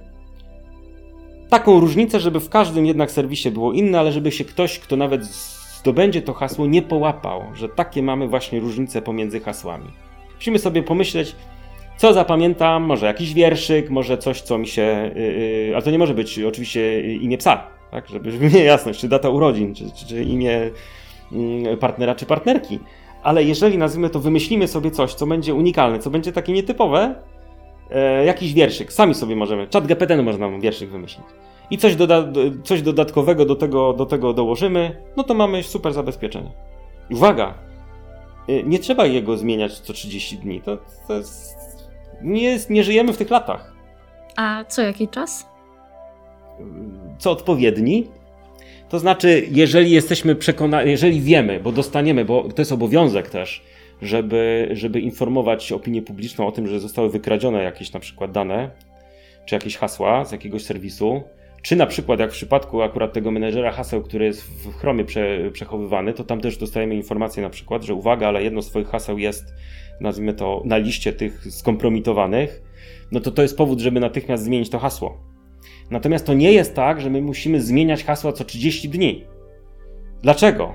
taką 1.49 1.79
różnicę, 1.79 2.19
żeby 2.19 2.39
w 2.39 2.49
każdym 2.49 2.85
jednak 2.85 3.11
serwisie 3.11 3.51
było 3.51 3.73
inne, 3.73 3.99
ale 3.99 4.11
żeby 4.11 4.31
się 4.31 4.45
ktoś, 4.45 4.79
kto 4.79 4.95
nawet 4.97 5.25
zdobędzie 5.81 6.21
to 6.21 6.33
hasło, 6.33 6.67
nie 6.67 6.81
połapał, 6.81 7.41
że 7.53 7.69
takie 7.69 8.03
mamy 8.03 8.27
właśnie 8.27 8.59
różnice 8.59 9.01
pomiędzy 9.01 9.39
hasłami. 9.39 9.87
Musimy 10.35 10.59
sobie 10.59 10.83
pomyśleć, 10.83 11.35
co 11.97 12.13
zapamiętam, 12.13 12.83
może 12.83 13.05
jakiś 13.05 13.33
wierszyk, 13.33 13.89
może 13.89 14.17
coś, 14.17 14.41
co 14.41 14.57
mi 14.57 14.67
się. 14.67 15.11
Yy, 15.15 15.71
ale 15.73 15.81
to 15.81 15.91
nie 15.91 15.99
może 15.99 16.13
być 16.13 16.39
oczywiście 16.39 17.13
imię 17.15 17.37
psa, 17.37 17.67
tak? 17.91 18.07
Żeby, 18.07 18.31
żeby 18.31 18.45
mieć 18.45 18.53
jasność, 18.53 18.99
czy 18.99 19.07
data 19.07 19.29
urodzin, 19.29 19.75
czy, 19.75 19.91
czy, 19.91 20.07
czy 20.07 20.23
imię 20.23 20.69
yy, 21.31 21.77
partnera, 21.77 22.15
czy 22.15 22.25
partnerki. 22.25 22.79
Ale 23.23 23.43
jeżeli 23.43 23.77
nazwijmy 23.77 24.09
to, 24.09 24.19
wymyślimy 24.19 24.67
sobie 24.67 24.91
coś, 24.91 25.13
co 25.13 25.27
będzie 25.27 25.53
unikalne, 25.53 25.99
co 25.99 26.09
będzie 26.09 26.31
takie 26.31 26.53
nietypowe, 26.53 27.15
e, 27.91 28.25
jakiś 28.25 28.53
wierszyk, 28.53 28.93
sami 28.93 29.13
sobie 29.13 29.35
możemy, 29.35 29.67
czat 29.67 29.87
GPT 29.87 30.23
można 30.23 30.59
wierszyk 30.59 30.89
wymyślić 30.89 31.25
i 31.71 31.77
coś, 31.77 31.95
doda 31.95 32.31
coś 32.63 32.81
dodatkowego 32.81 33.45
do 33.45 33.55
tego, 33.55 33.93
do 33.93 34.05
tego 34.05 34.33
dołożymy, 34.33 35.03
no 35.17 35.23
to 35.23 35.33
mamy 35.33 35.63
super 35.63 35.93
zabezpieczenie. 35.93 36.51
Uwaga! 37.11 37.53
Y, 38.49 38.63
nie 38.65 38.79
trzeba 38.79 39.05
jego 39.05 39.37
zmieniać 39.37 39.79
co 39.79 39.93
30 39.93 40.37
dni. 40.37 40.61
To, 40.61 40.77
to 41.07 41.17
jest, 41.17 41.55
nie, 42.21 42.43
jest, 42.43 42.69
nie 42.69 42.83
żyjemy 42.83 43.13
w 43.13 43.17
tych 43.17 43.29
latach. 43.29 43.73
A 44.35 44.65
co 44.67 44.81
jaki 44.81 45.07
czas? 45.07 45.47
Co 47.17 47.31
odpowiedni? 47.31 48.07
To 48.89 48.99
znaczy, 48.99 49.47
jeżeli 49.51 49.91
jesteśmy 49.91 50.35
przekonani, 50.35 50.91
jeżeli 50.91 51.21
wiemy, 51.21 51.59
bo 51.59 51.71
dostaniemy, 51.71 52.25
bo 52.25 52.43
to 52.43 52.61
jest 52.61 52.71
obowiązek 52.71 53.29
też, 53.29 53.63
żeby, 54.01 54.69
żeby 54.71 54.99
informować 54.99 55.71
opinię 55.71 56.01
publiczną 56.01 56.47
o 56.47 56.51
tym, 56.51 56.67
że 56.67 56.79
zostały 56.79 57.09
wykradzione 57.09 57.63
jakieś 57.63 57.93
na 57.93 57.99
przykład 57.99 58.31
dane, 58.31 58.69
czy 59.45 59.55
jakieś 59.55 59.77
hasła 59.77 60.25
z 60.25 60.31
jakiegoś 60.31 60.63
serwisu, 60.63 61.23
czy 61.61 61.75
na 61.75 61.85
przykład, 61.85 62.19
jak 62.19 62.29
w 62.29 62.33
przypadku 62.33 62.81
akurat 62.81 63.13
tego 63.13 63.31
menedżera 63.31 63.71
haseł, 63.71 64.03
który 64.03 64.25
jest 64.25 64.43
w 64.43 64.73
Chromie 64.77 65.05
prze, 65.05 65.51
przechowywany, 65.51 66.13
to 66.13 66.23
tam 66.23 66.41
też 66.41 66.57
dostajemy 66.57 66.95
informację 66.95 67.43
na 67.43 67.49
przykład, 67.49 67.83
że 67.83 67.93
uwaga, 67.93 68.27
ale 68.27 68.43
jedno 68.43 68.61
z 68.61 68.69
Twoich 68.69 68.87
haseł 68.87 69.17
jest, 69.17 69.53
nazwijmy 70.01 70.33
to, 70.33 70.61
na 70.65 70.77
liście 70.77 71.13
tych 71.13 71.53
skompromitowanych, 71.53 72.61
no 73.11 73.19
to 73.19 73.31
to 73.31 73.41
jest 73.41 73.57
powód, 73.57 73.79
żeby 73.79 73.99
natychmiast 73.99 74.43
zmienić 74.43 74.69
to 74.69 74.79
hasło. 74.79 75.17
Natomiast 75.89 76.25
to 76.25 76.33
nie 76.33 76.51
jest 76.51 76.75
tak, 76.75 77.01
że 77.01 77.09
my 77.09 77.21
musimy 77.21 77.61
zmieniać 77.61 78.03
hasła 78.03 78.33
co 78.33 78.45
30 78.45 78.89
dni. 78.89 79.25
Dlaczego? 80.21 80.73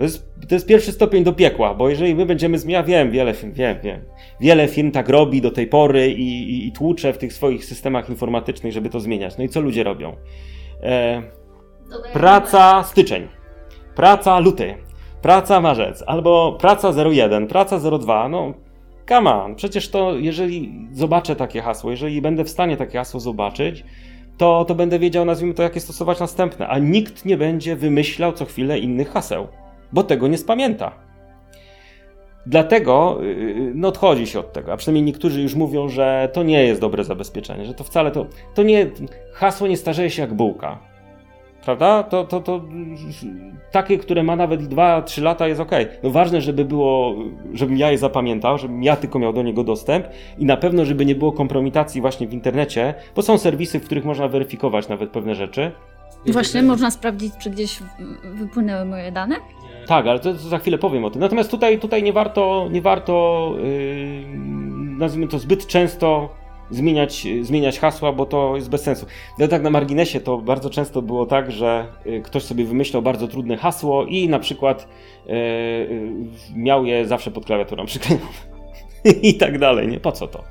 To 0.00 0.04
jest, 0.04 0.30
to 0.48 0.54
jest 0.54 0.66
pierwszy 0.66 0.92
stopień 0.92 1.24
do 1.24 1.32
piekła, 1.32 1.74
bo 1.74 1.88
jeżeli 1.88 2.14
my 2.14 2.26
będziemy 2.26 2.58
zmieniać, 2.58 2.86
wiem, 2.86 3.10
wiele 3.10 3.34
firm, 3.34 3.52
wiem, 3.52 3.76
wiem, 3.82 4.00
wiele 4.40 4.68
firm 4.68 4.90
tak 4.90 5.08
robi 5.08 5.40
do 5.40 5.50
tej 5.50 5.66
pory 5.66 6.12
i, 6.12 6.50
i, 6.50 6.66
i 6.66 6.72
tłucze 6.72 7.12
w 7.12 7.18
tych 7.18 7.32
swoich 7.32 7.64
systemach 7.64 8.10
informatycznych, 8.10 8.72
żeby 8.72 8.88
to 8.90 9.00
zmieniać. 9.00 9.38
No 9.38 9.44
i 9.44 9.48
co 9.48 9.60
ludzie 9.60 9.84
robią? 9.84 10.16
E, 10.82 11.22
praca 12.12 12.82
styczeń, 12.82 13.28
praca 13.94 14.38
luty, 14.38 14.74
praca 15.22 15.60
marzec, 15.60 16.04
albo 16.06 16.56
praca 16.60 16.92
01, 17.04 17.46
praca 17.46 17.80
02, 17.98 18.28
no 18.28 18.54
come 19.08 19.34
on, 19.34 19.54
przecież 19.54 19.88
to 19.88 20.14
jeżeli 20.16 20.88
zobaczę 20.92 21.36
takie 21.36 21.60
hasło, 21.60 21.90
jeżeli 21.90 22.22
będę 22.22 22.44
w 22.44 22.50
stanie 22.50 22.76
takie 22.76 22.98
hasło 22.98 23.20
zobaczyć, 23.20 23.84
to, 24.36 24.64
to 24.64 24.74
będę 24.74 24.98
wiedział, 24.98 25.24
nazwijmy 25.24 25.54
to, 25.54 25.62
jakie 25.62 25.80
stosować 25.80 26.20
następne, 26.20 26.68
a 26.68 26.78
nikt 26.78 27.24
nie 27.24 27.36
będzie 27.36 27.76
wymyślał 27.76 28.32
co 28.32 28.44
chwilę 28.44 28.78
innych 28.78 29.10
haseł 29.10 29.48
bo 29.92 30.02
tego 30.02 30.28
nie 30.28 30.38
spamięta. 30.38 30.92
Dlatego 32.46 33.18
y, 33.22 33.26
y, 33.26 33.72
no, 33.74 33.88
odchodzi 33.88 34.26
się 34.26 34.40
od 34.40 34.52
tego, 34.52 34.72
a 34.72 34.76
przynajmniej 34.76 35.04
niektórzy 35.04 35.42
już 35.42 35.54
mówią, 35.54 35.88
że 35.88 36.30
to 36.32 36.42
nie 36.42 36.64
jest 36.64 36.80
dobre 36.80 37.04
zabezpieczenie, 37.04 37.64
że 37.64 37.74
to 37.74 37.84
wcale 37.84 38.10
to, 38.10 38.26
to 38.54 38.62
nie, 38.62 38.90
hasło 39.32 39.66
nie 39.66 39.76
starzeje 39.76 40.10
się 40.10 40.22
jak 40.22 40.34
bułka. 40.34 40.90
Prawda? 41.64 42.02
To, 42.02 42.24
to, 42.24 42.40
to 42.40 42.60
takie, 43.72 43.98
które 43.98 44.22
ma 44.22 44.36
nawet 44.36 44.62
2-3 44.62 45.22
lata 45.22 45.48
jest 45.48 45.60
ok. 45.60 45.70
No 46.02 46.10
ważne, 46.10 46.40
żeby 46.40 46.64
było, 46.64 47.14
żebym 47.52 47.76
ja 47.76 47.90
je 47.90 47.98
zapamiętał, 47.98 48.58
żebym 48.58 48.82
ja 48.82 48.96
tylko 48.96 49.18
miał 49.18 49.32
do 49.32 49.42
niego 49.42 49.64
dostęp 49.64 50.06
i 50.38 50.44
na 50.44 50.56
pewno, 50.56 50.84
żeby 50.84 51.06
nie 51.06 51.14
było 51.14 51.32
kompromitacji 51.32 52.00
właśnie 52.00 52.26
w 52.28 52.32
internecie, 52.32 52.94
bo 53.16 53.22
są 53.22 53.38
serwisy, 53.38 53.80
w 53.80 53.84
których 53.84 54.04
można 54.04 54.28
weryfikować 54.28 54.88
nawet 54.88 55.10
pewne 55.10 55.34
rzeczy. 55.34 55.72
Właśnie, 56.26 56.62
można 56.62 56.90
sprawdzić, 56.90 57.32
czy 57.38 57.50
gdzieś 57.50 57.78
wypłynęły 58.34 58.84
moje 58.84 59.12
dane? 59.12 59.36
Tak, 59.86 60.06
ale 60.06 60.18
to, 60.18 60.32
to, 60.32 60.38
za 60.38 60.58
chwilę 60.58 60.78
powiem 60.78 61.04
o 61.04 61.10
tym. 61.10 61.20
Natomiast 61.20 61.50
tutaj, 61.50 61.78
tutaj 61.78 62.02
nie 62.02 62.12
warto, 62.12 62.68
nie 62.70 62.82
warto 62.82 63.54
yy, 63.62 64.24
nazwijmy 64.98 65.28
to, 65.28 65.38
zbyt 65.38 65.66
często 65.66 66.28
zmieniać, 66.70 67.26
zmieniać 67.42 67.78
hasła, 67.78 68.12
bo 68.12 68.26
to 68.26 68.56
jest 68.56 68.70
bez 68.70 68.82
sensu. 68.82 69.06
No 69.38 69.48
tak 69.48 69.62
na 69.62 69.70
marginesie 69.70 70.20
to 70.20 70.38
bardzo 70.38 70.70
często 70.70 71.02
było 71.02 71.26
tak, 71.26 71.50
że 71.50 71.86
y, 72.06 72.22
ktoś 72.24 72.42
sobie 72.42 72.64
wymyślał 72.64 73.02
bardzo 73.02 73.28
trudne 73.28 73.56
hasło 73.56 74.04
i 74.04 74.28
na 74.28 74.38
przykład 74.38 74.88
e, 75.26 75.32
miał 76.54 76.86
je 76.86 77.06
zawsze 77.06 77.30
pod 77.30 77.44
klawiaturą 77.46 77.86
przyklejone. 77.86 78.26
I 79.22 79.34
tak 79.34 79.58
dalej, 79.58 79.88
nie? 79.88 80.00
Po 80.00 80.12
co 80.12 80.28
to? 80.28 80.44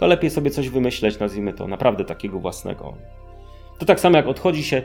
To 0.00 0.06
lepiej 0.06 0.30
sobie 0.30 0.50
coś 0.50 0.68
wymyśleć, 0.68 1.18
nazwijmy 1.18 1.52
to, 1.52 1.68
naprawdę 1.68 2.04
takiego 2.04 2.38
własnego. 2.38 2.94
To 3.78 3.86
tak 3.86 4.00
samo 4.00 4.16
jak 4.16 4.26
odchodzi 4.26 4.64
się, 4.64 4.82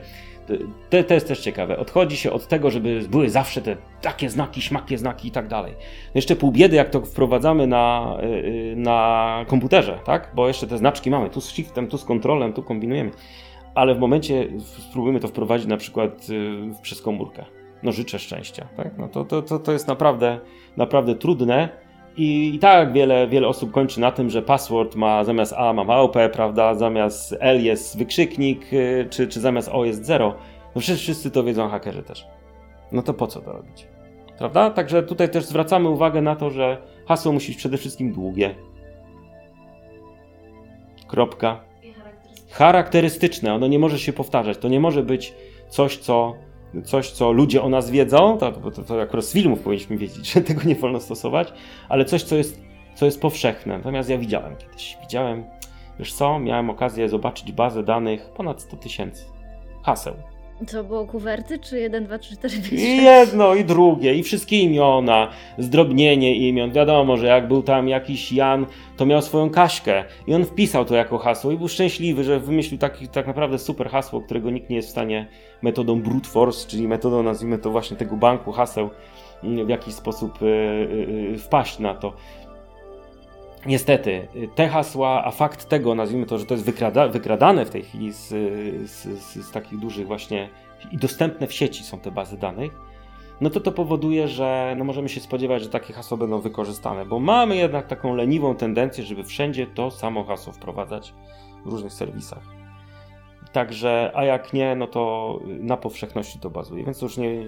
to, 0.90 1.04
to 1.04 1.14
jest 1.14 1.28
też 1.28 1.40
ciekawe, 1.40 1.78
odchodzi 1.78 2.18
się 2.18 2.32
od 2.32 2.48
tego, 2.48 2.72
żeby 2.72 3.02
były 3.10 3.30
zawsze 3.30 3.62
te 3.62 3.78
takie 4.02 4.30
znaki, 4.30 4.62
śmakie 4.62 4.98
znaki 4.98 5.28
i 5.28 5.32
tak 5.32 5.48
dalej. 5.48 5.74
No 5.80 6.16
jeszcze 6.16 6.36
pół 6.36 6.52
biedy, 6.52 6.76
jak 6.76 6.90
to 6.90 7.02
wprowadzamy 7.02 7.68
na, 7.68 8.18
y, 8.24 8.74
na 8.78 9.46
komputerze, 9.48 10.00
tak? 10.06 10.32
Bo 10.36 10.48
jeszcze 10.48 10.68
te 10.68 10.78
znaczki 10.78 11.10
mamy, 11.10 11.30
tu 11.30 11.42
z 11.42 11.50
shiftem, 11.50 11.88
tu 11.88 11.98
z 11.98 12.06
kontrolem, 12.06 12.54
tu 12.54 12.64
kombinujemy. 12.64 13.12
Ale 13.76 13.96
w 13.96 14.00
momencie 14.00 14.48
spróbujemy 14.60 15.20
to 15.20 15.28
wprowadzić 15.28 15.68
na 15.68 15.78
przykład 15.78 16.30
y, 16.30 16.82
przez 16.82 17.02
komórkę. 17.02 17.46
No 17.84 17.92
życzę 17.92 18.20
szczęścia, 18.20 18.68
tak? 18.78 18.98
No 18.98 19.08
to, 19.08 19.26
to, 19.26 19.42
to, 19.42 19.60
to 19.60 19.72
jest 19.72 19.88
naprawdę, 19.88 20.40
naprawdę 20.78 21.16
trudne 21.16 21.70
i, 22.18 22.56
I, 22.56 22.60
tak 22.60 22.94
wiele, 22.94 23.28
wiele 23.28 23.48
osób 23.48 23.72
kończy 23.72 24.00
na 24.00 24.12
tym, 24.12 24.30
że 24.30 24.42
password 24.42 24.96
ma 24.96 25.24
zamiast 25.24 25.54
A 25.58 25.74
ma 25.74 25.84
małpę, 25.84 26.30
prawda, 26.30 26.76
zamiast 26.76 27.36
L 27.40 27.64
jest 27.64 27.98
wykrzyknik, 27.98 28.72
yy, 28.72 29.08
czy, 29.10 29.28
czy 29.28 29.40
zamiast 29.40 29.70
O 29.70 29.86
jest 29.86 30.06
0. 30.06 30.36
No 30.76 30.82
przecież 30.82 31.02
wszyscy 31.02 31.32
to 31.32 31.44
wiedzą, 31.44 31.70
hakerzy 31.70 32.04
też. 32.04 32.28
No 32.92 33.02
to 33.02 33.14
po 33.14 33.28
co 33.28 33.42
to 33.42 33.52
robić? 33.52 33.88
Prawda? 34.38 34.70
Także 34.70 35.04
tutaj 35.04 35.30
też 35.30 35.46
zwracamy 35.46 35.90
uwagę 35.90 36.22
na 36.22 36.36
to, 36.36 36.50
że 36.50 36.78
hasło 37.08 37.32
musi 37.32 37.48
być 37.48 37.58
przede 37.58 37.78
wszystkim 37.78 38.14
długie. 38.14 38.56
Kropka. 41.08 41.60
Charakterystyczne. 42.50 43.54
Ono 43.54 43.68
nie 43.68 43.80
może 43.80 44.00
się 44.00 44.14
powtarzać. 44.14 44.58
To 44.58 44.68
nie 44.68 44.80
może 44.80 45.04
być 45.04 45.34
coś, 45.70 45.98
co 45.98 46.34
coś, 46.84 47.12
co 47.12 47.32
ludzie 47.32 47.62
o 47.62 47.70
nas 47.70 47.90
wiedzą, 47.90 48.38
to, 48.38 48.52
to, 48.52 48.84
to 48.84 49.02
akurat 49.02 49.26
z 49.26 49.34
filmów 49.34 49.60
powinniśmy 49.60 49.98
wiedzieć, 49.98 50.32
że 50.34 50.42
tego 50.42 50.64
nie 50.64 50.76
wolno 50.76 51.00
stosować, 51.00 51.54
ale 51.90 52.06
coś, 52.06 52.24
co 52.24 52.36
jest, 52.36 52.62
co 52.96 53.06
jest 53.06 53.22
powszechne. 53.22 53.78
Natomiast 53.78 54.10
ja 54.10 54.18
widziałem 54.18 54.56
kiedyś, 54.56 54.98
widziałem, 55.02 55.44
wiesz 56.00 56.14
co, 56.14 56.40
miałem 56.40 56.70
okazję 56.70 57.10
zobaczyć 57.10 57.52
bazę 57.52 57.84
danych 57.84 58.30
ponad 58.30 58.62
100 58.62 58.78
tysięcy 58.78 59.26
haseł. 59.84 60.14
Co 60.68 60.84
było 60.84 61.06
kuwerty, 61.06 61.60
czy 61.60 61.80
1, 61.80 62.06
2, 62.06 62.18
3, 62.18 62.38
4, 62.38 62.54
5, 62.56 62.68
6? 62.70 62.84
I 62.84 63.04
jedno, 63.04 63.56
i 63.56 63.66
drugie, 63.66 64.16
i 64.16 64.24
wszystkie 64.24 64.60
imiona, 64.60 65.30
zdrobnienie 65.58 66.36
imion. 66.36 66.72
Wiadomo, 66.72 67.18
że 67.18 67.28
jak 67.28 67.48
był 67.48 67.64
tam 67.64 67.88
jakiś 67.88 68.32
Jan, 68.32 68.66
to 68.98 69.06
miał 69.06 69.22
swoją 69.22 69.50
Kaśkę 69.50 70.04
i 70.28 70.34
on 70.34 70.46
wpisał 70.46 70.86
to 70.86 70.96
jako 70.96 71.18
hasło 71.18 71.52
i 71.52 71.58
był 71.58 71.68
szczęśliwy, 71.68 72.24
że 72.24 72.40
wymyślił 72.40 72.80
taki, 72.80 73.08
tak 73.08 73.28
naprawdę 73.28 73.60
super 73.60 73.90
hasło, 73.90 74.22
którego 74.22 74.50
nikt 74.50 74.70
nie 74.70 74.76
jest 74.76 74.88
w 74.88 74.92
stanie 74.92 75.28
metodą 75.62 76.02
brute 76.02 76.30
force, 76.30 76.68
czyli 76.68 76.88
metodą, 76.88 77.24
nazwijmy 77.24 77.58
to 77.58 77.72
właśnie 77.72 77.98
tego 77.98 78.18
banku 78.18 78.52
haseł, 78.52 78.90
w 79.44 79.70
jakiś 79.70 79.94
sposób 79.94 80.40
e, 80.42 80.46
e, 80.46 81.34
e, 81.34 81.38
wpaść 81.38 81.80
na 81.80 81.96
to. 81.96 82.14
Niestety, 83.66 84.28
te 84.56 84.68
hasła, 84.68 85.26
a 85.26 85.32
fakt 85.32 85.66
tego, 85.70 85.96
nazwijmy 85.96 86.26
to, 86.26 86.38
że 86.38 86.46
to 86.46 86.54
jest 86.54 86.66
wykrada, 86.66 87.08
wykradane 87.08 87.66
w 87.66 87.70
tej 87.70 87.84
chwili 87.84 88.12
z, 88.12 88.28
z, 88.90 89.04
z, 89.20 89.36
z, 89.36 89.52
takich 89.52 89.80
dużych 89.80 90.08
właśnie 90.08 90.50
i 90.92 90.98
dostępne 90.98 91.48
w 91.48 91.54
sieci 91.54 91.84
są 91.84 92.00
te 92.00 92.12
bazy 92.12 92.38
danych, 92.38 92.72
no 93.42 93.50
to 93.50 93.60
to 93.60 93.72
powoduje, 93.72 94.28
że 94.28 94.76
no 94.78 94.84
możemy 94.84 95.10
się 95.10 95.20
spodziewać, 95.20 95.64
że 95.64 95.70
takie 95.70 95.94
hasła 95.94 96.18
będą 96.18 96.40
wykorzystane, 96.40 97.06
bo 97.06 97.20
mamy 97.20 97.56
jednak 97.56 97.88
taką 97.88 98.16
leniwą 98.16 98.56
tendencję, 98.56 99.04
żeby 99.04 99.24
wszędzie 99.24 99.68
to 99.68 99.92
samo 99.92 100.24
hasło 100.24 100.54
wprowadzać 100.54 101.14
w 101.66 101.72
różnych 101.72 101.94
serwisach. 101.94 102.44
Także, 103.52 104.12
a 104.16 104.24
jak 104.24 104.54
nie, 104.54 104.76
no 104.76 104.88
to 104.88 105.40
na 105.48 105.78
powszechności 105.78 106.40
to 106.40 106.50
bazuje, 106.50 106.84
więc 106.84 107.02
już 107.02 107.18
nie, 107.18 107.46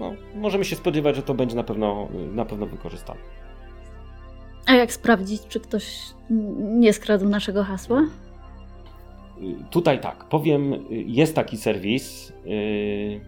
no, 0.00 0.12
możemy 0.34 0.64
się 0.64 0.76
spodziewać, 0.76 1.16
że 1.16 1.22
to 1.22 1.34
będzie 1.34 1.56
na 1.56 1.64
pewno, 1.64 2.08
na 2.32 2.44
pewno 2.44 2.66
wykorzystane. 2.66 3.45
A 4.66 4.74
jak 4.74 4.92
sprawdzić, 4.92 5.42
czy 5.48 5.60
ktoś 5.60 6.00
nie 6.58 6.92
skradł 6.92 7.28
naszego 7.28 7.64
hasła? 7.64 8.02
Tutaj 9.70 10.00
tak, 10.00 10.24
powiem, 10.24 10.74
jest 10.90 11.34
taki 11.34 11.56
serwis. 11.56 12.32
Yy, 12.44 13.20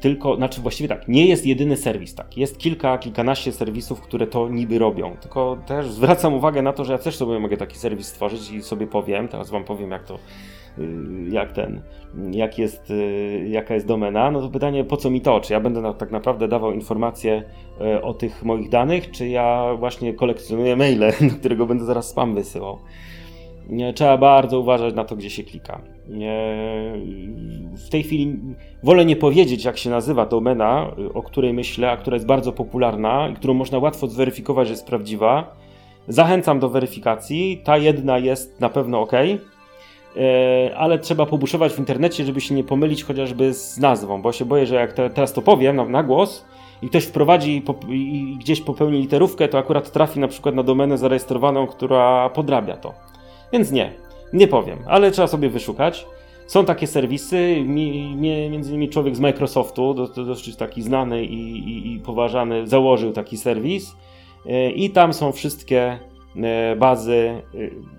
tylko, 0.00 0.36
znaczy 0.36 0.60
właściwie 0.60 0.88
tak, 0.88 1.08
nie 1.08 1.26
jest 1.26 1.46
jedyny 1.46 1.76
serwis, 1.76 2.14
tak. 2.14 2.36
Jest 2.36 2.58
kilka, 2.58 2.98
kilkanaście 2.98 3.52
serwisów, 3.52 4.00
które 4.00 4.26
to 4.26 4.48
niby 4.48 4.78
robią. 4.78 5.16
Tylko 5.16 5.58
też 5.66 5.90
zwracam 5.90 6.34
uwagę 6.34 6.62
na 6.62 6.72
to, 6.72 6.84
że 6.84 6.92
ja 6.92 6.98
też 6.98 7.16
sobie 7.16 7.38
mogę 7.38 7.56
taki 7.56 7.78
serwis 7.78 8.06
stworzyć 8.06 8.50
i 8.50 8.62
sobie 8.62 8.86
powiem, 8.86 9.28
teraz 9.28 9.50
wam 9.50 9.64
powiem, 9.64 9.90
jak 9.90 10.04
to 10.04 10.18
jak 11.30 11.52
ten, 11.52 11.82
jak 12.32 12.58
jest, 12.58 12.90
y, 12.90 13.46
jaka 13.48 13.74
jest 13.74 13.86
domena, 13.86 14.30
no 14.30 14.40
to 14.40 14.48
pytanie, 14.48 14.84
po 14.84 14.96
co 14.96 15.10
mi 15.10 15.20
to? 15.20 15.40
Czy 15.40 15.52
ja 15.52 15.60
będę 15.60 15.80
na, 15.80 15.94
tak 15.94 16.10
naprawdę 16.10 16.48
dawał 16.48 16.72
informacje 16.72 17.42
y, 17.80 18.02
o 18.02 18.14
tych 18.14 18.44
moich 18.44 18.68
danych, 18.68 19.10
czy 19.10 19.28
ja 19.28 19.74
właśnie 19.78 20.14
kolekcjonuję 20.14 20.76
maile, 20.76 21.12
do 21.30 21.36
którego 21.38 21.66
będę 21.66 21.84
zaraz 21.84 22.08
spam 22.08 22.34
wysyłał? 22.34 22.78
Trzeba 23.94 24.18
bardzo 24.18 24.60
uważać 24.60 24.94
na 24.94 25.04
to, 25.04 25.16
gdzie 25.16 25.30
się 25.30 25.42
klika. 25.42 25.80
W 27.86 27.88
tej 27.90 28.02
chwili 28.02 28.36
wolę 28.82 29.04
nie 29.04 29.16
powiedzieć, 29.16 29.64
jak 29.64 29.78
się 29.78 29.90
nazywa 29.90 30.26
domena, 30.26 30.90
o 31.14 31.22
której 31.22 31.52
myślę, 31.52 31.90
a 31.90 31.96
która 31.96 32.14
jest 32.14 32.26
bardzo 32.26 32.52
popularna 32.52 33.28
i 33.28 33.34
którą 33.34 33.54
można 33.54 33.78
łatwo 33.78 34.06
zweryfikować, 34.06 34.68
że 34.68 34.72
jest 34.72 34.86
prawdziwa. 34.86 35.56
Zachęcam 36.08 36.60
do 36.60 36.68
weryfikacji. 36.68 37.62
Ta 37.64 37.76
jedna 37.76 38.18
jest 38.18 38.60
na 38.60 38.68
pewno 38.68 39.00
ok 39.00 39.12
ale 40.76 40.98
trzeba 40.98 41.26
pobuszować 41.26 41.72
w 41.72 41.78
internecie, 41.78 42.24
żeby 42.24 42.40
się 42.40 42.54
nie 42.54 42.64
pomylić 42.64 43.04
chociażby 43.04 43.54
z 43.54 43.78
nazwą, 43.78 44.22
bo 44.22 44.32
się 44.32 44.44
boję, 44.44 44.66
że 44.66 44.74
jak 44.74 44.92
te, 44.92 45.10
teraz 45.10 45.32
to 45.32 45.42
powiem 45.42 45.76
na, 45.76 45.84
na 45.84 46.02
głos 46.02 46.44
i 46.82 46.88
ktoś 46.88 47.04
wprowadzi 47.04 47.62
i, 47.88 47.92
i, 47.92 48.36
gdzieś 48.36 48.60
popełni 48.60 48.98
literówkę, 49.00 49.48
to 49.48 49.58
akurat 49.58 49.92
trafi 49.92 50.20
na 50.20 50.28
przykład 50.28 50.54
na 50.54 50.62
domenę 50.62 50.98
zarejestrowaną, 50.98 51.66
która 51.66 52.30
podrabia 52.30 52.76
to. 52.76 52.94
Więc 53.52 53.72
nie, 53.72 53.92
nie 54.32 54.48
powiem, 54.48 54.78
ale 54.86 55.10
trzeba 55.10 55.28
sobie 55.28 55.48
wyszukać. 55.48 56.06
Są 56.46 56.64
takie 56.64 56.86
serwisy, 56.86 57.62
mi, 57.66 58.16
mi, 58.16 58.50
między 58.50 58.70
innymi 58.70 58.88
człowiek 58.88 59.16
z 59.16 59.20
Microsoftu, 59.20 59.94
dosyć 60.16 60.56
taki 60.56 60.82
znany 60.82 61.24
i, 61.24 61.58
i, 61.58 61.92
i 61.92 62.00
poważany, 62.00 62.66
założył 62.66 63.12
taki 63.12 63.36
serwis 63.36 63.96
e, 64.46 64.70
i 64.70 64.90
tam 64.90 65.12
są 65.12 65.32
wszystkie 65.32 65.98
e, 66.36 66.76
bazy 66.76 67.42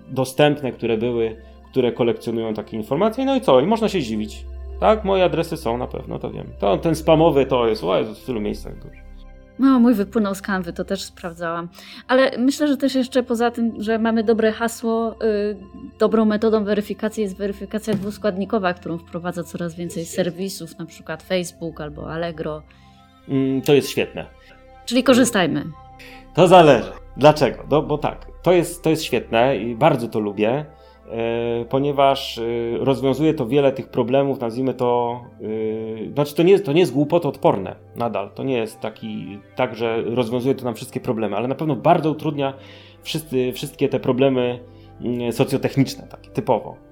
dostępne, 0.08 0.72
które 0.72 0.96
były 0.96 1.36
które 1.76 1.92
kolekcjonują 1.92 2.54
takie 2.54 2.76
informacje. 2.76 3.24
No 3.24 3.36
i 3.36 3.40
co? 3.40 3.60
I 3.60 3.66
można 3.66 3.88
się 3.88 4.02
dziwić. 4.02 4.44
Tak, 4.80 5.04
moje 5.04 5.24
adresy 5.24 5.56
są 5.56 5.78
na 5.78 5.86
pewno, 5.86 6.18
to 6.18 6.30
wiem. 6.30 6.46
To, 6.58 6.76
ten 6.76 6.94
spamowy 6.94 7.46
to 7.46 7.68
jest, 7.68 7.84
o 7.84 8.04
w 8.04 8.24
tylu 8.24 8.40
miejscach 8.40 8.74
dużo. 8.78 9.00
No, 9.58 9.78
mój 9.78 9.94
wypłynął 9.94 10.34
z 10.34 10.42
kanwy, 10.42 10.72
to 10.72 10.84
też 10.84 11.02
sprawdzałam. 11.02 11.68
Ale 12.08 12.30
myślę, 12.38 12.68
że 12.68 12.76
też 12.76 12.94
jeszcze 12.94 13.22
poza 13.22 13.50
tym, 13.50 13.72
że 13.78 13.98
mamy 13.98 14.24
dobre 14.24 14.52
hasło, 14.52 15.14
yy, 15.20 15.56
dobrą 15.98 16.24
metodą 16.24 16.64
weryfikacji 16.64 17.22
jest 17.22 17.36
weryfikacja 17.36 17.94
dwuskładnikowa, 17.94 18.74
którą 18.74 18.98
wprowadza 18.98 19.44
coraz 19.44 19.74
więcej 19.74 20.04
serwisów, 20.04 20.78
na 20.78 20.86
przykład 20.86 21.22
Facebook 21.22 21.80
albo 21.80 22.12
Allegro. 22.12 22.62
Mm, 23.28 23.62
to 23.62 23.74
jest 23.74 23.88
świetne. 23.88 24.26
Czyli 24.86 25.04
korzystajmy. 25.04 25.64
To 26.34 26.48
zależy. 26.48 26.92
Dlaczego? 27.16 27.64
No, 27.70 27.82
bo 27.82 27.98
tak, 27.98 28.26
to 28.42 28.52
jest, 28.52 28.82
to 28.82 28.90
jest 28.90 29.04
świetne 29.04 29.56
i 29.56 29.74
bardzo 29.74 30.08
to 30.08 30.20
lubię. 30.20 30.64
E, 31.12 31.64
ponieważ 31.64 32.38
e, 32.38 32.42
rozwiązuje 32.78 33.34
to 33.34 33.46
wiele 33.46 33.72
tych 33.72 33.88
problemów, 33.88 34.40
nazwijmy 34.40 34.74
to, 34.74 35.20
e, 36.08 36.12
znaczy 36.12 36.34
to 36.34 36.42
nie, 36.42 36.60
to 36.60 36.72
nie 36.72 36.80
jest 36.80 36.92
głupotodporne 36.92 37.76
nadal, 37.96 38.30
to 38.34 38.42
nie 38.42 38.56
jest 38.56 38.80
taki, 38.80 39.38
tak, 39.56 39.76
że 39.76 40.02
rozwiązuje 40.02 40.54
to 40.54 40.64
nam 40.64 40.74
wszystkie 40.74 41.00
problemy, 41.00 41.36
ale 41.36 41.48
na 41.48 41.54
pewno 41.54 41.76
bardzo 41.76 42.10
utrudnia 42.10 42.54
wszyscy, 43.02 43.52
wszystkie 43.52 43.88
te 43.88 44.00
problemy 44.00 44.60
mm, 45.00 45.32
socjotechniczne, 45.32 46.06
takie 46.06 46.30
typowo. 46.30 46.85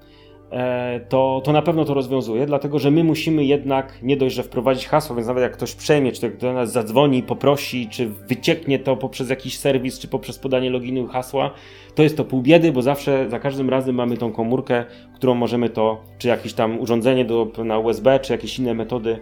E, 0.51 0.99
to, 1.09 1.41
to 1.43 1.51
na 1.51 1.61
pewno 1.61 1.85
to 1.85 1.93
rozwiązuje, 1.93 2.45
dlatego 2.45 2.79
że 2.79 2.91
my 2.91 3.03
musimy 3.03 3.45
jednak 3.45 4.03
nie 4.03 4.17
dość, 4.17 4.35
że 4.35 4.43
wprowadzić 4.43 4.87
hasło, 4.87 5.15
więc 5.15 5.27
nawet 5.27 5.43
jak 5.43 5.53
ktoś 5.53 5.75
przejmie, 5.75 6.11
czy 6.11 6.29
do 6.29 6.53
nas 6.53 6.71
zadzwoni, 6.71 7.23
poprosi, 7.23 7.89
czy 7.89 8.07
wycieknie 8.07 8.79
to 8.79 8.97
poprzez 8.97 9.29
jakiś 9.29 9.57
serwis, 9.57 9.99
czy 9.99 10.07
poprzez 10.07 10.39
podanie 10.39 10.69
loginu 10.69 11.05
i 11.05 11.07
hasła, 11.07 11.51
to 11.95 12.03
jest 12.03 12.17
to 12.17 12.25
pół 12.25 12.41
biedy, 12.41 12.71
bo 12.71 12.81
zawsze 12.81 13.29
za 13.29 13.39
każdym 13.39 13.69
razem 13.69 13.95
mamy 13.95 14.17
tą 14.17 14.31
komórkę, 14.31 14.85
którą 15.15 15.35
możemy 15.35 15.69
to, 15.69 16.01
czy 16.17 16.27
jakieś 16.27 16.53
tam 16.53 16.79
urządzenie 16.79 17.25
do, 17.25 17.51
na 17.57 17.79
USB, 17.79 18.19
czy 18.19 18.33
jakieś 18.33 18.59
inne 18.59 18.73
metody, 18.73 19.19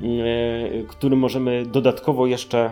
yy, 0.00 0.84
którym 0.88 1.18
możemy 1.18 1.66
dodatkowo 1.66 2.26
jeszcze, 2.26 2.70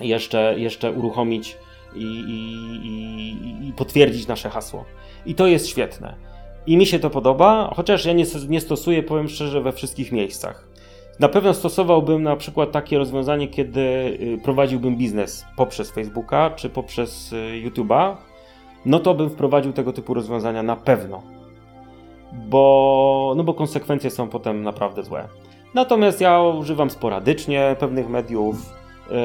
jeszcze, 0.00 0.54
jeszcze 0.58 0.92
uruchomić 0.92 1.56
i, 1.94 2.04
i, 2.04 2.86
i, 2.86 3.68
i 3.68 3.72
potwierdzić 3.72 4.26
nasze 4.26 4.50
hasło. 4.50 4.84
I 5.26 5.34
to 5.34 5.46
jest 5.46 5.68
świetne. 5.68 6.27
I 6.68 6.76
mi 6.76 6.86
się 6.86 6.98
to 6.98 7.10
podoba, 7.10 7.72
chociaż 7.76 8.04
ja 8.04 8.12
nie, 8.12 8.24
nie 8.48 8.60
stosuję, 8.60 9.02
powiem 9.02 9.28
szczerze, 9.28 9.60
we 9.60 9.72
wszystkich 9.72 10.12
miejscach. 10.12 10.68
Na 11.20 11.28
pewno 11.28 11.54
stosowałbym 11.54 12.22
na 12.22 12.36
przykład 12.36 12.72
takie 12.72 12.98
rozwiązanie, 12.98 13.48
kiedy 13.48 13.80
y, 13.80 14.40
prowadziłbym 14.44 14.96
biznes 14.96 15.46
poprzez 15.56 15.90
Facebooka 15.90 16.50
czy 16.50 16.68
poprzez 16.68 17.32
y, 17.32 17.36
YouTube'a, 17.36 18.16
no 18.86 18.98
to 18.98 19.14
bym 19.14 19.30
wprowadził 19.30 19.72
tego 19.72 19.92
typu 19.92 20.14
rozwiązania 20.14 20.62
na 20.62 20.76
pewno. 20.76 21.22
Bo, 22.32 23.34
no 23.36 23.44
bo 23.44 23.54
konsekwencje 23.54 24.10
są 24.10 24.28
potem 24.28 24.62
naprawdę 24.62 25.02
złe. 25.02 25.28
Natomiast 25.74 26.20
ja 26.20 26.42
używam 26.42 26.90
sporadycznie 26.90 27.76
pewnych 27.78 28.08
mediów 28.08 28.56
yy, 29.10 29.16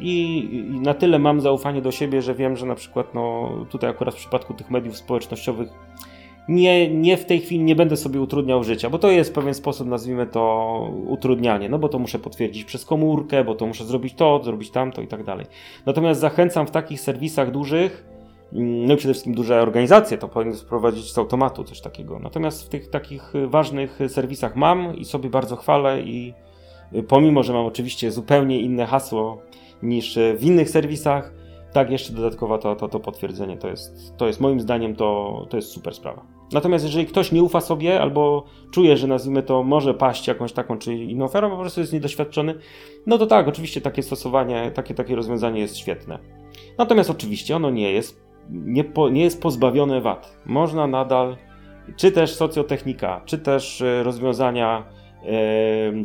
i, 0.00 0.48
na 0.82 0.94
tyle 0.94 1.18
mam 1.18 1.40
zaufanie 1.40 1.82
do 1.82 1.90
siebie, 1.90 2.22
że 2.22 2.34
wiem, 2.34 2.56
że 2.56 2.66
na 2.66 2.74
przykład 2.74 3.14
no, 3.14 3.50
tutaj 3.70 3.90
akurat 3.90 4.14
w 4.14 4.18
przypadku 4.18 4.54
tych 4.54 4.70
mediów 4.70 4.96
społecznościowych 4.96 5.68
nie, 6.48 6.90
nie 6.90 7.16
w 7.16 7.24
tej 7.24 7.40
chwili 7.40 7.64
nie 7.64 7.76
będę 7.76 7.96
sobie 7.96 8.20
utrudniał 8.20 8.64
życia, 8.64 8.90
bo 8.90 8.98
to 8.98 9.10
jest 9.10 9.30
w 9.30 9.32
pewien 9.32 9.54
sposób, 9.54 9.88
nazwijmy 9.88 10.26
to, 10.26 10.90
utrudnianie, 11.06 11.68
no 11.68 11.78
bo 11.78 11.88
to 11.88 11.98
muszę 11.98 12.18
potwierdzić 12.18 12.64
przez 12.64 12.84
komórkę, 12.84 13.44
bo 13.44 13.54
to 13.54 13.66
muszę 13.66 13.84
zrobić 13.84 14.14
to, 14.14 14.40
zrobić 14.44 14.70
tamto 14.70 15.02
i 15.02 15.06
tak 15.06 15.24
dalej. 15.24 15.46
Natomiast 15.86 16.20
zachęcam 16.20 16.66
w 16.66 16.70
takich 16.70 17.00
serwisach 17.00 17.50
dużych, 17.50 18.06
mm, 18.52 18.86
no 18.86 18.94
i 18.94 18.96
przede 18.96 19.14
wszystkim 19.14 19.34
duże 19.34 19.62
organizacje, 19.62 20.18
to 20.18 20.28
powinny 20.28 20.56
wprowadzić 20.56 21.12
z 21.12 21.18
automatu 21.18 21.64
coś 21.64 21.80
takiego. 21.80 22.18
Natomiast 22.18 22.66
w 22.66 22.68
tych 22.68 22.90
takich 22.90 23.32
ważnych 23.46 23.98
serwisach 24.08 24.56
mam 24.56 24.96
i 24.96 25.04
sobie 25.04 25.30
bardzo 25.30 25.56
chwalę 25.56 26.00
i 26.00 26.34
pomimo, 27.08 27.42
że 27.42 27.52
mam 27.52 27.66
oczywiście 27.66 28.10
zupełnie 28.10 28.60
inne 28.60 28.86
hasło 28.86 29.42
niż 29.82 30.18
w 30.36 30.44
innych 30.44 30.70
serwisach, 30.70 31.32
tak, 31.72 31.90
jeszcze 31.90 32.12
dodatkowo 32.12 32.58
to, 32.58 32.76
to, 32.76 32.88
to 32.88 33.00
potwierdzenie 33.00 33.56
to 33.56 33.68
jest, 33.68 34.16
to 34.16 34.26
jest 34.26 34.40
moim 34.40 34.60
zdaniem 34.60 34.96
to, 34.96 35.46
to 35.50 35.56
jest 35.56 35.68
super 35.68 35.94
sprawa. 35.94 36.35
Natomiast 36.52 36.84
jeżeli 36.84 37.06
ktoś 37.06 37.32
nie 37.32 37.42
ufa 37.42 37.60
sobie 37.60 38.00
albo 38.00 38.44
czuje, 38.70 38.96
że 38.96 39.06
nazwijmy 39.06 39.42
to 39.42 39.62
może 39.62 39.94
paść 39.94 40.28
jakąś 40.28 40.52
taką 40.52 40.78
czy 40.78 40.94
inną 40.94 41.24
oferą, 41.24 41.50
po 41.50 41.56
prostu 41.56 41.80
jest 41.80 41.92
niedoświadczony, 41.92 42.54
no 43.06 43.18
to 43.18 43.26
tak, 43.26 43.48
oczywiście 43.48 43.80
takie 43.80 44.02
stosowanie, 44.02 44.70
takie, 44.70 44.94
takie 44.94 45.16
rozwiązanie 45.16 45.60
jest 45.60 45.76
świetne. 45.76 46.18
Natomiast 46.78 47.10
oczywiście 47.10 47.56
ono 47.56 47.70
nie 47.70 47.92
jest, 47.92 48.22
nie, 48.50 48.84
po, 48.84 49.08
nie 49.08 49.22
jest 49.22 49.42
pozbawione 49.42 50.00
wad. 50.00 50.38
Można 50.46 50.86
nadal, 50.86 51.36
czy 51.96 52.12
też 52.12 52.34
socjotechnika, 52.34 53.20
czy 53.24 53.38
też 53.38 53.82
e, 53.82 54.02
rozwiązania 54.02 54.84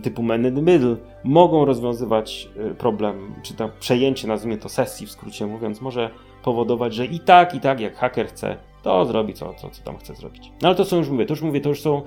typu 0.04 0.24
man 0.24 0.48
in 0.48 0.56
the 0.56 0.62
middle 0.62 0.96
mogą 1.24 1.66
rozwiązywać 1.66 2.50
e, 2.58 2.74
problem, 2.74 3.36
czy 3.44 3.54
to 3.54 3.70
przejęcie, 3.80 4.28
nazwijmy 4.28 4.58
to 4.58 4.70
sesji 4.70 5.08
w 5.08 5.12
skrócie 5.12 5.48
mówiąc, 5.48 5.82
może 5.82 6.10
powodować, 6.44 6.94
że 6.94 7.06
i 7.06 7.20
tak, 7.20 7.56
i 7.56 7.60
tak 7.60 7.80
jak 7.80 7.96
haker 7.96 8.28
chce, 8.28 8.58
to 8.84 9.06
zrobi 9.06 9.34
co, 9.34 9.54
co, 9.54 9.70
co 9.70 9.84
tam 9.84 9.98
chce 9.98 10.16
zrobić. 10.16 10.52
No 10.62 10.68
ale 10.68 10.78
to 10.78 10.86
co 10.86 10.98
już 10.98 11.10
mówię, 11.10 11.26
to 11.26 11.34
już 11.34 11.42
mówię, 11.42 11.62
to 11.62 11.70
już 11.70 11.82
są, 11.82 12.02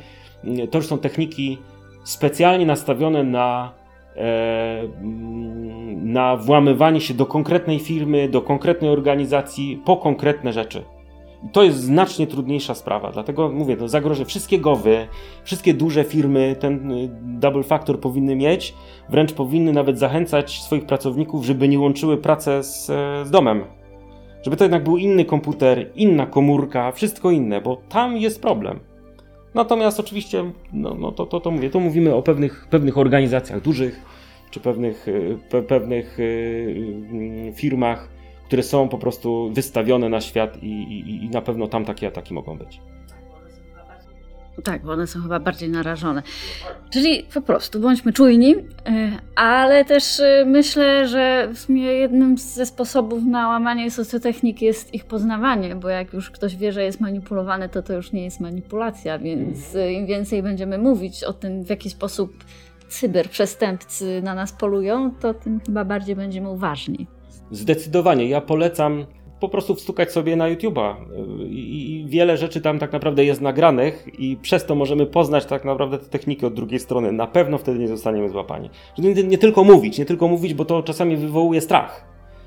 mm, 0.45 0.69
to 0.69 0.79
już 0.79 0.87
są 0.87 0.99
techniki 0.99 1.59
specjalnie 2.05 2.67
nastawione 2.67 3.25
na, 3.25 3.73
e, 4.17 4.81
mm, 4.81 6.13
na 6.13 6.37
włamywanie 6.37 7.01
się 7.01 7.15
do 7.15 7.27
konkretnej 7.27 7.79
firmy, 7.79 8.29
do 8.29 8.43
konkretnej 8.43 8.91
organizacji 8.91 9.83
po 9.85 9.97
konkretne 9.97 10.53
rzeczy 10.53 10.85
to 11.53 11.63
jest 11.63 11.79
znacznie 11.79 12.27
trudniejsza 12.27 12.75
sprawa, 12.75 13.11
dlatego 13.13 13.49
mówię, 13.49 13.77
to 13.77 13.89
zagrożenie, 13.89 14.27
wszystkie 14.27 14.59
gowy, 14.59 15.09
wszystkie 15.45 15.75
duże 15.75 16.05
firmy 16.05 16.57
ten 16.61 16.93
y, 16.93 17.09
double 17.23 17.63
factor 17.63 18.01
powinny 18.01 18.37
mieć, 18.37 18.75
wręcz 19.09 19.33
powinny 19.33 19.73
nawet 19.73 19.99
zachęcać 19.99 20.63
swoich 20.63 20.87
pracowników, 20.87 21.45
żeby 21.45 21.69
nie 21.69 21.79
łączyły 21.79 22.17
pracę 22.17 22.63
z, 22.63 22.87
z 23.27 23.31
domem. 23.31 23.65
Żeby 24.45 24.57
to 24.57 24.65
jednak 24.65 24.85
był 24.85 24.97
inny 24.97 25.25
komputer, 25.25 25.91
inna 25.95 26.27
komórka, 26.27 26.93
wszystko 26.93 27.31
inne, 27.31 27.61
bo 27.61 27.77
tam 27.89 28.17
jest 28.17 28.43
problem. 28.43 28.81
Natomiast 29.55 30.01
oczywiście, 30.01 30.53
no, 30.73 30.95
no 30.95 31.13
to, 31.13 31.27
to, 31.27 31.41
to 31.41 31.51
mówię, 31.51 31.71
to 31.71 31.81
mówimy 31.81 32.15
o 32.15 32.23
pewnych, 32.23 32.67
pewnych 32.71 32.99
organizacjach 32.99 33.61
dużych, 33.61 34.01
czy 34.51 34.61
pewnych, 34.61 35.09
y, 35.09 35.39
pe, 35.51 35.63
pewnych 35.63 36.21
y, 36.21 37.53
firmach, 37.57 38.09
które 38.47 38.63
są 38.63 38.89
po 38.89 38.99
prostu 38.99 39.51
wystawione 39.53 40.09
na 40.09 40.21
świat 40.21 40.63
i, 40.63 40.67
i, 40.67 41.25
i 41.25 41.31
na 41.31 41.43
pewno 41.43 41.67
tam 41.69 41.85
takie 41.85 42.07
ataki 42.07 42.35
mogą 42.35 42.59
być. 42.59 42.81
Tak, 44.63 44.83
bo 44.83 44.93
one 44.93 45.07
są 45.07 45.23
chyba 45.23 45.41
bardziej 45.41 45.69
narażone. 45.69 46.23
Czyli 46.91 47.27
po 47.35 47.41
prostu 47.41 47.81
bądźmy 47.81 48.13
czujni, 48.13 48.55
e, 48.55 49.11
ale 49.37 49.85
też 49.85 50.21
e, 50.21 50.45
myślę, 50.47 51.09
że 51.09 51.49
w 51.55 51.59
sumie 51.59 51.83
jednym 51.83 52.39
ze 52.39 52.67
sposobów 52.67 53.25
na 53.25 53.49
łamanie 53.49 53.91
socjotechniki 53.91 54.65
jest 54.65 54.95
ich 54.95 55.05
poznawanie, 55.05 55.77
bo 55.77 55.89
jak 55.89 56.13
już 56.13 56.31
ktoś 56.31 56.57
wie, 56.57 56.73
że 56.73 56.85
jest 56.85 57.01
manipulowany, 57.01 57.69
to 57.69 57.83
to 57.83 57.93
już 57.93 58.13
nie 58.13 58.25
jest 58.25 58.41
manipulacja, 58.41 59.19
więc 59.19 59.59
mhm. 59.67 59.93
im 59.93 60.07
więcej 60.07 60.43
będziemy 60.43 60.79
mówić 60.79 61.25
o 61.25 61.33
tym, 61.33 61.65
w 61.65 61.71
jaki 61.71 61.91
sposób 61.91 62.45
cyberprzestępcy 62.89 64.23
na 64.23 64.35
nas 64.35 64.53
polują, 64.53 65.15
to 65.21 65.35
tym 65.35 65.61
chyba 65.67 65.85
bardziej 65.85 66.17
będziemy 66.17 66.51
uważni. 66.51 67.07
Zdecydowanie. 67.51 68.29
Ja 68.29 68.41
polecam 68.41 69.07
po 69.41 69.49
prostu 69.49 69.75
wstukać 69.75 70.13
sobie 70.13 70.37
na 70.37 70.51
YouTube'a 70.51 70.95
I, 71.49 71.93
I, 71.93 72.07
wiele 72.07 72.37
rzeczy 72.37 72.61
tam 72.61 72.79
tak 72.79 72.93
naprawdę 72.93 73.25
jest 73.25 73.41
nagranych 73.41 74.07
i 74.19 74.37
przez 74.37 74.67
to 74.67 74.75
możemy 74.75 75.07
poznać 75.07 75.45
tak 75.47 75.65
naprawdę 75.65 75.99
te 75.99 76.07
techniki 76.07 76.47
od 76.47 76.55
drugiej 76.55 76.81
strony. 76.81 77.13
Na 77.13 77.27
pewno 77.27 77.59
wtedy 77.59 77.79
nie 77.79 77.89
zostaniemy 77.89 78.29
złapani. 78.29 78.71
Nie, 78.99 79.15
nie 79.15 79.39
tylko 79.39 79.65
mówić, 79.65 79.99
nie 79.99 80.05
tylko 80.05 80.29
mówić, 80.29 80.55
bo 80.55 80.65
to 80.65 80.83
czasami 80.83 81.17
wywołuje 81.17 81.61
strach. 81.61 82.05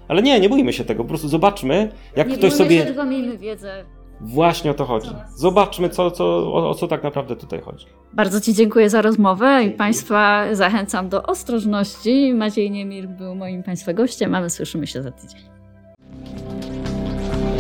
Ale 0.08 0.22
nie, 0.22 0.40
nie 0.40 0.50
bójmy 0.50 0.74
się 0.74 0.86
tego, 0.86 1.04
po 1.04 1.08
prostu 1.08 1.28
zobaczmy, 1.28 1.92
jak 2.16 2.30
nie 2.30 2.38
ktoś 2.38 2.54
sobie... 2.54 2.80
Się, 2.80 2.86
tylko 2.86 3.06
miejmy 3.06 3.38
wiedzę. 3.38 3.86
Właśnie 4.22 4.72
o 4.72 4.74
to 4.74 4.86
chodzi. 4.86 5.10
Zobaczmy, 5.36 5.90
co, 5.90 6.12
co, 6.12 6.26
o, 6.26 6.70
o, 6.70 6.76
co 6.76 6.88
tak 6.88 7.04
naprawdę 7.04 7.36
tutaj 7.36 7.62
chodzi. 7.62 7.86
Bardzo 8.14 8.42
Ci 8.42 8.54
dziękuję 8.54 8.90
za 8.90 9.02
rozmowę 9.02 9.64
i 9.64 9.72
Państwa 9.72 10.46
zachęcam 10.56 11.10
do 11.10 11.24
ostrożności. 11.24 12.34
Maciej 12.34 12.72
Niemir 12.72 13.08
był 13.08 13.36
moim 13.36 13.64
Państwa 13.64 13.94
gościem, 13.94 14.36
a 14.36 14.42
my 14.42 14.50
słyszymy 14.50 14.88
się 14.88 15.04
za 15.04 15.12
tydzień. 15.12 15.57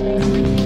Música 0.07 0.56